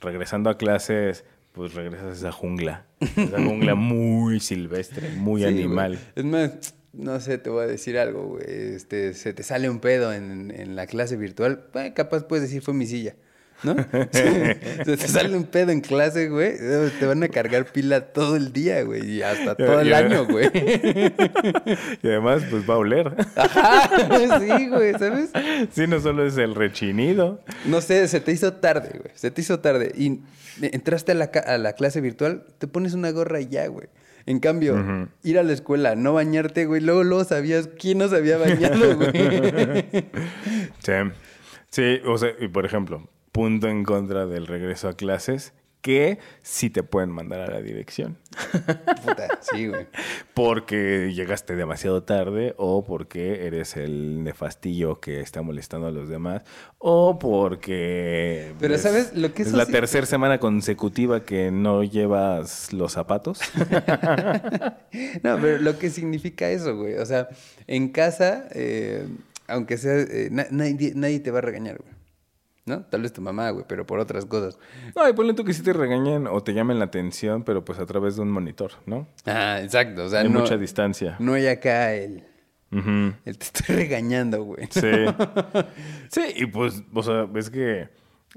regresando 0.00 0.50
a 0.50 0.56
clases, 0.56 1.24
pues 1.52 1.74
regresas 1.74 2.06
a 2.06 2.12
esa 2.12 2.32
jungla. 2.32 2.86
Esa 3.00 3.36
jungla 3.44 3.74
muy 3.76 4.40
silvestre, 4.40 5.10
muy 5.16 5.42
Sí, 5.42 5.48
animal. 5.48 5.92
güey. 5.92 6.02
Es 6.16 6.24
más, 6.24 6.74
no 6.92 7.20
sé, 7.20 7.38
te 7.38 7.50
voy 7.50 7.64
a 7.64 7.66
decir 7.66 7.98
algo, 7.98 8.26
güey. 8.26 8.44
Este, 8.48 9.14
se 9.14 9.32
te 9.32 9.42
sale 9.42 9.68
un 9.70 9.80
pedo 9.80 10.12
en, 10.12 10.50
en 10.50 10.76
la 10.76 10.86
clase 10.86 11.16
virtual, 11.16 11.66
eh, 11.74 11.92
capaz 11.94 12.24
puedes 12.26 12.42
decir 12.44 12.62
fue 12.62 12.74
mi 12.74 12.86
silla, 12.86 13.14
¿no? 13.62 13.74
se 14.12 14.96
te 14.96 15.08
sale 15.08 15.36
un 15.36 15.44
pedo 15.44 15.70
en 15.70 15.80
clase, 15.80 16.28
güey, 16.28 16.56
te 16.98 17.06
van 17.06 17.22
a 17.22 17.28
cargar 17.28 17.66
pila 17.66 18.00
todo 18.12 18.36
el 18.36 18.52
día, 18.52 18.82
güey, 18.82 19.08
y 19.08 19.22
hasta 19.22 19.54
todo 19.54 19.80
el 19.80 19.92
año, 19.92 20.26
güey. 20.26 20.50
Y 22.02 22.08
además, 22.08 22.42
pues 22.50 22.68
va 22.68 22.74
a 22.74 22.78
oler. 22.78 23.14
Ajá, 23.36 23.90
sí, 24.40 24.68
güey, 24.68 24.92
¿sabes? 24.94 25.30
Sí, 25.72 25.86
no 25.86 26.00
solo 26.00 26.26
es 26.26 26.36
el 26.36 26.54
rechinido. 26.54 27.40
No 27.66 27.80
sé, 27.80 28.06
se 28.08 28.20
te 28.20 28.32
hizo 28.32 28.54
tarde, 28.54 28.98
güey. 28.98 29.12
Se 29.14 29.30
te 29.30 29.40
hizo 29.40 29.60
tarde. 29.60 29.92
Y 29.96 30.20
entraste 30.60 31.12
a 31.12 31.14
la, 31.14 31.24
a 31.24 31.58
la 31.58 31.74
clase 31.74 32.00
virtual, 32.00 32.44
te 32.58 32.66
pones 32.66 32.94
una 32.94 33.10
gorra 33.10 33.40
y 33.40 33.48
ya, 33.48 33.66
güey. 33.66 33.88
En 34.26 34.38
cambio, 34.38 35.08
ir 35.24 35.38
a 35.38 35.42
la 35.42 35.52
escuela, 35.52 35.96
no 35.96 36.14
bañarte, 36.14 36.66
güey. 36.66 36.80
Luego, 36.80 37.02
luego 37.02 37.24
sabías 37.24 37.68
quién 37.78 37.98
no 37.98 38.08
se 38.08 38.16
había 38.16 38.38
bañado, 38.38 38.96
güey. 38.96 39.12
Sí. 40.84 40.92
Sí, 41.70 42.00
o 42.06 42.18
sea, 42.18 42.30
y 42.38 42.48
por 42.48 42.66
ejemplo, 42.66 43.08
punto 43.32 43.68
en 43.68 43.84
contra 43.84 44.26
del 44.26 44.46
regreso 44.46 44.88
a 44.88 44.94
clases, 44.96 45.52
que 45.80 46.20
sí 46.42 46.70
te 46.70 46.84
pueden 46.84 47.10
mandar 47.10 47.40
a 47.40 47.48
la 47.50 47.60
dirección. 47.60 48.16
Puta, 49.04 49.40
sí, 49.40 49.66
güey. 49.66 49.88
Porque 50.32 51.12
llegaste 51.12 51.56
demasiado 51.56 52.04
tarde 52.04 52.54
o 52.56 52.84
porque 52.84 53.48
eres 53.48 53.76
el 53.76 54.22
nefastillo 54.22 55.00
que 55.00 55.18
está 55.20 55.42
molestando 55.42 55.88
a 55.88 55.90
los 55.90 56.08
demás 56.08 56.44
o 56.78 57.18
porque... 57.18 58.52
Pero, 58.60 58.76
es- 58.76 58.82
¿sabes? 58.82 59.12
Lo 59.16 59.34
que 59.34 59.42
es 59.42 59.52
la 59.52 59.64
sí- 59.66 59.72
tercera 59.72 60.06
semana 60.06 60.38
consecutiva 60.38 61.24
que 61.24 61.50
no 61.50 61.82
llevas 61.82 62.72
los 62.72 62.92
zapatos. 62.92 63.40
No, 65.22 65.38
pero 65.40 65.58
lo 65.58 65.78
que 65.78 65.90
significa 65.90 66.48
eso, 66.50 66.76
güey. 66.76 66.94
O 66.94 67.06
sea, 67.06 67.28
en 67.66 67.88
casa, 67.88 68.46
eh, 68.54 69.06
aunque 69.48 69.76
sea, 69.78 69.98
eh, 69.98 70.28
na- 70.30 70.46
nadie, 70.50 70.92
nadie 70.94 71.20
te 71.20 71.30
va 71.30 71.38
a 71.38 71.42
regañar, 71.42 71.78
güey. 71.78 71.92
¿No? 72.64 72.82
Tal 72.84 73.02
vez 73.02 73.12
tu 73.12 73.20
mamá, 73.20 73.50
güey, 73.50 73.64
pero 73.68 73.84
por 73.86 73.98
otras 73.98 74.24
cosas. 74.24 74.56
No, 74.94 75.08
y 75.08 75.12
ponle 75.14 75.34
tú 75.34 75.44
que 75.44 75.52
sí 75.52 75.62
te 75.64 75.72
regañen 75.72 76.28
o 76.28 76.42
te 76.44 76.54
llamen 76.54 76.78
la 76.78 76.84
atención, 76.84 77.42
pero 77.42 77.64
pues 77.64 77.80
a 77.80 77.86
través 77.86 78.14
de 78.16 78.22
un 78.22 78.30
monitor, 78.30 78.70
¿no? 78.86 79.08
Ah, 79.26 79.58
exacto. 79.60 80.04
O 80.04 80.08
sea, 80.08 80.20
Hay 80.20 80.28
no, 80.28 80.38
mucha 80.40 80.56
distancia. 80.56 81.16
no 81.18 81.34
hay 81.34 81.48
acá 81.48 81.92
el, 81.94 82.22
Ujú. 82.70 83.14
el 83.24 83.36
te 83.38 83.44
estoy 83.46 83.74
regañando, 83.76 84.44
güey. 84.44 84.68
Sí. 84.70 84.80
Sí, 86.10 86.20
y 86.36 86.46
pues, 86.46 86.82
o 86.94 87.02
sea, 87.02 87.24
ves 87.24 87.50
que 87.50 87.88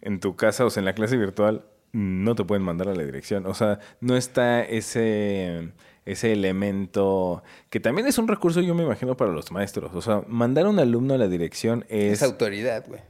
en 0.02 0.20
tu 0.20 0.36
casa, 0.36 0.66
o 0.66 0.70
sea, 0.72 0.82
en 0.82 0.86
la 0.86 0.94
clase 0.94 1.18
virtual, 1.18 1.66
no 1.92 2.34
te 2.36 2.44
pueden 2.46 2.64
mandar 2.64 2.88
a 2.90 2.96
la 2.96 3.04
dirección. 3.04 3.46
O 3.46 3.54
sea, 3.54 3.80
no 4.02 4.18
está 4.18 4.64
ese, 4.64 5.72
ese 6.06 6.32
elemento 6.34 7.44
que 7.70 7.80
también 7.80 8.08
es 8.08 8.18
un 8.18 8.28
recurso, 8.28 8.62
yo 8.62 8.74
me 8.76 8.84
imagino, 8.84 9.16
para 9.16 9.32
los 9.32 9.52
maestros. 9.52 9.94
O 9.94 10.02
sea, 10.02 10.24
mandar 10.28 10.66
a 10.66 10.70
un 10.70 10.80
alumno 10.80 11.14
a 11.14 11.18
la 11.18 11.28
dirección 11.28 11.86
es... 11.90 12.14
Es 12.14 12.24
autoridad, 12.24 12.86
güey. 12.88 13.02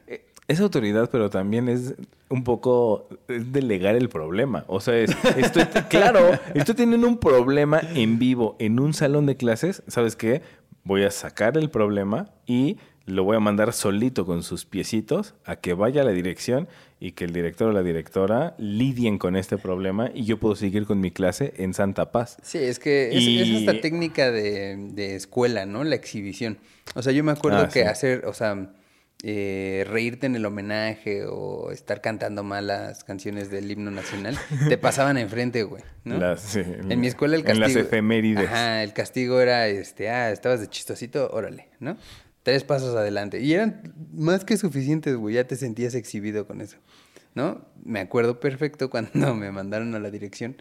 Es 0.47 0.59
autoridad, 0.59 1.09
pero 1.11 1.29
también 1.29 1.69
es 1.69 1.95
un 2.29 2.43
poco 2.43 3.07
es 3.27 3.51
delegar 3.51 3.95
el 3.95 4.09
problema. 4.09 4.63
O 4.67 4.79
sea, 4.79 4.97
es, 4.97 5.11
estoy, 5.37 5.63
claro, 5.89 6.19
estoy 6.53 6.75
teniendo 6.75 7.07
un 7.07 7.17
problema 7.17 7.81
en 7.95 8.19
vivo 8.19 8.55
en 8.59 8.79
un 8.79 8.93
salón 8.93 9.25
de 9.25 9.37
clases. 9.37 9.83
¿Sabes 9.87 10.15
qué? 10.15 10.41
Voy 10.83 11.03
a 11.03 11.11
sacar 11.11 11.57
el 11.57 11.69
problema 11.69 12.29
y 12.45 12.77
lo 13.07 13.23
voy 13.23 13.37
a 13.37 13.39
mandar 13.39 13.71
solito 13.73 14.25
con 14.25 14.41
sus 14.43 14.65
piecitos 14.65 15.35
a 15.45 15.55
que 15.57 15.73
vaya 15.75 16.01
a 16.01 16.03
la 16.05 16.11
dirección 16.11 16.67
y 16.99 17.11
que 17.11 17.25
el 17.25 17.33
director 17.33 17.69
o 17.69 17.71
la 17.71 17.83
directora 17.83 18.55
lidien 18.57 19.19
con 19.19 19.35
este 19.35 19.57
problema 19.59 20.09
y 20.13 20.25
yo 20.25 20.37
puedo 20.39 20.55
seguir 20.55 20.85
con 20.85 20.99
mi 20.99 21.11
clase 21.11 21.53
en 21.57 21.73
santa 21.75 22.11
paz. 22.11 22.37
Sí, 22.41 22.57
es 22.57 22.79
que 22.79 23.09
es, 23.15 23.47
es 23.47 23.57
esta 23.59 23.79
técnica 23.79 24.31
de, 24.31 24.75
de 24.93 25.15
escuela, 25.15 25.65
¿no? 25.67 25.83
La 25.83 25.95
exhibición. 25.95 26.57
O 26.95 27.01
sea, 27.03 27.13
yo 27.13 27.23
me 27.23 27.31
acuerdo 27.31 27.59
Ah, 27.59 27.67
que 27.67 27.81
sí. 27.81 27.87
hacer, 27.87 28.25
o 28.25 28.33
sea, 28.33 28.69
eh, 29.27 29.83
reírte 29.89 30.27
en 30.27 30.35
el 30.35 30.45
homenaje 30.45 31.25
o 31.25 31.71
estar 31.71 31.99
cantando 31.99 32.43
mal 32.43 32.67
las 32.67 33.03
canciones 33.03 33.49
del 33.49 33.71
himno 33.71 33.89
nacional, 33.89 34.37
te 34.69 34.77
pasaban 34.77 35.17
enfrente, 35.17 35.63
güey, 35.63 35.81
¿no? 36.03 36.17
Las- 36.19 36.41
sí, 36.41 36.59
en 36.61 36.99
mi 36.99 37.07
escuela 37.07 37.33
el 37.35 37.41
en 37.41 37.47
castigo... 37.47 37.79
las 37.79 37.87
efemérides. 37.87 38.45
Ajá, 38.47 38.83
el 38.83 38.93
castigo 38.93 39.41
era, 39.41 39.67
este, 39.67 40.11
ah, 40.11 40.29
estabas 40.31 40.61
de 40.61 40.67
chistosito, 40.67 41.27
órale, 41.33 41.69
¿no? 41.79 41.97
Tres 42.43 42.63
pasos 42.63 42.95
adelante. 42.95 43.39
Y 43.41 43.53
eran 43.53 43.95
más 44.13 44.45
que 44.45 44.57
suficientes, 44.57 45.15
güey, 45.15 45.33
ya 45.33 45.47
te 45.47 45.55
sentías 45.55 45.95
exhibido 45.95 46.45
con 46.45 46.61
eso, 46.61 46.77
¿no? 47.33 47.65
Me 47.83 48.01
acuerdo 48.01 48.39
perfecto 48.39 48.91
cuando 48.91 49.33
me 49.35 49.51
mandaron 49.51 49.95
a 49.95 49.99
la 49.99 50.11
dirección. 50.11 50.55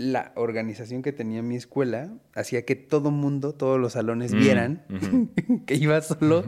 La 0.00 0.32
organización 0.34 1.02
que 1.02 1.12
tenía 1.12 1.42
mi 1.42 1.56
escuela 1.56 2.10
hacía 2.34 2.64
que 2.64 2.74
todo 2.74 3.10
mundo, 3.10 3.52
todos 3.54 3.78
los 3.78 3.92
salones 3.92 4.32
Mm, 4.32 4.38
vieran 4.38 4.82
que 5.66 5.74
iba 5.74 6.00
solo 6.00 6.42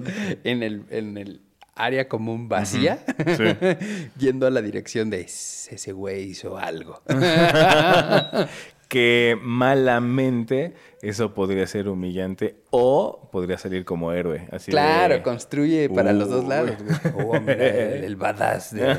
en 0.44 0.62
el, 0.62 0.84
en 0.88 1.18
el 1.18 1.42
área 1.74 2.08
común 2.08 2.48
vacía, 2.48 3.04
Sí. 3.36 3.44
yendo 4.18 4.46
a 4.46 4.50
la 4.50 4.62
dirección 4.62 5.10
de 5.10 5.20
ese 5.22 5.92
güey 5.92 6.24
hizo 6.30 6.56
algo. 6.56 7.02
que 8.92 9.38
malamente 9.40 10.74
eso 11.00 11.32
podría 11.32 11.66
ser 11.66 11.88
humillante 11.88 12.56
o 12.68 13.30
podría 13.32 13.56
salir 13.56 13.86
como 13.86 14.12
héroe. 14.12 14.46
Así 14.52 14.66
de- 14.70 14.72
Claro, 14.72 15.22
construye 15.22 15.88
para 15.88 16.12
los 16.12 16.28
dos 16.28 16.46
lados. 16.46 16.72
Oh, 17.14 17.40
mira, 17.40 17.54
el, 17.66 18.04
el 18.04 18.16
badass 18.16 18.74
de, 18.74 18.98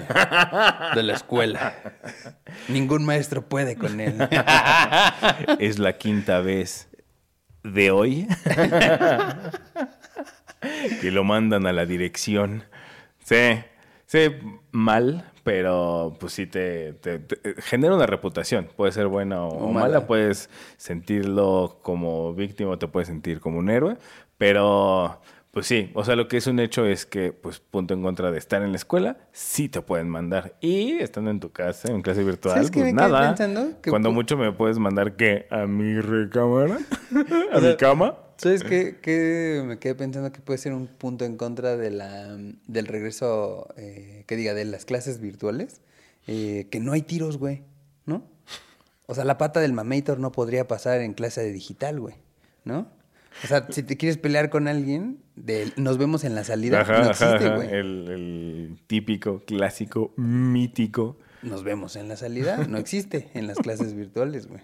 de 0.96 1.04
la 1.04 1.14
escuela. 1.14 1.76
Ningún 2.70 3.06
maestro 3.06 3.48
puede 3.48 3.76
con 3.76 4.02
él. 4.02 4.16
es 5.60 5.78
la 5.78 6.00
quinta 6.00 6.41
vez 6.41 6.89
de 7.64 7.91
hoy 7.91 8.28
que 11.02 11.12
lo 11.12 11.24
mandan 11.24 11.68
a 11.68 11.72
la 11.72 11.86
dirección. 11.86 12.64
Sí, 13.24 13.60
sí, 14.08 14.32
mal, 14.72 15.30
pero 15.44 16.16
pues 16.20 16.34
sí 16.34 16.48
te, 16.48 16.94
te- 16.94 17.20
te- 17.20 17.62
genera 17.62 17.96
una 17.96 18.06
reputación. 18.06 18.70
Puede 18.76 18.91
ser 18.91 19.08
buena 19.08 19.44
o, 19.46 19.68
mala. 19.72 19.88
mala. 19.96 20.08
puedes 20.08 20.50
sentirlo 20.78 21.80
como 21.82 22.34
víctima 22.34 22.72
o 22.72 22.78
te 22.80 22.88
puedes 22.88 23.08
sentir 23.08 23.39
como 23.39 23.60
un 23.60 23.70
héroe, 23.70 23.98
pero 24.38 25.20
pues 25.52 25.68
sí, 25.68 25.91
o 25.94 26.04
sea, 26.04 26.16
lo 26.16 26.28
que 26.28 26.38
es 26.38 26.48
un 26.48 26.60
hecho 26.60 26.86
es 26.88 27.06
que, 27.06 27.32
pues, 27.32 27.60
punto 27.60 27.94
en 27.94 28.02
contra 28.02 28.32
de 28.32 28.39
estar 28.39 28.64
en 28.64 28.72
la 28.72 28.76
escuela, 28.78 29.18
sí 29.32 29.70
te 29.70 29.82
pueden 29.82 30.10
mandar. 30.10 30.56
Y 30.62 30.94
estando 30.94 31.30
en 31.30 31.39
tu 31.39 31.52
casa, 31.52 31.91
en 31.91 32.02
clase 32.02 32.24
virtual, 32.24 32.56
¿Sabes 32.56 32.72
qué 32.72 32.80
pues 32.80 32.94
me 32.94 33.00
nada. 33.00 33.36
pensando? 33.36 33.80
Que 33.80 33.91
Cuando 33.91 34.12
mucho 34.12 34.36
me 34.36 34.52
puedes 34.52 34.80
mandar, 34.80 35.16
¿qué? 35.16 35.46
¿A 35.52 35.68
mi 35.68 36.02
recámara? 36.02 36.80
¿A 37.54 37.58
O 37.58 37.62
mi 37.62 37.68
sea, 37.68 37.78
cama? 37.78 38.16
¿Sabes 38.38 38.64
qué, 38.64 39.00
qué? 39.02 39.62
Me 39.66 39.80
quedé 39.80 39.96
pensando 39.96 40.32
que 40.32 40.42
puede 40.42 40.58
ser 40.58 40.74
un 40.74 40.88
punto 40.88 41.26
en 41.26 41.38
contra 41.38 41.78
de 41.78 41.92
la, 41.92 42.38
del 42.68 42.88
regreso, 42.88 43.68
eh, 43.78 44.24
que 44.28 44.36
diga, 44.36 44.54
de 44.54 44.66
las 44.66 44.86
clases 44.86 45.20
virtuales. 45.20 45.82
Eh, 46.28 46.68
que 46.72 46.80
no 46.80 46.94
hay 46.94 47.02
tiros, 47.02 47.38
güey, 47.38 47.64
¿no? 48.06 48.24
O 49.08 49.16
sea, 49.16 49.26
la 49.26 49.38
pata 49.38 49.60
del 49.60 49.74
mamator 49.74 50.20
no 50.20 50.32
podría 50.32 50.68
pasar 50.68 51.02
en 51.02 51.14
clase 51.14 51.42
de 51.42 51.52
digital, 51.52 52.00
güey, 52.00 52.16
¿no? 52.64 52.88
O 53.44 53.48
sea, 53.48 53.68
si 53.70 53.84
te 53.84 53.98
quieres 53.98 54.18
pelear 54.18 54.50
con 54.50 54.68
alguien, 54.68 55.20
de, 55.36 55.74
nos 55.76 55.98
vemos 55.98 56.24
en 56.24 56.36
la 56.36 56.44
salida, 56.44 56.82
Ajá, 56.82 57.00
no 57.00 57.10
existe, 57.10 57.36
ajá. 57.36 57.56
güey. 57.56 57.68
El, 57.68 58.08
el 58.10 58.80
típico, 58.88 59.44
clásico, 59.46 60.14
mítico. 60.16 61.18
Nos 61.44 61.64
vemos 61.64 61.96
en 61.96 62.08
la 62.08 62.16
salida, 62.16 62.66
no 62.70 62.78
existe 62.78 63.30
en 63.34 63.48
las 63.48 63.58
clases 63.58 63.94
virtuales, 63.94 64.48
güey. 64.48 64.62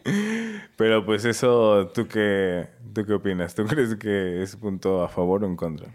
Pero 0.78 1.06
pues 1.06 1.26
eso, 1.26 1.90
¿tú 1.94 2.08
qué, 2.08 2.68
¿tú 2.94 3.06
qué 3.06 3.14
opinas? 3.14 3.54
¿Tú 3.54 3.66
crees 3.66 3.96
que 3.96 4.42
es 4.42 4.56
punto 4.56 5.04
a 5.04 5.10
favor 5.10 5.44
o 5.44 5.48
en 5.48 5.56
contra? 5.56 5.88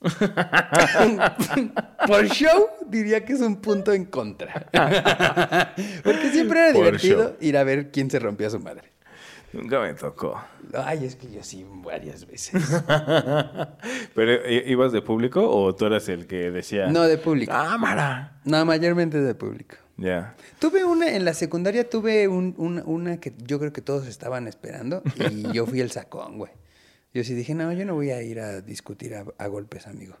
Por 2.06 2.26
show, 2.28 2.66
diría 2.88 3.24
que 3.24 3.32
es 3.32 3.40
un 3.40 3.56
punto 3.56 3.92
en 3.92 4.04
contra. 4.06 4.66
Porque 6.04 6.30
siempre 6.30 6.60
era 6.60 6.72
Por 6.72 6.84
divertido 6.84 7.22
show. 7.30 7.36
ir 7.40 7.56
a 7.56 7.64
ver 7.64 7.90
quién 7.90 8.10
se 8.10 8.18
rompió 8.18 8.46
a 8.46 8.50
su 8.50 8.60
madre. 8.60 8.92
Nunca 9.56 9.80
me 9.80 9.94
tocó. 9.94 10.40
Ay, 10.74 11.04
es 11.04 11.16
que 11.16 11.30
yo 11.30 11.42
sí, 11.42 11.64
varias 11.84 12.26
veces. 12.26 12.52
¿Pero 14.14 14.48
ibas 14.50 14.92
de 14.92 15.02
público 15.02 15.48
o 15.48 15.74
tú 15.74 15.86
eras 15.86 16.08
el 16.08 16.26
que 16.26 16.50
decía... 16.50 16.86
No, 16.88 17.02
de 17.04 17.18
público. 17.18 17.52
¡Cámara! 17.52 18.40
No, 18.44 18.64
mayormente 18.64 19.20
de 19.20 19.34
público. 19.34 19.76
Ya. 19.96 20.34
Tuve 20.58 20.84
una, 20.84 21.14
en 21.14 21.24
la 21.24 21.32
secundaria 21.34 21.88
tuve 21.88 22.28
un- 22.28 22.54
una, 22.58 22.82
una 22.84 23.16
que 23.18 23.32
yo 23.38 23.58
creo 23.58 23.72
que 23.72 23.80
todos 23.80 24.06
estaban 24.06 24.46
esperando 24.46 25.02
y 25.30 25.50
yo 25.52 25.66
fui 25.66 25.80
el 25.80 25.90
sacón, 25.90 26.36
güey. 26.38 26.52
Yo 27.14 27.24
sí 27.24 27.32
dije, 27.34 27.54
no, 27.54 27.72
yo 27.72 27.86
no 27.86 27.94
voy 27.94 28.10
a 28.10 28.20
ir 28.22 28.40
a 28.40 28.60
discutir 28.60 29.14
a, 29.14 29.24
a 29.38 29.46
golpes, 29.46 29.86
amigo. 29.86 30.16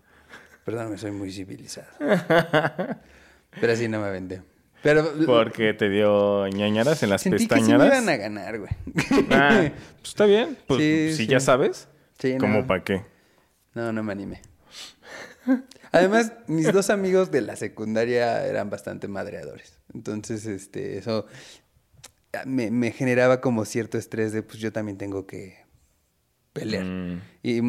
Perdóname, 0.64 0.96
soy 0.96 1.10
muy 1.10 1.30
civilizado. 1.30 1.88
Pero 3.60 3.72
así 3.72 3.86
no 3.88 4.00
me 4.00 4.10
vendé. 4.10 4.42
Pero 4.86 5.12
Porque 5.26 5.74
te 5.74 5.88
dio 5.90 6.46
ñañaras 6.48 7.02
en 7.02 7.10
las 7.10 7.22
sentí 7.22 7.46
que 7.48 7.56
sí 7.56 7.62
me 7.72 7.86
iban 7.86 8.08
a 8.08 8.16
ganar, 8.16 8.58
güey. 8.58 8.70
Ah, 9.30 9.70
pues 9.98 10.08
está 10.10 10.26
bien. 10.26 10.56
Pues 10.66 10.80
Sí, 10.80 11.08
si 11.10 11.16
sí. 11.24 11.26
ya 11.26 11.40
sabes, 11.40 11.88
Sí, 12.18 12.36
¿cómo 12.38 12.60
no. 12.60 12.66
para 12.66 12.84
qué? 12.84 13.04
No, 13.74 13.92
no 13.92 14.02
me 14.02 14.12
animé. 14.12 14.40
Además, 15.92 16.32
mis 16.46 16.72
dos 16.72 16.90
amigos 16.90 17.30
de 17.30 17.40
la 17.40 17.56
secundaria 17.56 18.46
eran 18.46 18.70
bastante 18.70 19.08
madreadores. 19.08 19.78
Entonces, 19.94 20.46
este, 20.46 20.98
eso 20.98 21.26
me, 22.44 22.70
me 22.70 22.90
generaba 22.92 23.40
como 23.40 23.64
cierto 23.64 23.98
estrés 23.98 24.32
de, 24.32 24.42
pues 24.42 24.58
yo 24.58 24.72
también 24.72 24.98
tengo 24.98 25.26
que 25.26 25.58
pelear. 26.52 26.84
Mm. 26.84 27.20
Y 27.42 27.60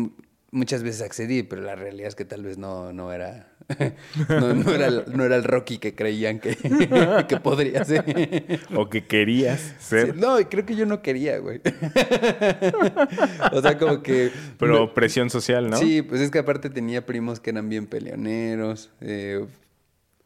muchas 0.51 0.81
veces 0.83 1.01
accedí, 1.01 1.43
pero 1.43 1.61
la 1.61 1.75
realidad 1.75 2.07
es 2.07 2.15
que 2.15 2.25
tal 2.25 2.43
vez 2.43 2.57
no, 2.57 2.93
no 2.93 3.11
era, 3.11 3.51
no, 4.29 4.53
no 4.53 4.71
era, 4.73 4.87
el- 4.87 5.03
no 5.13 5.23
era 5.25 5.35
el 5.35 5.43
Rocky 5.43 5.77
que 5.77 5.93
creían 5.95 6.39
que, 6.39 6.55
que 7.27 7.37
podría 7.37 7.83
ser. 7.85 8.59
O 8.75 8.89
que 8.89 9.05
querías 9.05 9.75
ser. 9.79 10.13
Sí, 10.13 10.19
no, 10.19 10.37
creo 10.49 10.65
que 10.65 10.75
yo 10.75 10.85
no 10.85 11.01
quería, 11.01 11.37
güey. 11.39 11.59
o 13.51 13.61
sea, 13.61 13.77
como 13.77 14.01
que... 14.01 14.31
Pero 14.57 14.93
presión 14.93 15.29
social, 15.29 15.69
¿no? 15.69 15.77
Sí, 15.77 16.01
pues 16.01 16.21
es 16.21 16.31
que 16.31 16.39
aparte 16.39 16.69
tenía 16.69 17.05
primos 17.05 17.39
que 17.39 17.49
eran 17.49 17.69
bien 17.69 17.87
peleoneros. 17.87 18.89
eh, 19.01 19.45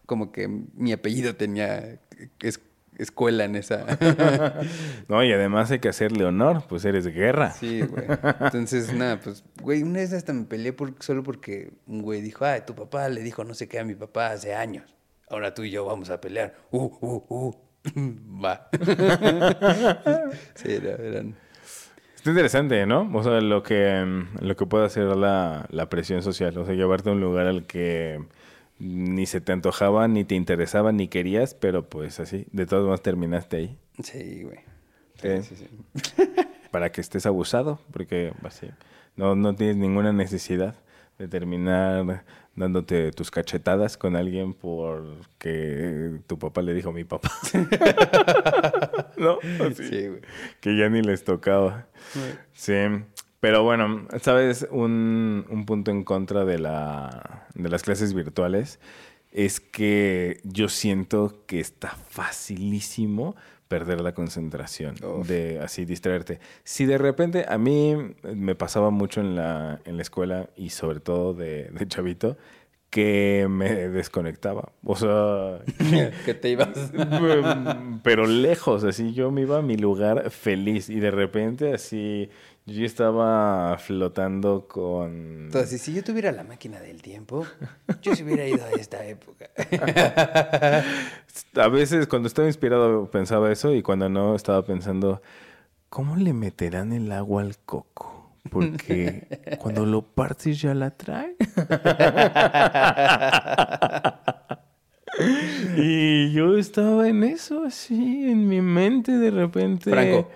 como 0.06 0.32
que 0.34 0.48
mi 0.76 0.92
apellido 0.92 1.36
tenía 1.36 1.98
es- 2.42 2.60
escuela 2.98 3.46
en 3.46 3.56
esa. 3.56 3.86
No, 5.08 5.24
y 5.24 5.32
además 5.34 5.70
hay 5.72 5.80
que 5.80 5.90
hacerle 5.90 6.24
honor, 6.26 6.64
pues 6.70 6.86
eres 6.86 7.06
guerra. 7.08 7.52
sí, 7.52 7.82
güey. 7.82 8.06
Entonces, 8.40 8.94
nada, 8.94 9.20
pues, 9.20 9.44
güey, 9.62 9.84
una 9.84 10.00
vez 10.00 10.14
hasta 10.14 10.32
me 10.34 10.46
peleé 10.46 10.72
por- 10.74 10.94
solo 11.00 11.24
porque 11.24 11.72
un 11.88 12.02
güey 12.02 12.22
dijo, 12.22 12.46
ay, 12.46 12.62
tu 12.66 12.74
papá 12.76 13.10
le 13.10 13.22
dijo 13.22 13.44
no 13.44 13.54
sé 13.54 13.68
qué 13.68 13.80
a 13.80 13.84
mi 13.84 13.96
papá 13.96 14.32
hace 14.32 14.54
años. 14.56 14.96
Ahora 15.30 15.54
tú 15.54 15.64
y 15.64 15.72
yo 15.72 15.86
vamos 15.86 16.10
a 16.10 16.20
pelear. 16.22 16.56
Uh, 16.72 16.86
uh, 17.02 17.24
uh. 17.30 17.56
Va. 18.44 18.70
sí, 20.56 20.72
era- 20.74 20.96
eran. 21.04 21.36
Está 22.16 22.30
interesante, 22.30 22.86
¿no? 22.86 23.10
O 23.16 23.24
sea, 23.24 23.42
lo 23.42 23.64
que, 23.64 24.24
lo 24.40 24.56
que 24.56 24.66
puede 24.68 24.86
hacer 24.86 25.06
la, 25.06 25.66
la 25.72 25.90
presión 25.90 26.22
social. 26.22 26.56
O 26.60 26.66
sea, 26.66 26.76
llevarte 26.76 27.10
a 27.10 27.14
un 27.14 27.22
lugar 27.22 27.48
al 27.48 27.66
que 27.66 28.24
ni 28.82 29.28
se 29.28 29.42
te 29.42 29.52
antojaba, 29.52 30.08
ni 30.08 30.24
te 30.26 30.34
interesaba, 30.34 30.92
ni 30.92 31.08
querías, 31.08 31.54
pero 31.54 31.88
pues 31.88 32.20
así, 32.20 32.48
de 32.52 32.66
todas 32.66 32.84
maneras 32.84 33.04
terminaste 33.04 33.58
ahí. 33.58 33.78
Sí, 34.02 34.44
güey. 34.44 34.58
Sí. 35.22 35.44
Sí, 35.44 35.56
sí, 35.56 35.68
sí. 36.16 36.24
Para 36.72 36.92
que 36.92 37.02
estés 37.02 37.28
abusado, 37.28 37.80
porque 37.92 38.34
así, 38.44 38.70
no, 39.16 39.36
no 39.36 39.54
tienes 39.54 39.76
ninguna 39.76 40.14
necesidad 40.14 40.76
de 41.20 41.28
terminar 41.28 42.24
dándote 42.56 43.12
tus 43.12 43.30
cachetadas 43.30 43.98
con 43.98 44.16
alguien 44.16 44.54
porque 44.54 46.20
tu 46.26 46.40
papá 46.40 46.62
le 46.64 46.74
dijo 46.74 46.90
a 46.90 46.94
mi 46.94 47.04
papá. 47.04 47.30
¿No? 49.18 49.38
Así, 49.64 49.84
Sí, 49.88 50.08
güey. 50.08 50.22
Que 50.60 50.76
ya 50.76 50.90
ni 50.90 51.02
les 51.02 51.24
tocaba. 51.24 51.88
Sí. 52.54 52.74
Pero 53.42 53.64
bueno, 53.64 54.08
¿sabes? 54.22 54.68
Un, 54.72 55.46
un 55.50 55.66
punto 55.66 55.92
en 55.92 56.04
contra 56.04 56.46
de, 56.46 56.60
la, 56.60 57.48
de 57.56 57.70
las 57.70 57.82
clases 57.82 58.14
virtuales 58.14 58.80
es 59.32 59.60
que 59.60 60.40
yo 60.44 60.70
siento 60.70 61.44
que 61.48 61.60
está 61.60 61.90
facilísimo 62.10 63.36
perder 63.68 64.02
la 64.02 64.14
concentración, 64.14 64.96
Uf. 65.04 65.28
de 65.28 65.60
así 65.60 65.86
distraerte. 65.86 66.40
Si 66.64 66.86
de 66.86 67.00
repente 67.00 67.46
a 67.48 67.58
mí 67.58 67.96
me 68.22 68.54
pasaba 68.54 68.92
mucho 68.92 69.22
en 69.22 69.36
la, 69.36 69.82
en 69.86 69.96
la 69.96 70.04
escuela 70.04 70.50
y 70.56 70.70
sobre 70.70 71.00
todo 71.00 71.34
de, 71.34 71.72
de 71.72 71.88
chavito, 71.88 72.38
que 72.92 73.48
me 73.50 73.70
desconectaba. 73.88 74.74
O 74.84 74.96
sea, 74.98 75.60
que 76.26 76.34
te 76.34 76.50
ibas. 76.50 76.92
pero 78.04 78.28
lejos, 78.28 78.84
así 78.84 79.14
yo 79.14 79.32
me 79.32 79.42
iba 79.42 79.60
a 79.60 79.62
mi 79.62 79.78
lugar 79.78 80.30
feliz 80.30 80.90
y 80.90 81.00
de 81.00 81.10
repente 81.10 81.74
así 81.74 82.30
yo 82.66 82.86
estaba 82.86 83.78
flotando 83.78 84.68
con... 84.68 85.46
Entonces, 85.46 85.82
si 85.82 85.94
yo 85.94 86.04
tuviera 86.04 86.32
la 86.32 86.44
máquina 86.44 86.80
del 86.80 87.02
tiempo, 87.02 87.46
yo 88.02 88.16
se 88.16 88.24
hubiera 88.24 88.48
ido 88.48 88.66
a 88.66 88.72
esta 88.72 89.06
época. 89.06 89.50
A 91.56 91.68
veces 91.68 92.08
cuando 92.08 92.28
estaba 92.28 92.48
inspirado 92.48 93.10
pensaba 93.10 93.52
eso 93.52 93.74
y 93.74 93.82
cuando 93.82 94.10
no 94.10 94.36
estaba 94.36 94.64
pensando, 94.64 95.22
¿cómo 95.90 96.16
le 96.16 96.34
meterán 96.34 96.94
el 96.94 97.12
agua 97.12 97.42
al 97.42 97.58
coco? 97.58 98.32
Porque 98.50 99.58
cuando 99.60 99.86
lo 99.86 100.02
partes 100.02 100.62
ya 100.62 100.74
la 100.74 100.92
trae. 100.92 101.36
Y 105.78 106.32
yo 106.32 106.58
estaba 106.58 107.08
en 107.10 107.24
eso, 107.24 107.64
así, 107.66 108.30
en 108.30 108.48
mi 108.48 108.62
mente 108.62 109.12
de 109.18 109.32
repente. 109.32 109.90
Franco. 109.92 110.32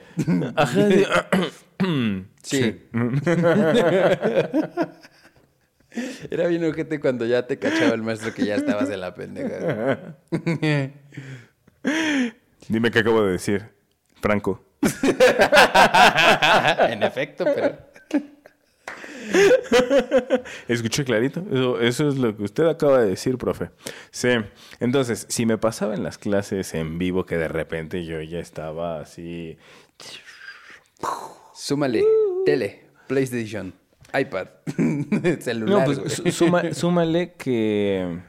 Ajá, 0.55 0.83
de- 0.83 1.07
Sí. 2.43 2.81
Era 6.29 6.47
bien 6.47 6.63
ojete 6.65 6.99
cuando 6.99 7.25
ya 7.25 7.47
te 7.47 7.57
cachaba 7.57 7.93
el 7.95 8.01
maestro 8.03 8.33
que 8.33 8.45
ya 8.45 8.55
estabas 8.55 8.89
en 8.89 8.99
la 8.99 9.15
pendeja. 9.15 10.17
Dime 12.67 12.91
qué 12.91 12.99
acabo 12.99 13.23
de 13.23 13.31
decir. 13.33 13.63
Franco. 14.21 14.61
en 16.89 17.01
efecto, 17.03 17.45
pero... 17.45 17.77
Escuché 20.67 21.03
clarito. 21.05 21.43
Eso, 21.51 21.79
eso 21.79 22.07
es 22.09 22.17
lo 22.17 22.35
que 22.35 22.43
usted 22.43 22.65
acaba 22.67 22.99
de 23.01 23.09
decir, 23.09 23.37
profe. 23.37 23.69
Sí. 24.11 24.29
Entonces, 24.79 25.25
si 25.29 25.45
me 25.45 25.57
pasaba 25.57 25.93
en 25.95 26.03
las 26.03 26.17
clases 26.17 26.73
en 26.73 26.97
vivo 26.97 27.25
que 27.25 27.37
de 27.37 27.47
repente 27.47 28.05
yo 28.05 28.21
ya 28.21 28.39
estaba 28.39 28.99
así. 29.01 29.57
Súmale, 31.53 32.03
tele, 32.45 32.81
PlayStation, 33.07 33.73
iPad, 34.17 34.47
celular. 35.39 35.79
No, 35.79 35.85
pues 35.85 36.21
suma- 36.35 36.73
súmale 36.73 37.33
que. 37.33 38.19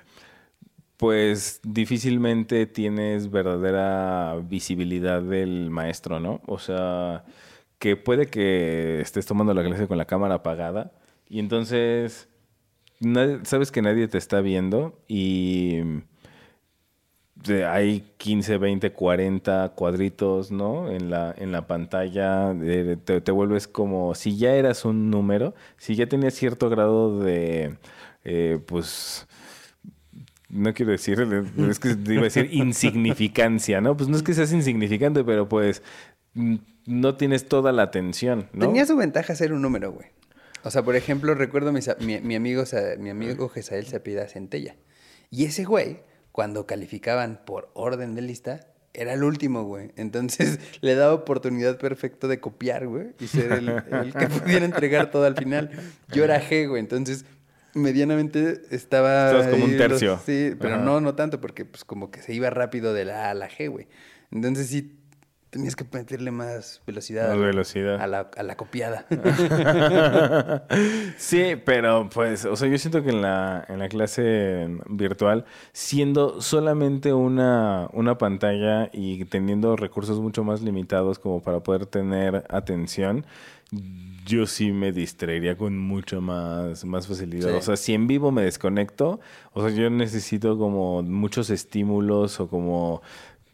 Pues 0.96 1.60
difícilmente 1.62 2.64
tienes 2.64 3.30
verdadera 3.30 4.34
visibilidad 4.42 5.20
del 5.20 5.68
maestro, 5.68 6.20
¿no? 6.20 6.40
O 6.46 6.58
sea, 6.58 7.24
que 7.78 7.96
puede 7.96 8.28
que 8.28 9.02
estés 9.02 9.26
tomando 9.26 9.52
la 9.52 9.62
clase 9.62 9.88
con 9.88 9.98
la 9.98 10.06
cámara 10.06 10.36
apagada 10.36 10.92
y 11.28 11.38
entonces 11.40 12.28
sabes 13.44 13.70
que 13.72 13.82
nadie 13.82 14.08
te 14.08 14.18
está 14.18 14.40
viendo 14.40 14.98
y 15.06 15.80
de- 17.34 17.64
hay 17.66 18.12
15, 18.16 18.56
20, 18.58 18.92
40 18.92 19.68
cuadritos, 19.76 20.50
¿no? 20.50 20.90
En 20.90 21.10
la, 21.10 21.34
en 21.36 21.52
la 21.52 21.66
pantalla, 21.66 22.54
de- 22.54 22.96
te, 22.96 23.20
te 23.20 23.32
vuelves 23.32 23.68
como, 23.68 24.14
si 24.14 24.36
ya 24.38 24.54
eras 24.54 24.84
un 24.84 25.10
número, 25.10 25.54
si 25.76 25.94
ya 25.94 26.06
tenías 26.08 26.34
cierto 26.34 26.70
grado 26.70 27.20
de, 27.20 27.76
eh, 28.24 28.58
pues, 28.66 29.26
no 30.48 30.72
quiero 30.72 30.92
decir, 30.92 31.20
es 31.68 31.78
que 31.78 31.90
iba 31.90 32.20
a 32.22 32.24
decir 32.24 32.48
insignificancia, 32.52 33.80
¿no? 33.82 33.96
Pues 33.96 34.08
no 34.08 34.16
es 34.16 34.22
que 34.22 34.32
seas 34.32 34.52
insignificante, 34.52 35.22
pero 35.22 35.48
pues 35.48 35.82
mm, 36.34 36.56
no 36.86 37.16
tienes 37.16 37.46
toda 37.48 37.70
la 37.72 37.82
atención, 37.82 38.48
¿no? 38.54 38.66
Tenía 38.66 38.86
su 38.86 38.96
ventaja 38.96 39.34
ser 39.34 39.52
un 39.52 39.60
número, 39.60 39.92
güey. 39.92 40.08
O 40.66 40.70
sea, 40.72 40.82
por 40.82 40.96
ejemplo, 40.96 41.32
recuerdo 41.36 41.72
mis 41.72 41.88
mi, 42.00 42.18
mi 42.18 42.34
amigo, 42.34 42.64
mi 42.98 43.10
amigo 43.10 43.48
Gesael 43.48 43.86
Centella. 43.86 44.74
Y 45.30 45.44
ese 45.44 45.62
güey, 45.62 46.00
cuando 46.32 46.66
calificaban 46.66 47.40
por 47.46 47.70
orden 47.74 48.16
de 48.16 48.22
lista, 48.22 48.66
era 48.92 49.12
el 49.12 49.22
último, 49.22 49.62
güey. 49.62 49.92
Entonces 49.94 50.58
le 50.80 50.96
daba 50.96 51.14
oportunidad 51.14 51.78
perfecta 51.78 52.26
de 52.26 52.40
copiar, 52.40 52.88
güey, 52.88 53.12
y 53.20 53.28
ser 53.28 53.52
el, 53.52 53.68
el 53.68 54.12
que 54.12 54.26
pudiera 54.40 54.64
entregar 54.64 55.12
todo 55.12 55.24
al 55.24 55.36
final. 55.36 55.70
Yo 56.12 56.24
era 56.24 56.42
G, 56.42 56.68
güey. 56.68 56.80
Entonces, 56.80 57.24
medianamente 57.72 58.62
estaba. 58.72 59.26
Estabas 59.26 59.46
como 59.46 59.66
un 59.66 59.76
tercio. 59.76 60.20
Sí, 60.26 60.56
pero 60.58 60.74
Ajá. 60.74 60.84
no, 60.84 61.00
no 61.00 61.14
tanto, 61.14 61.40
porque 61.40 61.64
pues 61.64 61.84
como 61.84 62.10
que 62.10 62.22
se 62.22 62.34
iba 62.34 62.50
rápido 62.50 62.92
de 62.92 63.04
la 63.04 63.26
A 63.26 63.30
a 63.30 63.34
la 63.34 63.48
G, 63.48 63.70
güey. 63.70 63.86
Entonces 64.32 64.66
sí 64.66 64.98
tenías 65.56 65.74
que 65.74 65.84
meterle 65.90 66.30
más 66.30 66.82
velocidad. 66.86 67.28
Más 67.28 67.32
a 67.32 67.36
la- 67.40 67.46
velocidad. 67.46 68.00
A 68.00 68.06
la, 68.06 68.30
a 68.36 68.42
la 68.42 68.56
copiada. 68.56 69.06
sí, 71.16 71.56
pero 71.64 72.08
pues, 72.12 72.44
o 72.44 72.56
sea, 72.56 72.68
yo 72.68 72.78
siento 72.78 73.02
que 73.02 73.10
en 73.10 73.22
la, 73.22 73.64
en 73.68 73.78
la 73.78 73.88
clase 73.88 74.68
virtual, 74.88 75.44
siendo 75.72 76.40
solamente 76.42 77.12
una, 77.14 77.88
una 77.92 78.18
pantalla 78.18 78.90
y 78.92 79.24
teniendo 79.24 79.76
recursos 79.76 80.20
mucho 80.20 80.44
más 80.44 80.60
limitados 80.60 81.18
como 81.18 81.40
para 81.42 81.60
poder 81.60 81.86
tener 81.86 82.44
atención, 82.50 83.24
yo 84.26 84.46
sí 84.46 84.72
me 84.72 84.92
distraería 84.92 85.56
con 85.56 85.78
mucho 85.78 86.20
más, 86.20 86.84
más 86.84 87.06
facilidad. 87.06 87.50
Sí. 87.50 87.54
O 87.56 87.62
sea, 87.62 87.76
si 87.76 87.94
en 87.94 88.06
vivo 88.06 88.30
me 88.30 88.42
desconecto, 88.42 89.20
o 89.52 89.62
sea, 89.66 89.70
yo 89.76 89.88
necesito 89.88 90.58
como 90.58 91.02
muchos 91.02 91.48
estímulos 91.50 92.40
o 92.40 92.48
como, 92.48 93.02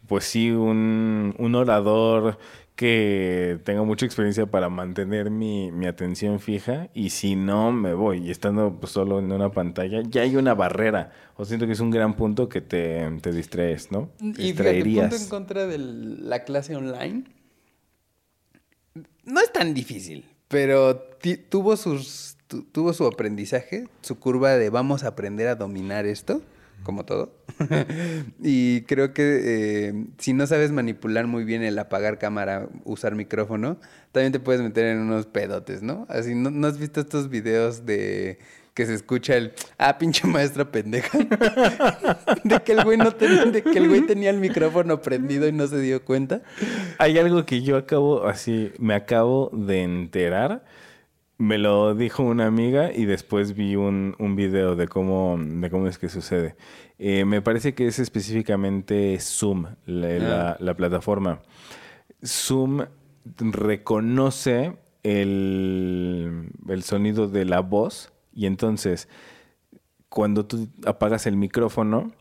pues 0.07 0.25
sí, 0.25 0.51
un, 0.51 1.35
un 1.37 1.55
orador 1.55 2.37
que 2.75 3.59
tenga 3.65 3.83
mucha 3.83 4.05
experiencia 4.07 4.47
para 4.47 4.67
mantener 4.67 5.29
mi, 5.29 5.71
mi 5.71 5.85
atención 5.85 6.39
fija 6.39 6.89
y 6.95 7.11
si 7.11 7.35
no 7.35 7.71
me 7.71 7.93
voy 7.93 8.27
y 8.27 8.31
estando 8.31 8.77
pues, 8.79 8.91
solo 8.91 9.19
en 9.19 9.31
una 9.31 9.51
pantalla 9.51 10.01
ya 10.09 10.23
hay 10.23 10.35
una 10.37 10.55
barrera 10.55 11.11
o 11.37 11.45
siento 11.45 11.67
que 11.67 11.73
es 11.73 11.79
un 11.79 11.91
gran 11.91 12.15
punto 12.15 12.49
que 12.49 12.61
te, 12.61 13.07
te 13.21 13.31
distraes 13.31 13.91
¿no? 13.91 14.09
y 14.19 14.31
Distraerías. 14.33 15.09
punto 15.11 15.23
en 15.23 15.29
contra 15.29 15.67
de 15.67 15.77
la 15.77 16.43
clase 16.45 16.75
online. 16.75 17.25
No 19.25 19.39
es 19.39 19.51
tan 19.53 19.73
difícil, 19.73 20.25
pero 20.47 20.99
tuvo 21.49 21.77
sus 21.77 22.37
tu- 22.47 22.63
tuvo 22.63 22.93
su 22.93 23.05
aprendizaje, 23.05 23.87
su 24.01 24.19
curva 24.19 24.51
de 24.57 24.69
vamos 24.69 25.03
a 25.03 25.09
aprender 25.09 25.47
a 25.47 25.55
dominar 25.55 26.05
esto, 26.05 26.41
como 26.83 27.05
todo. 27.05 27.33
y 28.43 28.81
creo 28.81 29.13
que 29.13 29.39
eh, 29.87 30.05
si 30.17 30.33
no 30.33 30.45
sabes 30.47 30.71
manipular 30.71 31.27
muy 31.27 31.43
bien 31.43 31.63
el 31.63 31.77
apagar 31.79 32.19
cámara, 32.19 32.67
usar 32.83 33.15
micrófono, 33.15 33.77
también 34.11 34.31
te 34.31 34.39
puedes 34.39 34.61
meter 34.61 34.85
en 34.87 34.99
unos 34.99 35.25
pedotes, 35.25 35.81
¿no? 35.81 36.05
Así, 36.09 36.35
¿no, 36.35 36.51
no 36.51 36.67
has 36.67 36.77
visto 36.77 36.99
estos 37.01 37.29
videos 37.29 37.85
de 37.85 38.39
que 38.73 38.87
se 38.87 38.95
escucha 38.95 39.35
el, 39.35 39.53
ah, 39.77 39.97
pinche 39.99 40.27
maestra 40.27 40.71
pendeja? 40.71 41.17
de 42.43 42.59
que 42.63 42.71
el 42.71 42.83
güey 42.83 42.97
no 42.97 43.11
ten- 43.11 43.51
de 43.51 43.61
que 43.61 43.77
el 43.77 43.87
güey 43.87 44.01
tenía 44.01 44.29
el 44.31 44.37
micrófono 44.39 45.01
prendido 45.01 45.47
y 45.47 45.51
no 45.51 45.67
se 45.67 45.79
dio 45.79 46.03
cuenta. 46.03 46.41
Hay 46.97 47.17
algo 47.17 47.45
que 47.45 47.61
yo 47.61 47.77
acabo, 47.77 48.25
así, 48.27 48.71
me 48.79 48.95
acabo 48.95 49.49
de 49.53 49.83
enterar. 49.83 50.63
Me 51.43 51.57
lo 51.57 51.93
dijo 51.95 52.23
una 52.23 52.45
amiga 52.45 52.91
y 52.93 53.05
después 53.05 53.53
vi 53.53 53.75
un, 53.75 54.15
un 54.19 54.35
video 54.35 54.75
de 54.75 54.87
cómo, 54.87 55.37
de 55.39 55.69
cómo 55.69 55.87
es 55.87 55.97
que 55.97 56.07
sucede. 56.09 56.55
Eh, 56.99 57.25
me 57.25 57.41
parece 57.41 57.73
que 57.73 57.87
es 57.87 57.99
específicamente 57.99 59.17
Zoom, 59.19 59.65
la, 59.85 60.07
la- 60.19 60.57
la 60.59 60.73
plataforma. 60.75 61.41
Zoom 62.25 62.85
reconoce 63.37 64.77
el, 65.03 66.49
el 66.69 66.83
sonido 66.83 67.27
de 67.27 67.45
la 67.45 67.59
voz 67.59 68.11
y 68.33 68.45
entonces 68.45 69.09
cuando 70.09 70.45
tú 70.45 70.69
apagas 70.85 71.25
el 71.27 71.35
micrófono, 71.35 72.11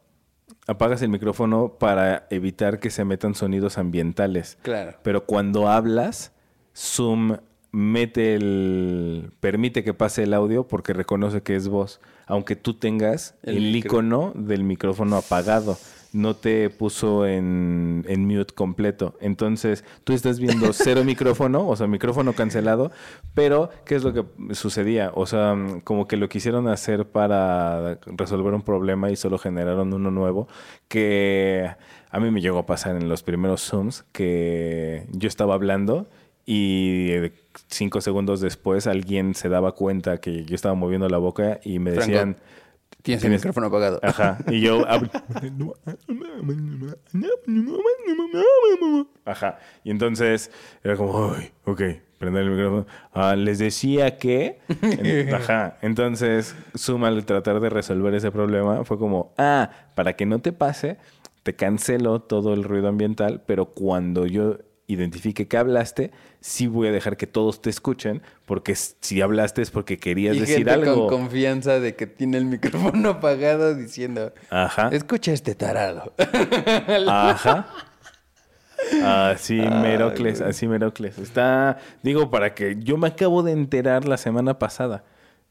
apagas 0.67 1.03
el 1.03 1.11
micrófono 1.11 1.77
para 1.79 2.27
evitar 2.31 2.81
que 2.81 2.91
se 2.91 3.05
metan 3.05 3.35
sonidos 3.35 3.79
ambientales. 3.79 4.59
Claro. 4.63 4.99
Pero 5.03 5.27
cuando 5.27 5.69
hablas, 5.69 6.33
Zoom 6.75 7.37
mete 7.73 8.35
el. 8.35 9.33
permite 9.41 9.83
que 9.83 9.95
pase 9.95 10.23
el 10.23 10.35
audio 10.35 10.69
porque 10.69 10.93
reconoce 10.93 11.43
que 11.43 11.57
es 11.57 11.69
voz. 11.69 12.01
Aunque 12.27 12.55
tú 12.55 12.75
tengas 12.75 13.35
El 13.43 13.75
icono 13.75 14.33
del 14.37 14.63
micrófono 14.63 15.17
apagado. 15.17 15.77
no 16.13 16.37
te 16.37 16.69
puso 16.69 17.27
en, 17.27 18.05
en 18.07 18.27
mute 18.27 18.55
completo. 18.55 19.17
Entonces, 19.21 19.85
tú 20.05 20.13
estás 20.13 20.39
viendo 20.39 20.73
cero 20.75 21.05
micrófono, 21.05 21.67
o 21.67 21.75
sea, 21.75 21.87
micrófono 21.87 22.35
cancelado, 22.35 22.93
pero 23.35 23.71
¿qué 23.87 23.95
es 23.95 24.05
lo 24.05 24.13
que 24.13 24.55
sucedía? 24.55 25.11
O 25.15 25.25
sea, 25.25 25.57
como 25.85 26.07
que 26.07 26.19
lo 26.19 26.29
quisieron 26.29 26.69
hacer 26.69 27.07
para 27.07 27.99
resolver 28.05 28.53
un 28.53 28.63
problema 28.63 29.11
y 29.11 29.17
solo 29.17 29.39
generaron 29.39 29.93
uno 29.95 30.11
nuevo, 30.11 30.49
que 30.89 31.71
a 32.11 32.21
mí 32.21 32.31
me 32.31 32.43
llegó 32.43 32.59
a 32.59 32.67
pasar 32.67 32.97
en 32.97 33.09
los 33.09 33.23
primeros 33.23 33.63
Zooms, 33.63 34.05
que 34.13 35.07
yo 35.13 35.29
estaba 35.29 35.55
hablando 35.55 36.09
y 36.45 37.11
cinco 37.69 38.01
segundos 38.01 38.41
después 38.41 38.87
alguien 38.87 39.35
se 39.35 39.49
daba 39.49 39.73
cuenta 39.73 40.19
que 40.19 40.45
yo 40.45 40.55
estaba 40.55 40.75
moviendo 40.75 41.09
la 41.09 41.19
boca 41.19 41.61
y 41.65 41.79
me 41.79 41.93
Franco, 41.93 42.11
decían... 42.11 42.37
Tienes 43.03 43.25
el 43.25 43.33
micrófono 43.33 43.67
apagado. 43.67 43.99
Ajá. 44.03 44.39
Y 44.49 44.61
yo 44.61 44.85
Ajá. 49.25 49.59
Y 49.83 49.91
entonces 49.91 50.51
era 50.85 50.97
como, 50.97 51.33
"Ay, 51.35 51.51
ok, 51.65 51.83
prender 52.19 52.45
el 52.45 52.51
micrófono. 52.51 52.87
Ah, 53.13 53.35
les 53.35 53.59
decía 53.59 54.17
que. 54.19 54.61
Ajá. 55.35 55.79
Entonces, 55.83 56.55
Zoom 56.77 57.05
al 57.05 57.25
tratar 57.25 57.59
de 57.61 57.71
resolver 57.71 58.15
ese 58.15 58.31
problema 58.31 58.85
fue 58.85 58.99
como, 58.99 59.35
ah, 59.37 59.71
para 59.97 60.15
que 60.15 60.25
no 60.25 60.39
te 60.39 60.53
pase, 60.53 60.99
te 61.43 61.57
cancelo 61.57 62.21
todo 62.21 62.55
el 62.55 62.63
ruido 62.63 62.87
ambiental, 62.89 63.43
pero 63.47 63.67
cuando 63.67 64.27
yo 64.27 64.59
identifique 64.93 65.49
que 65.49 65.57
hablaste, 65.57 66.11
sí 66.41 66.67
voy 66.67 66.89
a 66.89 66.93
dejar 66.93 67.17
que 67.17 67.27
todos 67.27 67.61
te 67.63 67.71
escuchen, 67.71 68.23
porque 68.47 68.75
si 68.75 69.21
hablaste 69.21 69.63
es 69.63 69.71
porque 69.71 69.99
querías 69.99 70.37
y 70.37 70.41
decir 70.41 70.57
gente 70.57 70.71
algo. 70.73 71.09
con 71.09 71.21
confianza 71.21 71.81
de 71.81 71.95
que 71.95 72.07
tiene 72.07 72.39
el 72.39 72.45
micrófono 72.47 73.09
apagado 73.11 73.75
diciendo, 73.75 74.33
Ajá. 74.51 74.89
escucha 74.93 75.33
este 75.33 75.55
tarado. 75.55 76.13
Ajá. 77.09 77.67
Así 79.05 79.61
Ay, 79.61 79.71
Merocles, 79.71 80.41
así 80.41 80.67
Merocles. 80.67 81.19
Está, 81.19 81.79
digo, 82.03 82.31
para 82.31 82.55
que 82.55 82.77
yo 82.81 82.97
me 82.99 83.09
acabo 83.09 83.43
de 83.43 83.53
enterar 83.53 84.07
la 84.07 84.17
semana 84.17 84.59
pasada. 84.59 85.05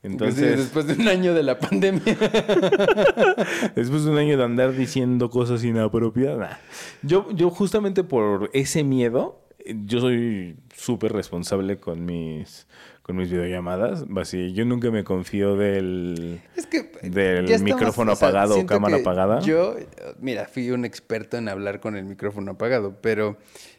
Entonces, 0.03 0.57
después 0.57 0.87
de 0.87 0.93
un 0.93 1.07
año 1.07 1.33
de 1.33 1.43
la 1.43 1.59
pandemia. 1.59 2.01
después 3.75 4.03
de 4.03 4.09
un 4.09 4.17
año 4.17 4.35
de 4.35 4.43
andar 4.43 4.73
diciendo 4.73 5.29
cosas 5.29 5.63
inapropiadas, 5.63 6.57
yo, 7.03 7.27
yo 7.31 7.51
justamente 7.51 8.03
por 8.03 8.49
ese 8.53 8.83
miedo, 8.83 9.45
yo 9.85 10.01
soy 10.01 10.57
súper 10.75 11.13
responsable 11.13 11.79
con 11.79 12.03
mis, 12.03 12.67
con 13.03 13.15
mis 13.15 13.29
videollamadas. 13.29 14.05
Así, 14.17 14.53
yo 14.53 14.65
nunca 14.65 14.89
me 14.89 15.03
confío 15.03 15.55
del... 15.55 16.41
Es 16.55 16.65
que 16.65 16.91
Del 17.03 17.45
estamos, 17.45 17.61
micrófono 17.61 18.13
apagado 18.13 18.53
o 18.53 18.55
siento 18.55 18.73
cámara 18.73 18.97
apagada. 18.97 19.39
Yo, 19.41 19.75
mira, 20.19 20.45
fui 20.45 20.71
un 20.71 20.83
experto 20.83 21.37
en 21.37 21.47
hablar 21.47 21.79
con 21.79 21.95
el 21.95 22.05
micrófono 22.05 22.53
apagado, 22.53 22.97
pero 23.01 23.37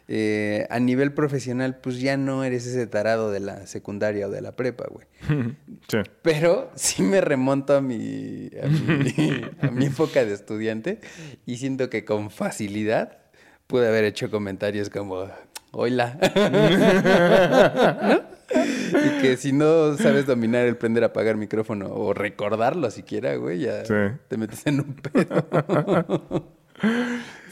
eh, 0.09 0.67
a 0.71 0.79
nivel 0.81 1.13
profesional, 1.15 1.77
pues 1.81 2.01
ya 2.01 2.17
no 2.17 2.45
eres 2.45 2.67
ese 2.67 2.87
tarado 2.87 3.31
de 3.31 3.41
la 3.41 3.67
secundaria 3.67 4.27
o 4.27 4.31
de 4.31 4.41
la 4.43 4.53
prepa, 4.53 4.85
güey. 4.91 5.07
sí. 5.89 5.99
Pero 6.23 6.71
sí 6.75 7.03
me 7.03 7.21
remonto 7.21 7.77
a 7.77 7.81
mi, 7.81 8.51
a 8.63 8.67
mi, 8.67 9.45
a 9.63 9.71
mi 9.71 9.87
época 9.87 10.25
de 10.25 10.35
estudiante 10.35 11.01
y 11.47 11.57
siento 11.59 11.89
que 11.91 12.05
con 12.05 12.31
facilidad 12.31 13.19
pude 13.67 13.89
haber 13.89 14.05
hecho 14.05 14.31
comentarios 14.31 14.91
como, 14.91 15.27
hola. 15.71 16.19
¿No? 18.03 18.33
Y 18.55 19.23
que 19.23 19.37
si 19.39 19.53
no 19.53 19.97
sabes 19.97 20.27
dominar 20.27 20.67
el 20.67 20.77
prender, 20.77 21.05
apagar 21.05 21.37
micrófono 21.39 21.87
o 21.95 22.13
recordarlo 22.13 22.91
siquiera, 22.91 23.35
güey, 23.37 23.61
ya 23.61 23.83
Sí. 23.87 23.95
te 24.29 24.37
metes 24.37 24.67
en 24.67 24.81
un 24.81 24.95
pedo. 24.95 26.53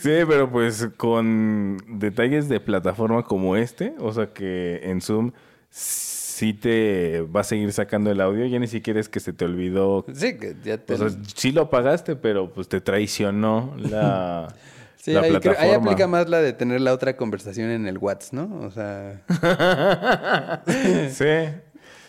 Sí, 0.03 0.11
pero 0.27 0.51
pues 0.51 0.89
con 0.97 1.77
detalles 1.87 2.49
de 2.49 2.61
plataforma 2.61 3.23
como 3.23 3.57
este, 3.57 3.95
o 3.99 4.13
sea 4.13 4.33
que 4.33 4.81
en 4.85 5.01
Zoom 5.01 5.33
sí 5.71 6.55
te 6.55 7.21
va 7.23 7.41
a 7.41 7.45
seguir 7.45 7.71
sacando 7.73 8.11
el 8.11 8.21
audio, 8.21 8.47
ya 8.47 8.59
ni 8.59 8.67
siquiera 8.67 8.99
es 8.99 9.09
que 9.11 9.21
se 9.21 9.33
te 9.33 9.45
olvidó, 9.45 10.05
Sí, 10.15 10.39
que 10.39 10.57
ya 10.65 10.79
te... 10.79 10.95
o 10.95 10.97
sea, 10.97 11.11
sí 11.37 11.53
lo 11.53 11.63
apagaste, 11.63 12.17
pero 12.17 12.51
pues 12.53 12.69
te 12.69 12.81
traicionó 12.81 13.75
la, 13.77 14.55
Sí, 14.97 15.13
la 15.13 15.21
ahí, 15.23 15.33
creo- 15.39 15.55
ahí 15.59 15.71
aplica 15.73 16.07
más 16.07 16.29
la 16.29 16.41
de 16.41 16.53
tener 16.53 16.81
la 16.81 16.93
otra 16.93 17.17
conversación 17.17 17.71
en 17.71 17.87
el 17.87 17.97
WhatsApp, 17.99 18.33
¿no? 18.35 18.61
O 18.61 18.71
sea... 18.71 19.23
sí, 21.11 21.27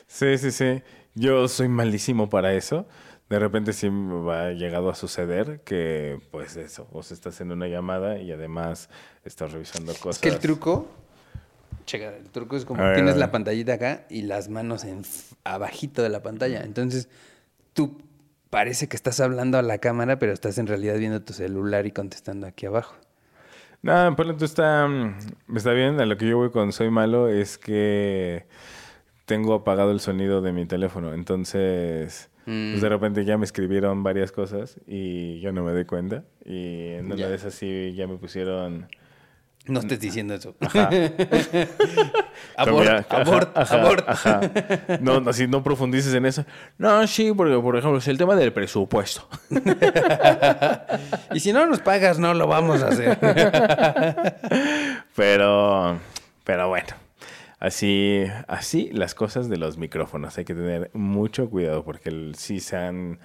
sí, 0.08 0.38
sí, 0.38 0.52
sí. 0.52 0.84
Yo 1.16 1.48
soy 1.48 1.68
malísimo 1.68 2.30
para 2.30 2.54
eso. 2.54 2.86
De 3.32 3.40
repente 3.40 3.72
sí 3.72 3.90
me 3.90 4.30
ha 4.34 4.52
llegado 4.52 4.90
a 4.90 4.94
suceder 4.94 5.62
que, 5.62 6.20
pues 6.32 6.58
eso, 6.58 6.86
sea, 7.02 7.16
estás 7.16 7.40
en 7.40 7.54
una 7.54 7.70
llamada 7.70 8.18
y 8.18 8.30
además 8.30 8.90
estás 9.24 9.54
revisando 9.54 9.94
cosas. 9.94 10.18
Es 10.18 10.20
que 10.20 10.28
el 10.28 10.40
truco, 10.40 10.86
checa, 11.86 12.14
el 12.14 12.30
truco 12.30 12.58
es 12.58 12.66
como 12.66 12.84
ver, 12.84 12.94
tienes 12.94 13.16
la 13.16 13.32
pantallita 13.32 13.76
acá 13.76 14.06
y 14.10 14.24
las 14.24 14.50
manos 14.50 14.84
en 14.84 15.04
abajito 15.46 16.04
de 16.04 16.10
la 16.10 16.22
pantalla. 16.22 16.60
Entonces, 16.64 17.08
tú 17.72 18.02
parece 18.50 18.90
que 18.90 18.98
estás 18.98 19.22
hablando 19.22 19.58
a 19.58 19.62
la 19.62 19.78
cámara, 19.78 20.20
pero 20.20 20.34
estás 20.34 20.58
en 20.58 20.68
realidad 20.68 20.98
viendo 20.98 21.22
tu 21.22 21.32
celular 21.32 21.86
y 21.86 21.92
contestando 21.92 22.48
aquí 22.48 22.66
abajo. 22.66 22.98
No, 23.82 24.14
por 24.18 24.26
ejemplo, 24.26 24.46
está, 24.46 24.90
mm, 24.90 25.56
está 25.56 25.72
bien. 25.72 26.02
A 26.02 26.06
lo 26.06 26.18
que 26.18 26.28
yo 26.28 26.36
voy 26.36 26.52
con 26.52 26.74
Soy 26.74 26.90
Malo 26.90 27.30
es 27.30 27.58
que 27.58 28.46
tengo 29.24 29.54
apagado 29.54 29.92
el 29.92 30.02
sonido 30.02 30.42
de 30.42 30.52
mi 30.52 30.66
teléfono. 30.66 31.14
Entonces, 31.14 32.30
Mm. 32.52 32.72
pues 32.72 32.82
de 32.82 32.90
repente 32.90 33.24
ya 33.24 33.38
me 33.38 33.46
escribieron 33.46 34.04
varias 34.04 34.32
cosas 34.34 34.78
y 34.86 35.40
yo 35.40 35.52
no 35.54 35.64
me 35.64 35.74
di 35.74 35.86
cuenta. 35.86 36.24
Y 36.44 36.88
en 36.96 37.06
una 37.06 37.16
Ya. 37.16 37.30
de 37.30 37.36
esas 37.36 37.54
sí 37.54 37.94
ya 37.96 38.08
me 38.08 38.18
pusieron... 38.18 38.88
No 39.68 39.80
estés 39.80 40.00
diciendo 40.00 40.34
eso. 40.34 40.56
Ajá. 40.60 40.90
abort, 42.58 42.88
Ajá, 42.90 43.22
abort, 43.22 43.56
ajá, 43.58 43.76
abort. 43.82 44.04
ajá. 44.10 44.42
No, 45.02 45.20
no, 45.22 45.30
así 45.30 45.48
no 45.48 45.62
profundices 45.62 46.14
en 46.16 46.26
eso. 46.26 46.46
No, 46.80 47.06
sí, 47.06 47.32
porque 47.32 47.56
por 47.60 47.78
ejemplo 47.78 48.00
es 48.00 48.08
el 48.08 48.18
tema 48.18 48.36
del 48.36 48.52
presupuesto. 48.54 49.30
Y 51.34 51.40
si 51.40 51.54
no 51.54 51.66
nos 51.68 51.80
pagas, 51.80 52.18
no 52.20 52.34
lo 52.34 52.48
vamos 52.48 52.82
a 52.84 52.88
hacer. 52.90 53.18
Pero, 55.16 56.00
pero 56.44 56.68
bueno, 56.70 56.88
así, 57.62 58.26
así 58.48 58.90
las 58.92 59.16
cosas 59.16 59.48
de 59.48 59.56
los 59.56 59.78
micrófonos. 59.78 60.38
Hay 60.38 60.44
que 60.44 60.54
tener 60.54 60.92
mucho 60.94 61.50
cuidado 61.50 61.86
porque 61.86 62.34
sí 62.36 62.60
se 62.60 62.76
han 62.76 63.20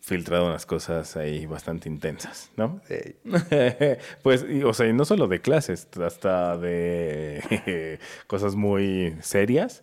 filtrado 0.00 0.46
unas 0.46 0.64
cosas 0.64 1.16
ahí 1.16 1.44
bastante 1.46 1.88
intensas, 1.88 2.52
¿no? 2.56 2.80
Sí. 2.86 3.16
pues, 4.22 4.46
y, 4.48 4.62
o 4.62 4.72
sea, 4.72 4.86
y 4.86 4.92
no 4.92 5.04
solo 5.04 5.26
de 5.26 5.40
clases, 5.40 5.88
hasta 6.00 6.56
de 6.56 7.98
cosas 8.28 8.54
muy 8.54 9.16
serias, 9.20 9.82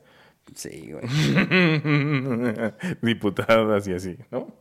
Sí, 0.53 0.91
güey. 0.91 1.03
diputadas 3.01 3.88
y 3.88 3.93
así, 3.93 4.17
¿no? 4.30 4.53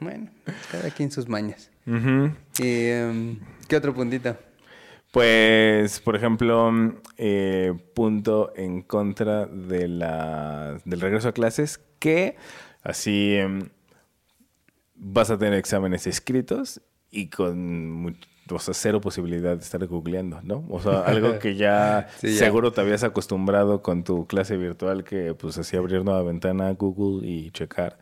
Bueno, 0.00 0.30
cada 0.72 0.90
quien 0.90 1.10
sus 1.10 1.28
mañas. 1.28 1.70
Y, 1.86 2.86
em, 2.86 3.38
¿Qué 3.68 3.76
otro 3.76 3.94
puntito? 3.94 4.36
Pues, 5.10 5.98
por 6.00 6.14
ejemplo, 6.14 6.70
eh, 7.16 7.72
punto 7.94 8.52
en 8.54 8.82
contra 8.82 9.46
de 9.46 9.88
la, 9.88 10.78
del 10.84 11.00
regreso 11.00 11.28
a 11.28 11.32
clases, 11.32 11.80
que 11.98 12.36
así 12.84 13.34
em, 13.34 13.70
vas 14.94 15.30
a 15.30 15.38
tener 15.38 15.54
exámenes 15.54 16.06
escritos 16.06 16.80
y 17.10 17.28
con 17.28 17.90
mu- 17.90 18.12
o 18.52 18.58
sea, 18.58 18.74
cero 18.74 19.00
posibilidad 19.00 19.56
de 19.56 19.62
estar 19.62 19.84
googleando, 19.86 20.40
¿no? 20.42 20.64
O 20.70 20.80
sea, 20.80 21.00
algo 21.00 21.38
que 21.40 21.54
ya 21.56 22.08
Sí, 22.18 22.32
ya. 22.34 22.38
seguro 22.38 22.72
te 22.72 22.80
habías 22.80 23.02
acostumbrado 23.04 23.82
con 23.82 24.04
tu 24.04 24.26
clase 24.26 24.56
virtual, 24.56 25.02
que 25.04 25.34
pues 25.34 25.56
así 25.58 25.76
abrir 25.76 26.04
nueva 26.04 26.22
ventana, 26.22 26.70
Google 26.72 27.26
y 27.28 27.50
checar, 27.50 27.98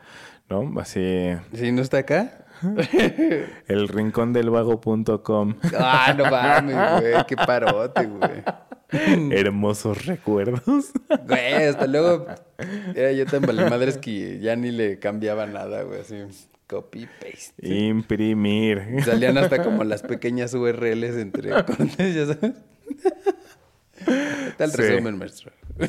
¿no? 0.49 0.73
Así, 0.81 1.31
Si 1.55 1.73
no 1.73 1.81
está 1.83 1.99
acá. 1.99 2.45
el 3.69 3.89
rincón 3.89 4.33
del 4.33 4.51
vago.com. 4.51 5.55
Ah, 5.79 6.15
no 6.17 6.25
mames, 6.31 7.01
güey. 7.01 7.27
Qué 7.27 7.37
parote, 7.37 8.07
güey. 8.07 8.43
Hermosos 9.33 10.07
recuerdos. 10.07 10.93
Güey, 11.27 11.65
hasta 11.65 11.87
luego 11.87 12.27
era 12.95 13.13
yo 13.13 13.27
tan 13.27 13.43
valemadres 13.43 13.99
que 13.99 14.39
ya 14.41 14.57
ni 14.57 14.71
le 14.71 14.99
cambiaba 14.99 15.47
nada, 15.47 15.83
güey. 15.83 16.01
Así, 16.01 16.17
copy, 16.67 17.07
paste. 17.21 17.69
Imprimir. 17.69 19.03
Salían 19.05 19.37
hasta 19.39 19.63
como 19.63 19.85
las 19.85 20.03
pequeñas 20.03 20.55
URLs 20.55 21.17
entre 21.17 21.51
cortes, 21.51 22.15
ya 22.15 22.27
sabes. 22.27 22.55
Tal 24.57 24.71
Sí. 24.71 24.77
resumen, 24.79 25.19
maestro. 25.19 25.53
Sí. 25.81 25.87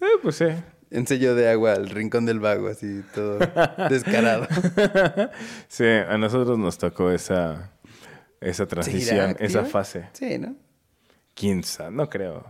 Eh, 0.00 0.06
pues 0.22 0.36
sí. 0.36 0.46
En 0.90 1.06
sello 1.06 1.34
de 1.34 1.50
agua 1.50 1.74
al 1.74 1.90
rincón 1.90 2.24
del 2.24 2.40
vago, 2.40 2.68
así 2.68 3.02
todo 3.14 3.38
descarado. 3.90 4.46
Sí, 5.68 5.84
a 5.84 6.16
nosotros 6.18 6.58
nos 6.58 6.78
tocó 6.78 7.10
esa, 7.10 7.72
esa 8.40 8.66
transición, 8.66 9.28
¿Seguirá 9.36 9.44
esa 9.44 9.64
fase. 9.64 10.08
Sí, 10.12 10.38
¿no? 10.38 10.56
Quién 11.34 11.62
sabe, 11.62 11.90
no 11.90 12.08
creo. 12.08 12.44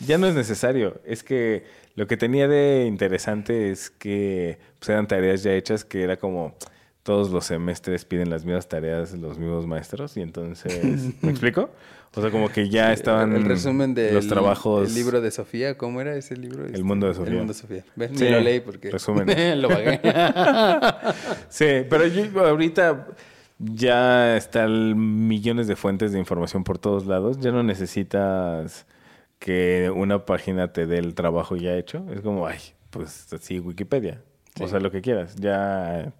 Ya 0.00 0.18
no 0.18 0.26
es 0.26 0.34
necesario. 0.34 1.00
Es 1.04 1.22
que 1.22 1.64
Lo 1.94 2.06
que 2.06 2.16
tenía 2.18 2.46
de 2.46 2.84
interesante 2.86 3.70
es 3.70 3.88
que 3.90 4.58
pues, 4.78 4.90
eran 4.90 5.06
tareas 5.06 5.42
ya 5.42 5.52
hechas 5.52 5.84
que 5.84 6.02
era 6.02 6.18
como 6.18 6.54
todos 7.06 7.30
los 7.30 7.46
semestres 7.46 8.04
piden 8.04 8.30
las 8.30 8.44
mismas 8.44 8.68
tareas 8.68 9.12
los 9.12 9.38
mismos 9.38 9.64
maestros 9.64 10.16
y 10.16 10.22
entonces, 10.22 11.14
¿me 11.22 11.30
explico? 11.30 11.70
O 12.16 12.20
sea, 12.20 12.32
como 12.32 12.48
que 12.48 12.68
ya 12.68 12.92
estaban 12.92 13.32
el 13.32 13.44
resumen 13.44 13.94
de 13.94 14.10
los 14.10 14.26
trabajos. 14.26 14.88
El 14.88 14.94
libro 14.96 15.20
de 15.20 15.30
Sofía, 15.30 15.78
¿cómo 15.78 16.00
era 16.00 16.16
ese 16.16 16.36
libro? 16.36 16.66
El 16.66 16.82
mundo 16.82 17.06
de 17.06 17.14
Sofía. 17.14 17.30
El 17.30 17.38
mundo 17.38 17.52
de 17.52 17.58
Sofía. 17.60 17.84
¿Ves? 17.94 18.10
Sí, 18.12 18.24
Ni 18.24 18.30
lo 18.30 18.40
leí 18.40 18.58
porque 18.58 18.90
resumen. 18.90 19.28
lo 19.62 19.68
pagué. 19.68 20.00
Sí, 21.48 21.86
pero 21.88 22.08
yo 22.08 22.44
ahorita 22.44 23.06
ya 23.60 24.36
están 24.36 25.28
millones 25.28 25.68
de 25.68 25.76
fuentes 25.76 26.10
de 26.10 26.18
información 26.18 26.64
por 26.64 26.78
todos 26.78 27.06
lados. 27.06 27.38
Ya 27.38 27.52
no 27.52 27.62
necesitas 27.62 28.84
que 29.38 29.92
una 29.94 30.24
página 30.24 30.72
te 30.72 30.86
dé 30.86 30.98
el 30.98 31.14
trabajo 31.14 31.54
ya 31.54 31.76
hecho. 31.76 32.04
Es 32.12 32.20
como, 32.20 32.48
ay, 32.48 32.58
pues 32.90 33.32
así 33.32 33.60
Wikipedia. 33.60 34.22
O 34.60 34.66
sea, 34.66 34.80
lo 34.80 34.90
que 34.90 35.02
quieras. 35.02 35.36
Ya, 35.36 36.12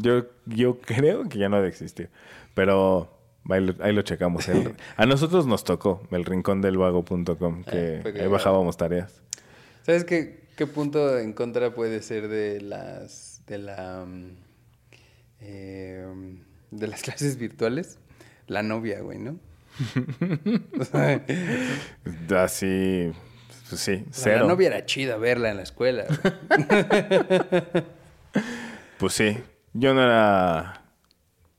yo, 0.00 0.26
yo 0.46 0.78
creo 0.80 1.28
que 1.28 1.38
ya 1.38 1.48
no 1.48 1.56
ha 1.56 1.62
de 1.62 1.68
existir. 1.68 2.10
Pero 2.54 3.16
ahí 3.48 3.64
lo, 3.64 3.74
ahí 3.84 3.92
lo 3.92 4.02
checamos. 4.02 4.48
El- 4.48 4.74
a 4.96 5.06
nosotros 5.06 5.46
nos 5.46 5.64
tocó 5.64 6.02
el 6.10 6.24
rincón 6.24 6.60
del 6.60 6.78
vago.com, 6.78 7.64
que 7.64 7.96
Ah, 7.98 8.02
fue 8.02 8.12
que 8.12 8.22
ahí 8.22 8.28
bajábamos 8.28 8.76
tareas. 8.76 9.20
¿Sabes 9.82 10.04
qué, 10.04 10.44
qué 10.56 10.66
punto 10.66 11.18
en 11.18 11.32
contra 11.32 11.74
puede 11.74 12.02
ser 12.02 12.28
de 12.28 12.60
las 12.60 13.42
de 13.46 13.58
la 13.58 14.04
mm, 14.06 14.36
eh, 15.40 16.06
de 16.70 16.86
las 16.86 17.02
clases 17.02 17.36
virtuales? 17.38 17.98
La 18.46 18.62
novia, 18.62 19.00
güey, 19.00 19.18
¿no? 19.18 19.38
Así, 22.36 23.12
pues 23.68 23.80
sí, 23.80 23.96
la 23.98 24.04
cero. 24.10 24.48
novia 24.48 24.66
era 24.68 24.84
chida 24.84 25.16
verla 25.16 25.50
en 25.50 25.56
la 25.58 25.62
escuela. 25.62 26.04
Pues 28.98 29.12
sí, 29.14 29.38
yo 29.72 29.94
no 29.94 30.02
era 30.02 30.84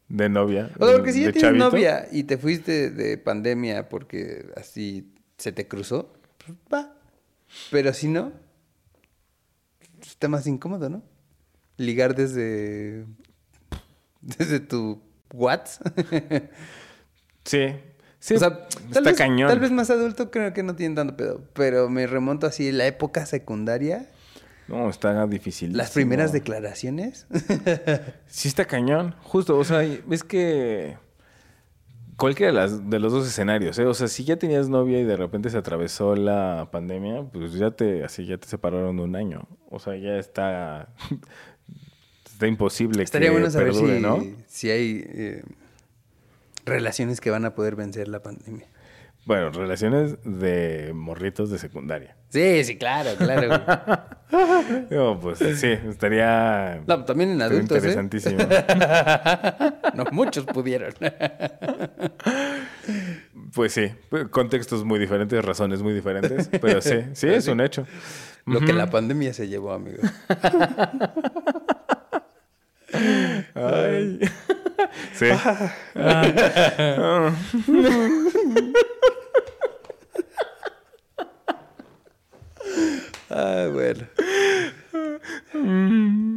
de 0.09 0.29
novia. 0.29 0.71
O 0.77 0.85
sea, 0.85 0.97
porque 0.97 1.13
si 1.13 1.21
ya 1.21 1.27
de 1.27 1.33
tienes 1.33 1.49
chavito. 1.49 1.69
novia 1.69 2.07
y 2.11 2.23
te 2.23 2.37
fuiste 2.37 2.89
de 2.89 3.17
pandemia 3.17 3.89
porque 3.89 4.45
así 4.57 5.13
se 5.37 5.51
te 5.51 5.67
cruzó, 5.67 6.13
pues 6.37 6.57
va. 6.73 6.93
Pero 7.69 7.93
si 7.93 8.07
no, 8.07 8.31
está 10.01 10.27
más 10.27 10.47
incómodo, 10.47 10.89
¿no? 10.89 11.03
Ligar 11.77 12.15
desde 12.15 13.05
desde 14.21 14.59
tu 14.59 15.01
WhatsApp. 15.33 15.97
Sí, 17.43 17.73
sí, 18.19 18.35
o 18.35 18.39
sea, 18.39 18.67
está 18.69 18.91
tal 18.93 19.03
vez, 19.03 19.17
cañón. 19.17 19.49
Tal 19.49 19.59
vez 19.59 19.71
más 19.71 19.89
adulto 19.89 20.29
creo 20.29 20.53
que 20.53 20.61
no 20.61 20.75
tienen 20.75 20.95
tanto 20.95 21.17
pedo. 21.17 21.43
Pero 21.53 21.89
me 21.89 22.05
remonto 22.05 22.45
así 22.45 22.71
la 22.71 22.85
época 22.85 23.25
secundaria. 23.25 24.07
No, 24.71 24.89
está 24.89 25.27
difícil. 25.27 25.75
Las 25.75 25.91
primeras 25.91 26.31
declaraciones. 26.31 27.27
Sí 28.27 28.47
está 28.47 28.65
cañón, 28.65 29.13
justo, 29.21 29.57
o 29.57 29.63
sea, 29.65 29.83
es 29.83 30.23
que 30.23 30.97
cualquiera 32.15 32.51
de, 32.51 32.57
las, 32.57 32.89
de 32.89 32.99
los 32.99 33.11
dos 33.11 33.27
escenarios, 33.27 33.77
¿eh? 33.79 33.85
O 33.85 33.93
sea, 33.93 34.07
si 34.07 34.23
ya 34.23 34.37
tenías 34.37 34.69
novia 34.69 34.99
y 34.99 35.03
de 35.03 35.17
repente 35.17 35.49
se 35.49 35.57
atravesó 35.57 36.15
la 36.15 36.69
pandemia, 36.71 37.23
pues 37.23 37.53
ya 37.53 37.71
te, 37.71 38.03
así 38.05 38.25
ya 38.25 38.37
te 38.37 38.47
separaron 38.47 38.99
un 38.99 39.15
año. 39.15 39.47
O 39.69 39.79
sea, 39.79 39.97
ya 39.97 40.17
está, 40.17 40.93
está 42.25 42.47
imposible 42.47 43.03
Estaría 43.03 43.29
que 43.29 43.33
bueno 43.33 43.49
saber 43.49 43.73
perdure, 43.73 43.97
si, 43.97 44.01
¿no? 44.01 44.23
si 44.47 44.69
hay 44.69 45.03
eh, 45.05 45.43
relaciones 46.65 47.19
que 47.19 47.31
van 47.31 47.43
a 47.45 47.53
poder 47.53 47.75
vencer 47.75 48.07
la 48.07 48.21
pandemia. 48.21 48.67
Bueno, 49.25 49.51
relaciones 49.51 50.17
de 50.23 50.91
morritos 50.95 51.51
de 51.51 51.59
secundaria. 51.59 52.15
Sí, 52.29 52.63
sí, 52.63 52.77
claro, 52.77 53.11
claro. 53.17 53.61
No, 54.89 55.19
pues 55.21 55.39
sí, 55.39 55.67
estaría, 55.67 56.81
No, 56.87 57.05
también 57.05 57.31
en 57.31 57.41
adultos, 57.41 57.83
¿eh? 57.83 57.89
interesantísimo. 57.91 58.39
No, 59.93 60.05
muchos 60.11 60.45
pudieron. 60.45 60.93
Pues 63.53 63.73
sí, 63.73 63.91
contextos 64.29 64.85
muy 64.85 64.97
diferentes, 64.97 65.43
razones 65.43 65.81
muy 65.81 65.93
diferentes, 65.93 66.49
pero 66.61 66.81
sí, 66.81 67.01
sí, 67.13 67.27
Pero 67.27 67.35
es 67.35 67.43
sí. 67.45 67.51
un 67.51 67.59
hecho. 67.59 67.85
Lo 68.45 68.61
que 68.61 68.71
la 68.71 68.89
pandemia 68.89 69.33
se 69.33 69.49
llevó, 69.49 69.73
amigo. 69.73 70.01
Ay. 73.53 74.19
Sí. 75.13 75.27
Ah, 75.95 77.31
bueno. 83.71 84.05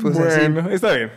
Pues 0.01 0.19
así. 0.19 0.49
bueno, 0.49 0.71
está 0.71 0.95
bien. 0.95 1.11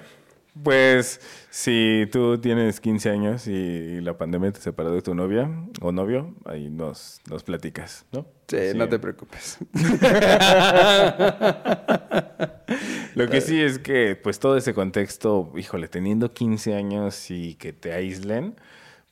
Pues 0.63 1.21
si 1.49 2.07
tú 2.11 2.39
tienes 2.39 2.79
15 2.79 3.09
años 3.09 3.47
y 3.47 4.01
la 4.01 4.17
pandemia 4.17 4.51
te 4.51 4.59
separó 4.59 4.91
de 4.91 5.01
tu 5.01 5.13
novia 5.13 5.49
o 5.81 5.91
novio, 5.91 6.33
ahí 6.45 6.69
nos, 6.69 7.21
nos 7.29 7.43
platicas, 7.43 8.05
¿no? 8.11 8.25
Sí, 8.47 8.57
no 8.75 8.87
te 8.87 8.99
preocupes. 8.99 9.57
Lo 13.15 13.27
que 13.27 13.41
sí 13.41 13.61
es 13.61 13.79
que, 13.79 14.15
pues 14.15 14.39
todo 14.39 14.57
ese 14.57 14.73
contexto, 14.73 15.51
híjole, 15.55 15.87
teniendo 15.87 16.33
15 16.33 16.75
años 16.75 17.31
y 17.31 17.55
que 17.55 17.73
te 17.73 17.93
aíslen, 17.93 18.55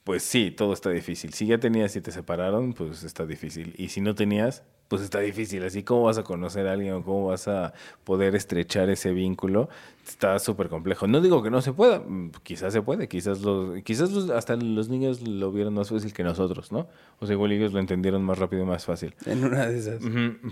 pues 0.06 0.24
sí, 0.24 0.52
todo 0.52 0.72
está 0.72 0.92
difícil. 0.92 1.34
Si 1.34 1.46
ya 1.48 1.58
tenías 1.58 1.94
y 1.98 2.02
te 2.02 2.12
separaron, 2.12 2.72
pues 2.74 3.04
está 3.04 3.26
difícil. 3.26 3.74
Y 3.78 3.90
si 3.90 4.00
no 4.02 4.16
tenías, 4.16 4.64
pues 4.88 5.02
está 5.02 5.20
difícil. 5.20 5.64
Así, 5.64 5.82
¿cómo 5.82 6.04
vas 6.04 6.20
a 6.20 6.24
conocer 6.24 6.68
a 6.68 6.74
alguien 6.74 6.94
o 6.94 7.04
cómo 7.04 7.26
vas 7.26 7.48
a 7.48 7.74
poder 8.04 8.36
estrechar 8.36 8.90
ese 8.92 9.12
vínculo? 9.14 9.68
Está 10.08 10.38
súper 10.38 10.70
complejo. 10.70 11.08
No 11.08 11.22
digo 11.22 11.42
que 11.42 11.50
no 11.50 11.60
se 11.60 11.74
pueda, 11.74 12.00
mm, 12.00 12.34
quizás 12.44 12.72
se 12.72 12.84
puede, 12.84 13.08
quizás, 13.08 13.42
los, 13.42 13.82
quizás 13.82 14.12
los- 14.12 14.30
hasta 14.30 14.56
los 14.56 14.90
niños 14.90 15.22
lo 15.28 15.52
vieron 15.52 15.74
más 15.74 15.90
fácil 15.90 16.14
que 16.14 16.24
nosotros, 16.24 16.72
¿no? 16.72 16.88
O 17.20 17.26
sea, 17.26 17.34
igual 17.34 17.52
ellos 17.54 17.74
lo 17.74 17.80
entendieron 17.80 18.24
más 18.24 18.38
rápido 18.38 18.62
y 18.62 18.66
más 18.68 18.86
fácil. 18.86 19.16
En 19.26 19.44
una 19.44 19.66
de 19.66 19.80
esas. 19.80 20.02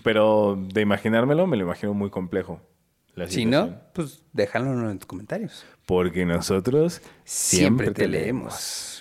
Pero 0.04 0.58
de 0.74 0.82
imaginármelo, 0.82 1.46
me 1.46 1.58
lo 1.58 1.64
imagino 1.64 1.94
muy 1.94 2.10
complejo. 2.10 2.60
Si 3.28 3.46
no, 3.46 3.76
pues 3.94 4.24
déjalo 4.34 4.90
en 4.90 4.98
tus 4.98 5.06
comentarios. 5.06 5.64
Porque 5.86 6.26
nosotros 6.26 7.04
Siempre, 7.24 7.92
te 7.92 8.08
leemos. 8.08 8.93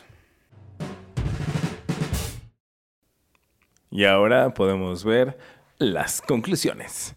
Y 3.90 4.04
ahora 4.04 4.54
podemos 4.54 5.04
ver 5.04 5.36
las 5.78 6.22
conclusiones. 6.22 7.14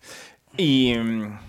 Y 0.58 0.96
mm, 0.98 1.40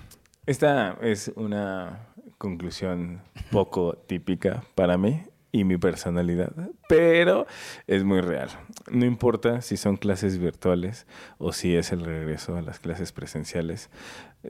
esta 0.46 0.96
es 1.02 1.32
una 1.34 2.06
conclusión 2.38 3.22
poco 3.50 3.96
típica 4.06 4.62
para 4.74 4.96
mí 4.96 5.24
y 5.52 5.64
mi 5.64 5.78
personalidad, 5.78 6.52
pero 6.88 7.46
es 7.86 8.04
muy 8.04 8.20
real. 8.20 8.50
No 8.90 9.06
importa 9.06 9.62
si 9.62 9.76
son 9.76 9.96
clases 9.96 10.38
virtuales 10.38 11.06
o 11.38 11.52
si 11.52 11.74
es 11.74 11.92
el 11.92 12.04
regreso 12.04 12.56
a 12.56 12.62
las 12.62 12.78
clases 12.78 13.12
presenciales. 13.12 13.90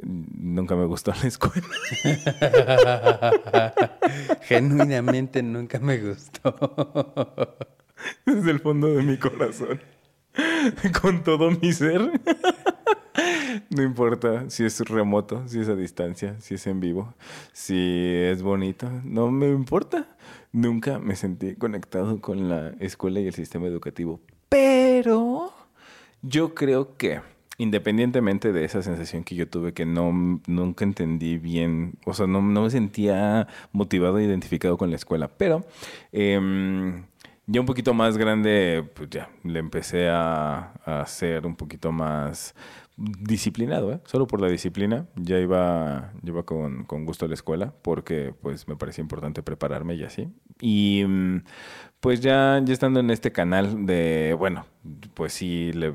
Nunca 0.03 0.75
me 0.75 0.85
gustó 0.85 1.13
la 1.13 1.29
escuela. 1.29 1.67
Genuinamente 4.43 5.43
nunca 5.43 5.79
me 5.79 5.99
gustó. 5.99 6.55
desde 8.27 8.51
el 8.51 8.61
fondo 8.61 8.89
de 8.89 9.03
mi 9.03 9.17
corazón, 9.17 9.81
con 11.01 11.23
todo 11.23 11.51
mi 11.51 11.73
ser. 11.73 12.21
No 13.71 13.83
importa 13.83 14.51
si 14.51 14.65
es 14.65 14.81
remoto, 14.81 15.49
si 15.49 15.61
es 15.61 15.69
a 15.69 15.75
distancia, 15.75 16.39
si 16.41 16.55
es 16.55 16.67
en 16.67 16.81
vivo, 16.81 17.15
si 17.53 18.13
es 18.15 18.43
bonito, 18.43 18.91
no 19.05 19.31
me 19.31 19.49
importa. 19.49 20.07
Nunca 20.53 20.99
me 20.99 21.17
sentí 21.17 21.55
conectado 21.55 22.21
con 22.21 22.49
la 22.49 22.75
escuela 22.81 23.21
y 23.21 23.27
el 23.27 23.35
sistema 23.35 23.67
educativo. 23.67 24.21
Pero 24.49 25.53
yo 26.23 26.55
creo 26.55 26.97
que, 26.97 27.21
independientemente 27.59 28.53
de 28.53 28.65
esa 28.65 28.83
sensación 28.83 29.25
que 29.25 29.35
yo 29.35 29.49
tuve, 29.49 29.73
que 29.73 29.87
no, 29.87 30.13
nunca 30.47 30.85
entendí 30.85 31.39
bien, 31.39 31.95
o 32.05 32.15
sea, 32.15 32.27
no, 32.27 32.43
no 32.43 32.63
me 32.63 32.71
sentía 32.71 33.49
motivado 33.73 34.19
e 34.19 34.25
identificado 34.25 34.77
con 34.77 34.91
la 34.91 34.97
escuela, 34.97 35.29
pero 35.29 35.65
em, 36.13 37.05
ya 37.47 37.61
un 37.61 37.67
poquito 37.67 37.95
más 37.95 38.19
grande, 38.19 38.89
pues 38.95 39.11
ya, 39.11 39.31
le 39.45 39.59
empecé 39.59 40.09
a, 40.09 40.73
a 40.85 41.07
ser 41.07 41.47
un 41.47 41.57
poquito 41.57 41.93
más 41.93 42.55
disciplinado, 42.97 43.93
¿eh? 43.93 44.01
Solo 44.05 44.27
por 44.27 44.41
la 44.41 44.49
disciplina. 44.49 45.07
Ya 45.17 45.39
iba, 45.39 46.13
ya 46.23 46.29
iba 46.31 46.45
con, 46.45 46.85
con 46.85 47.05
gusto 47.05 47.27
a 47.27 47.29
la 47.29 47.35
escuela 47.35 47.75
porque 47.83 48.35
pues 48.41 48.67
me 48.69 48.77
parecía 48.77 49.03
importante 49.03 49.43
prepararme 49.43 49.95
y 49.95 50.05
así. 50.05 50.29
Y 50.61 51.05
mm, 51.07 51.43
pues 52.01 52.21
ya, 52.21 52.61
ya 52.65 52.73
estando 52.73 53.01
en 53.01 53.11
este 53.11 53.33
canal 53.33 53.87
de, 53.87 54.35
bueno, 54.39 54.67
pues 55.15 55.35
sí, 55.35 55.73
le 55.73 55.93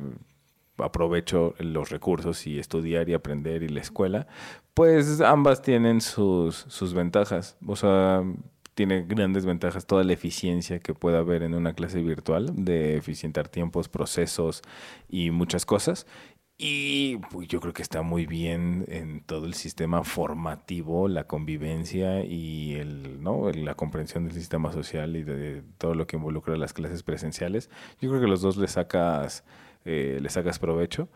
aprovecho 0.77 1.55
los 1.59 1.89
recursos 1.89 2.47
y 2.47 2.59
estudiar 2.59 3.09
y 3.09 3.13
aprender 3.13 3.63
y 3.63 3.69
la 3.69 3.81
escuela, 3.81 4.27
pues 4.73 5.21
ambas 5.21 5.61
tienen 5.61 6.01
sus, 6.01 6.55
sus 6.55 6.93
ventajas. 6.93 7.57
O 7.65 7.75
sea, 7.75 8.23
tiene 8.73 9.03
grandes 9.03 9.45
ventajas 9.45 9.85
toda 9.85 10.03
la 10.03 10.13
eficiencia 10.13 10.79
que 10.79 10.93
puede 10.93 11.17
haber 11.17 11.43
en 11.43 11.53
una 11.53 11.73
clase 11.73 12.01
virtual 12.01 12.51
de 12.55 12.97
eficientar 12.97 13.49
tiempos, 13.49 13.89
procesos 13.89 14.61
y 15.09 15.31
muchas 15.31 15.65
cosas. 15.65 16.07
Y 16.63 17.17
pues, 17.31 17.47
yo 17.47 17.59
creo 17.59 17.73
que 17.73 17.81
está 17.81 18.03
muy 18.03 18.27
bien 18.27 18.85
en 18.87 19.21
todo 19.21 19.47
el 19.47 19.55
sistema 19.55 20.03
formativo, 20.03 21.07
la 21.07 21.23
convivencia 21.25 22.23
y 22.23 22.75
el, 22.75 23.23
¿no? 23.23 23.49
la 23.49 23.73
comprensión 23.73 24.25
del 24.25 24.33
sistema 24.33 24.71
social 24.71 25.15
y 25.15 25.23
de 25.23 25.63
todo 25.79 25.95
lo 25.95 26.05
que 26.05 26.17
involucra 26.17 26.55
las 26.57 26.73
clases 26.73 27.01
presenciales. 27.01 27.71
Yo 27.99 28.09
creo 28.09 28.21
que 28.21 28.27
los 28.27 28.41
dos 28.41 28.57
le 28.57 28.67
sacas, 28.67 29.43
eh, 29.85 30.23
sacas 30.29 30.59
provecho. 30.59 31.09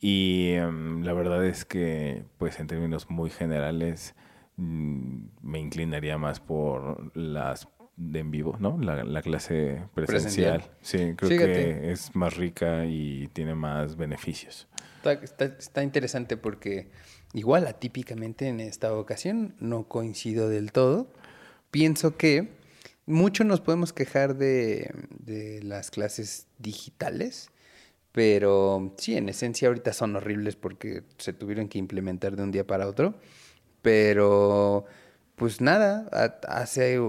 Y 0.00 0.52
em, 0.52 1.02
la 1.02 1.12
verdad 1.14 1.44
es 1.44 1.64
que, 1.64 2.24
pues 2.38 2.60
en 2.60 2.68
términos 2.68 3.10
muy 3.10 3.30
generales, 3.30 4.14
me 4.62 5.58
inclinaría 5.58 6.18
más 6.18 6.40
por 6.40 7.16
las 7.16 7.68
de 7.96 8.20
en 8.20 8.30
vivo, 8.30 8.56
¿no? 8.58 8.78
La, 8.78 9.22
clase 9.22 9.84
presencial. 9.94 10.64
Sí, 10.80 11.14
creo 11.16 11.28
que 11.28 11.92
es 11.92 12.14
más 12.14 12.36
rica 12.36 12.86
y 12.86 13.28
tiene 13.32 13.54
más 13.54 13.96
beneficios. 13.96 14.66
Está, 15.04 15.82
interesante 15.82 16.36
porque 16.36 16.88
igual 17.32 17.66
atípicamente 17.66 18.48
en 18.48 18.60
esta 18.60 18.94
ocasión 18.94 19.54
no 19.58 19.88
coincido 19.88 20.48
del 20.48 20.72
todo. 20.72 21.12
Pienso 21.70 22.16
que 22.16 22.50
mucho 23.06 23.44
nos 23.44 23.60
podemos 23.60 23.92
quejar 23.92 24.36
de, 24.36 24.92
de 25.10 25.62
las 25.62 25.90
clases 25.90 26.46
digitales, 26.58 27.50
pero 28.12 28.94
sí, 28.98 29.16
en 29.16 29.28
esencia 29.28 29.68
ahorita 29.68 29.92
son 29.92 30.16
horribles 30.16 30.56
porque 30.56 31.02
se 31.18 31.32
tuvieron 31.32 31.68
que 31.68 31.78
implementar 31.78 32.36
de 32.36 32.42
un 32.42 32.52
día 32.52 32.66
para 32.66 32.86
otro. 32.86 33.14
Pero, 33.82 34.84
pues 35.34 35.60
nada, 35.60 36.08
hace 36.48 37.00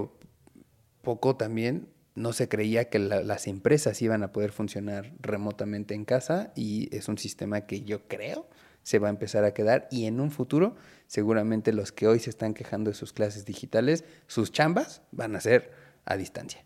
poco 1.02 1.36
también 1.36 1.88
no 2.14 2.32
se 2.32 2.48
creía 2.48 2.88
que 2.88 2.98
las 2.98 3.46
empresas 3.46 4.00
iban 4.02 4.22
a 4.22 4.32
poder 4.32 4.52
funcionar 4.52 5.12
remotamente 5.20 5.94
en 5.94 6.04
casa 6.04 6.52
y 6.54 6.94
es 6.94 7.08
un 7.08 7.18
sistema 7.18 7.62
que 7.62 7.82
yo 7.82 8.06
creo 8.06 8.48
se 8.82 8.98
va 8.98 9.08
a 9.08 9.10
empezar 9.10 9.44
a 9.44 9.54
quedar 9.54 9.88
y 9.90 10.06
en 10.06 10.20
un 10.20 10.30
futuro 10.30 10.76
seguramente 11.06 11.72
los 11.72 11.90
que 11.90 12.06
hoy 12.06 12.20
se 12.20 12.30
están 12.30 12.54
quejando 12.54 12.90
de 12.90 12.94
sus 12.94 13.12
clases 13.12 13.44
digitales, 13.44 14.04
sus 14.26 14.52
chambas 14.52 15.02
van 15.10 15.34
a 15.34 15.40
ser 15.40 15.72
a 16.04 16.16
distancia. 16.16 16.64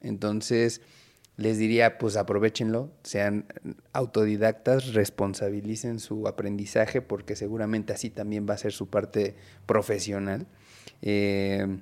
Entonces, 0.00 0.80
les 1.40 1.56
diría, 1.56 1.96
pues 1.96 2.16
aprovechenlo, 2.16 2.92
sean 3.02 3.46
autodidactas, 3.94 4.92
responsabilicen 4.92 5.98
su 5.98 6.28
aprendizaje 6.28 7.00
porque 7.00 7.34
seguramente 7.34 7.94
así 7.94 8.10
también 8.10 8.46
va 8.48 8.54
a 8.54 8.58
ser 8.58 8.72
su 8.72 8.90
parte 8.90 9.36
profesional. 9.64 10.46
Eh, 11.00 11.78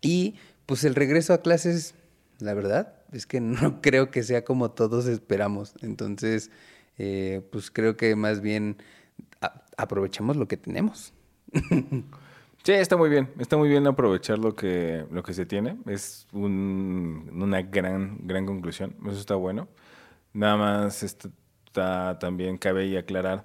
y 0.00 0.36
pues 0.66 0.84
el 0.84 0.94
regreso 0.94 1.34
a 1.34 1.42
clases 1.42 1.96
la 2.38 2.54
verdad 2.54 2.94
es 3.10 3.26
que 3.26 3.40
no 3.40 3.80
creo 3.82 4.12
que 4.12 4.22
sea 4.22 4.44
como 4.44 4.70
todos 4.70 5.06
esperamos. 5.06 5.74
Entonces, 5.82 6.52
eh, 6.96 7.42
pues 7.50 7.72
creo 7.72 7.96
que 7.96 8.14
más 8.14 8.40
bien 8.40 8.76
aprovechemos 9.76 10.36
lo 10.36 10.46
que 10.46 10.56
tenemos. 10.56 11.12
Sí, 12.64 12.72
está 12.72 12.96
muy 12.96 13.10
bien. 13.10 13.28
Está 13.38 13.56
muy 13.56 13.68
bien 13.68 13.86
aprovechar 13.86 14.38
lo 14.38 14.54
que, 14.54 15.04
lo 15.10 15.22
que 15.22 15.34
se 15.34 15.46
tiene. 15.46 15.78
Es 15.86 16.28
una 16.32 17.62
gran, 17.62 18.18
gran 18.22 18.46
conclusión. 18.46 18.94
Eso 19.04 19.18
está 19.18 19.34
bueno. 19.34 19.68
Nada 20.32 20.56
más 20.56 21.02
está, 21.02 22.18
también 22.20 22.58
cabe 22.58 22.96
aclarar. 22.96 23.44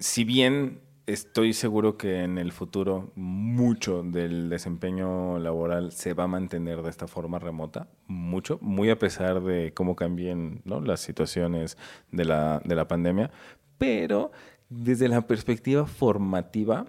Si 0.00 0.24
bien 0.24 0.80
estoy 1.06 1.52
seguro 1.52 1.96
que 1.96 2.24
en 2.24 2.36
el 2.36 2.52
futuro 2.52 3.12
mucho 3.14 4.02
del 4.02 4.50
desempeño 4.50 5.38
laboral 5.38 5.92
se 5.92 6.12
va 6.12 6.24
a 6.24 6.28
mantener 6.28 6.82
de 6.82 6.90
esta 6.90 7.06
forma 7.06 7.38
remota, 7.38 7.88
mucho, 8.08 8.58
muy 8.60 8.90
a 8.90 8.98
pesar 8.98 9.40
de 9.42 9.72
cómo 9.72 9.96
cambien 9.96 10.62
las 10.64 11.00
situaciones 11.00 11.78
de 12.10 12.24
la, 12.24 12.60
de 12.64 12.74
la 12.74 12.88
pandemia, 12.88 13.30
pero 13.78 14.32
desde 14.68 15.08
la 15.08 15.26
perspectiva 15.26 15.86
formativa, 15.86 16.86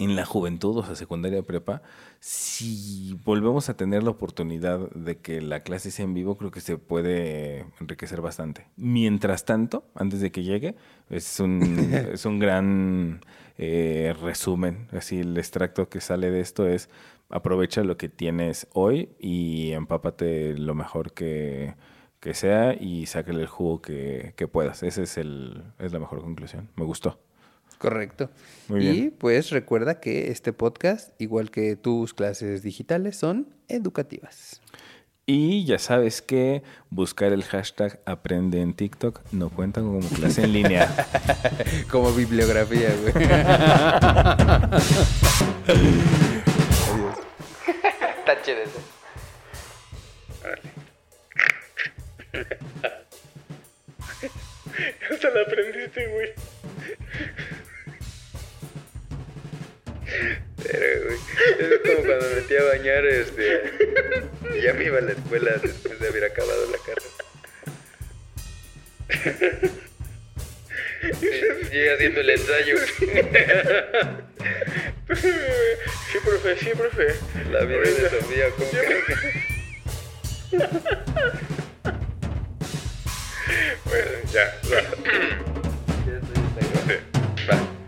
en 0.00 0.16
la 0.16 0.24
juventud, 0.24 0.78
o 0.78 0.82
sea, 0.82 0.96
secundaria 0.96 1.42
prepa, 1.42 1.82
si 2.20 3.20
volvemos 3.22 3.68
a 3.68 3.76
tener 3.76 4.02
la 4.02 4.10
oportunidad 4.10 4.90
de 4.92 5.18
que 5.18 5.42
la 5.42 5.60
clase 5.60 5.90
sea 5.90 6.06
en 6.06 6.14
vivo, 6.14 6.38
creo 6.38 6.50
que 6.50 6.62
se 6.62 6.78
puede 6.78 7.66
enriquecer 7.80 8.22
bastante. 8.22 8.66
Mientras 8.76 9.44
tanto, 9.44 9.84
antes 9.94 10.20
de 10.20 10.32
que 10.32 10.42
llegue, 10.42 10.74
es 11.10 11.38
un, 11.38 11.92
es 12.12 12.24
un 12.24 12.38
gran 12.38 13.20
eh, 13.58 14.14
resumen. 14.22 14.88
Así, 14.92 15.20
el 15.20 15.36
extracto 15.36 15.90
que 15.90 16.00
sale 16.00 16.30
de 16.30 16.40
esto 16.40 16.66
es 16.66 16.88
aprovecha 17.28 17.84
lo 17.84 17.98
que 17.98 18.08
tienes 18.08 18.68
hoy 18.72 19.10
y 19.18 19.72
empápate 19.72 20.56
lo 20.56 20.74
mejor 20.74 21.12
que, 21.12 21.74
que 22.20 22.32
sea 22.32 22.72
y 22.72 23.04
sácale 23.04 23.42
el 23.42 23.48
jugo 23.48 23.82
que, 23.82 24.32
que 24.36 24.48
puedas. 24.48 24.82
Esa 24.82 25.02
es, 25.02 25.18
el, 25.18 25.62
es 25.78 25.92
la 25.92 25.98
mejor 25.98 26.22
conclusión. 26.22 26.70
Me 26.74 26.86
gustó. 26.86 27.18
Correcto. 27.80 28.28
y 28.68 29.08
pues 29.08 29.48
recuerda 29.48 30.00
que 30.00 30.30
este 30.30 30.52
podcast, 30.52 31.18
igual 31.18 31.50
que 31.50 31.76
tus 31.76 32.12
clases 32.12 32.62
digitales, 32.62 33.16
son 33.16 33.48
educativas. 33.68 34.60
Y 35.24 35.64
ya 35.64 35.78
sabes 35.78 36.20
que 36.20 36.62
buscar 36.90 37.32
el 37.32 37.42
hashtag 37.42 37.98
aprende 38.04 38.60
en 38.60 38.74
TikTok 38.74 39.22
no 39.32 39.48
cuenta 39.48 39.80
como 39.80 40.00
clase 40.00 40.44
en 40.44 40.52
línea. 40.52 40.94
como 41.90 42.12
bibliografía, 42.12 42.90
güey. 43.00 43.14
Adiós. 45.66 45.94
Está 48.18 48.42
chévere. 48.42 48.68
Hasta 55.10 55.30
la 55.30 55.40
aprendiste, 55.42 56.06
güey. 56.08 56.28
Pero, 60.62 61.04
güey, 61.04 61.18
es 61.58 61.78
como 61.80 62.06
cuando 62.06 62.28
me 62.28 62.34
metí 62.36 62.56
a 62.56 62.64
bañar, 62.64 63.06
este, 63.06 63.72
y 64.54 64.62
ya 64.62 64.74
me 64.74 64.84
iba 64.84 64.98
a 64.98 65.02
la 65.02 65.12
escuela 65.12 65.52
después 65.62 65.98
de 65.98 66.08
haber 66.08 66.24
acabado 66.24 66.66
la 66.70 66.78
carrera. 66.78 67.10
Llega 71.70 71.94
haciendo 71.94 72.20
el 72.20 72.30
ensayo. 72.30 72.76
Sí, 76.12 76.18
profe, 76.24 76.56
sí, 76.56 76.70
profe. 76.76 77.14
La 77.50 77.64
vida 77.64 77.80
de 77.80 78.10
Sofía, 78.10 78.50
¿cómo 78.56 78.70
que? 78.70 79.02
bueno, 83.84 84.10
ya, 84.32 84.44
va. 84.70 84.80
Sí, 86.04 86.10
va. 87.48 87.79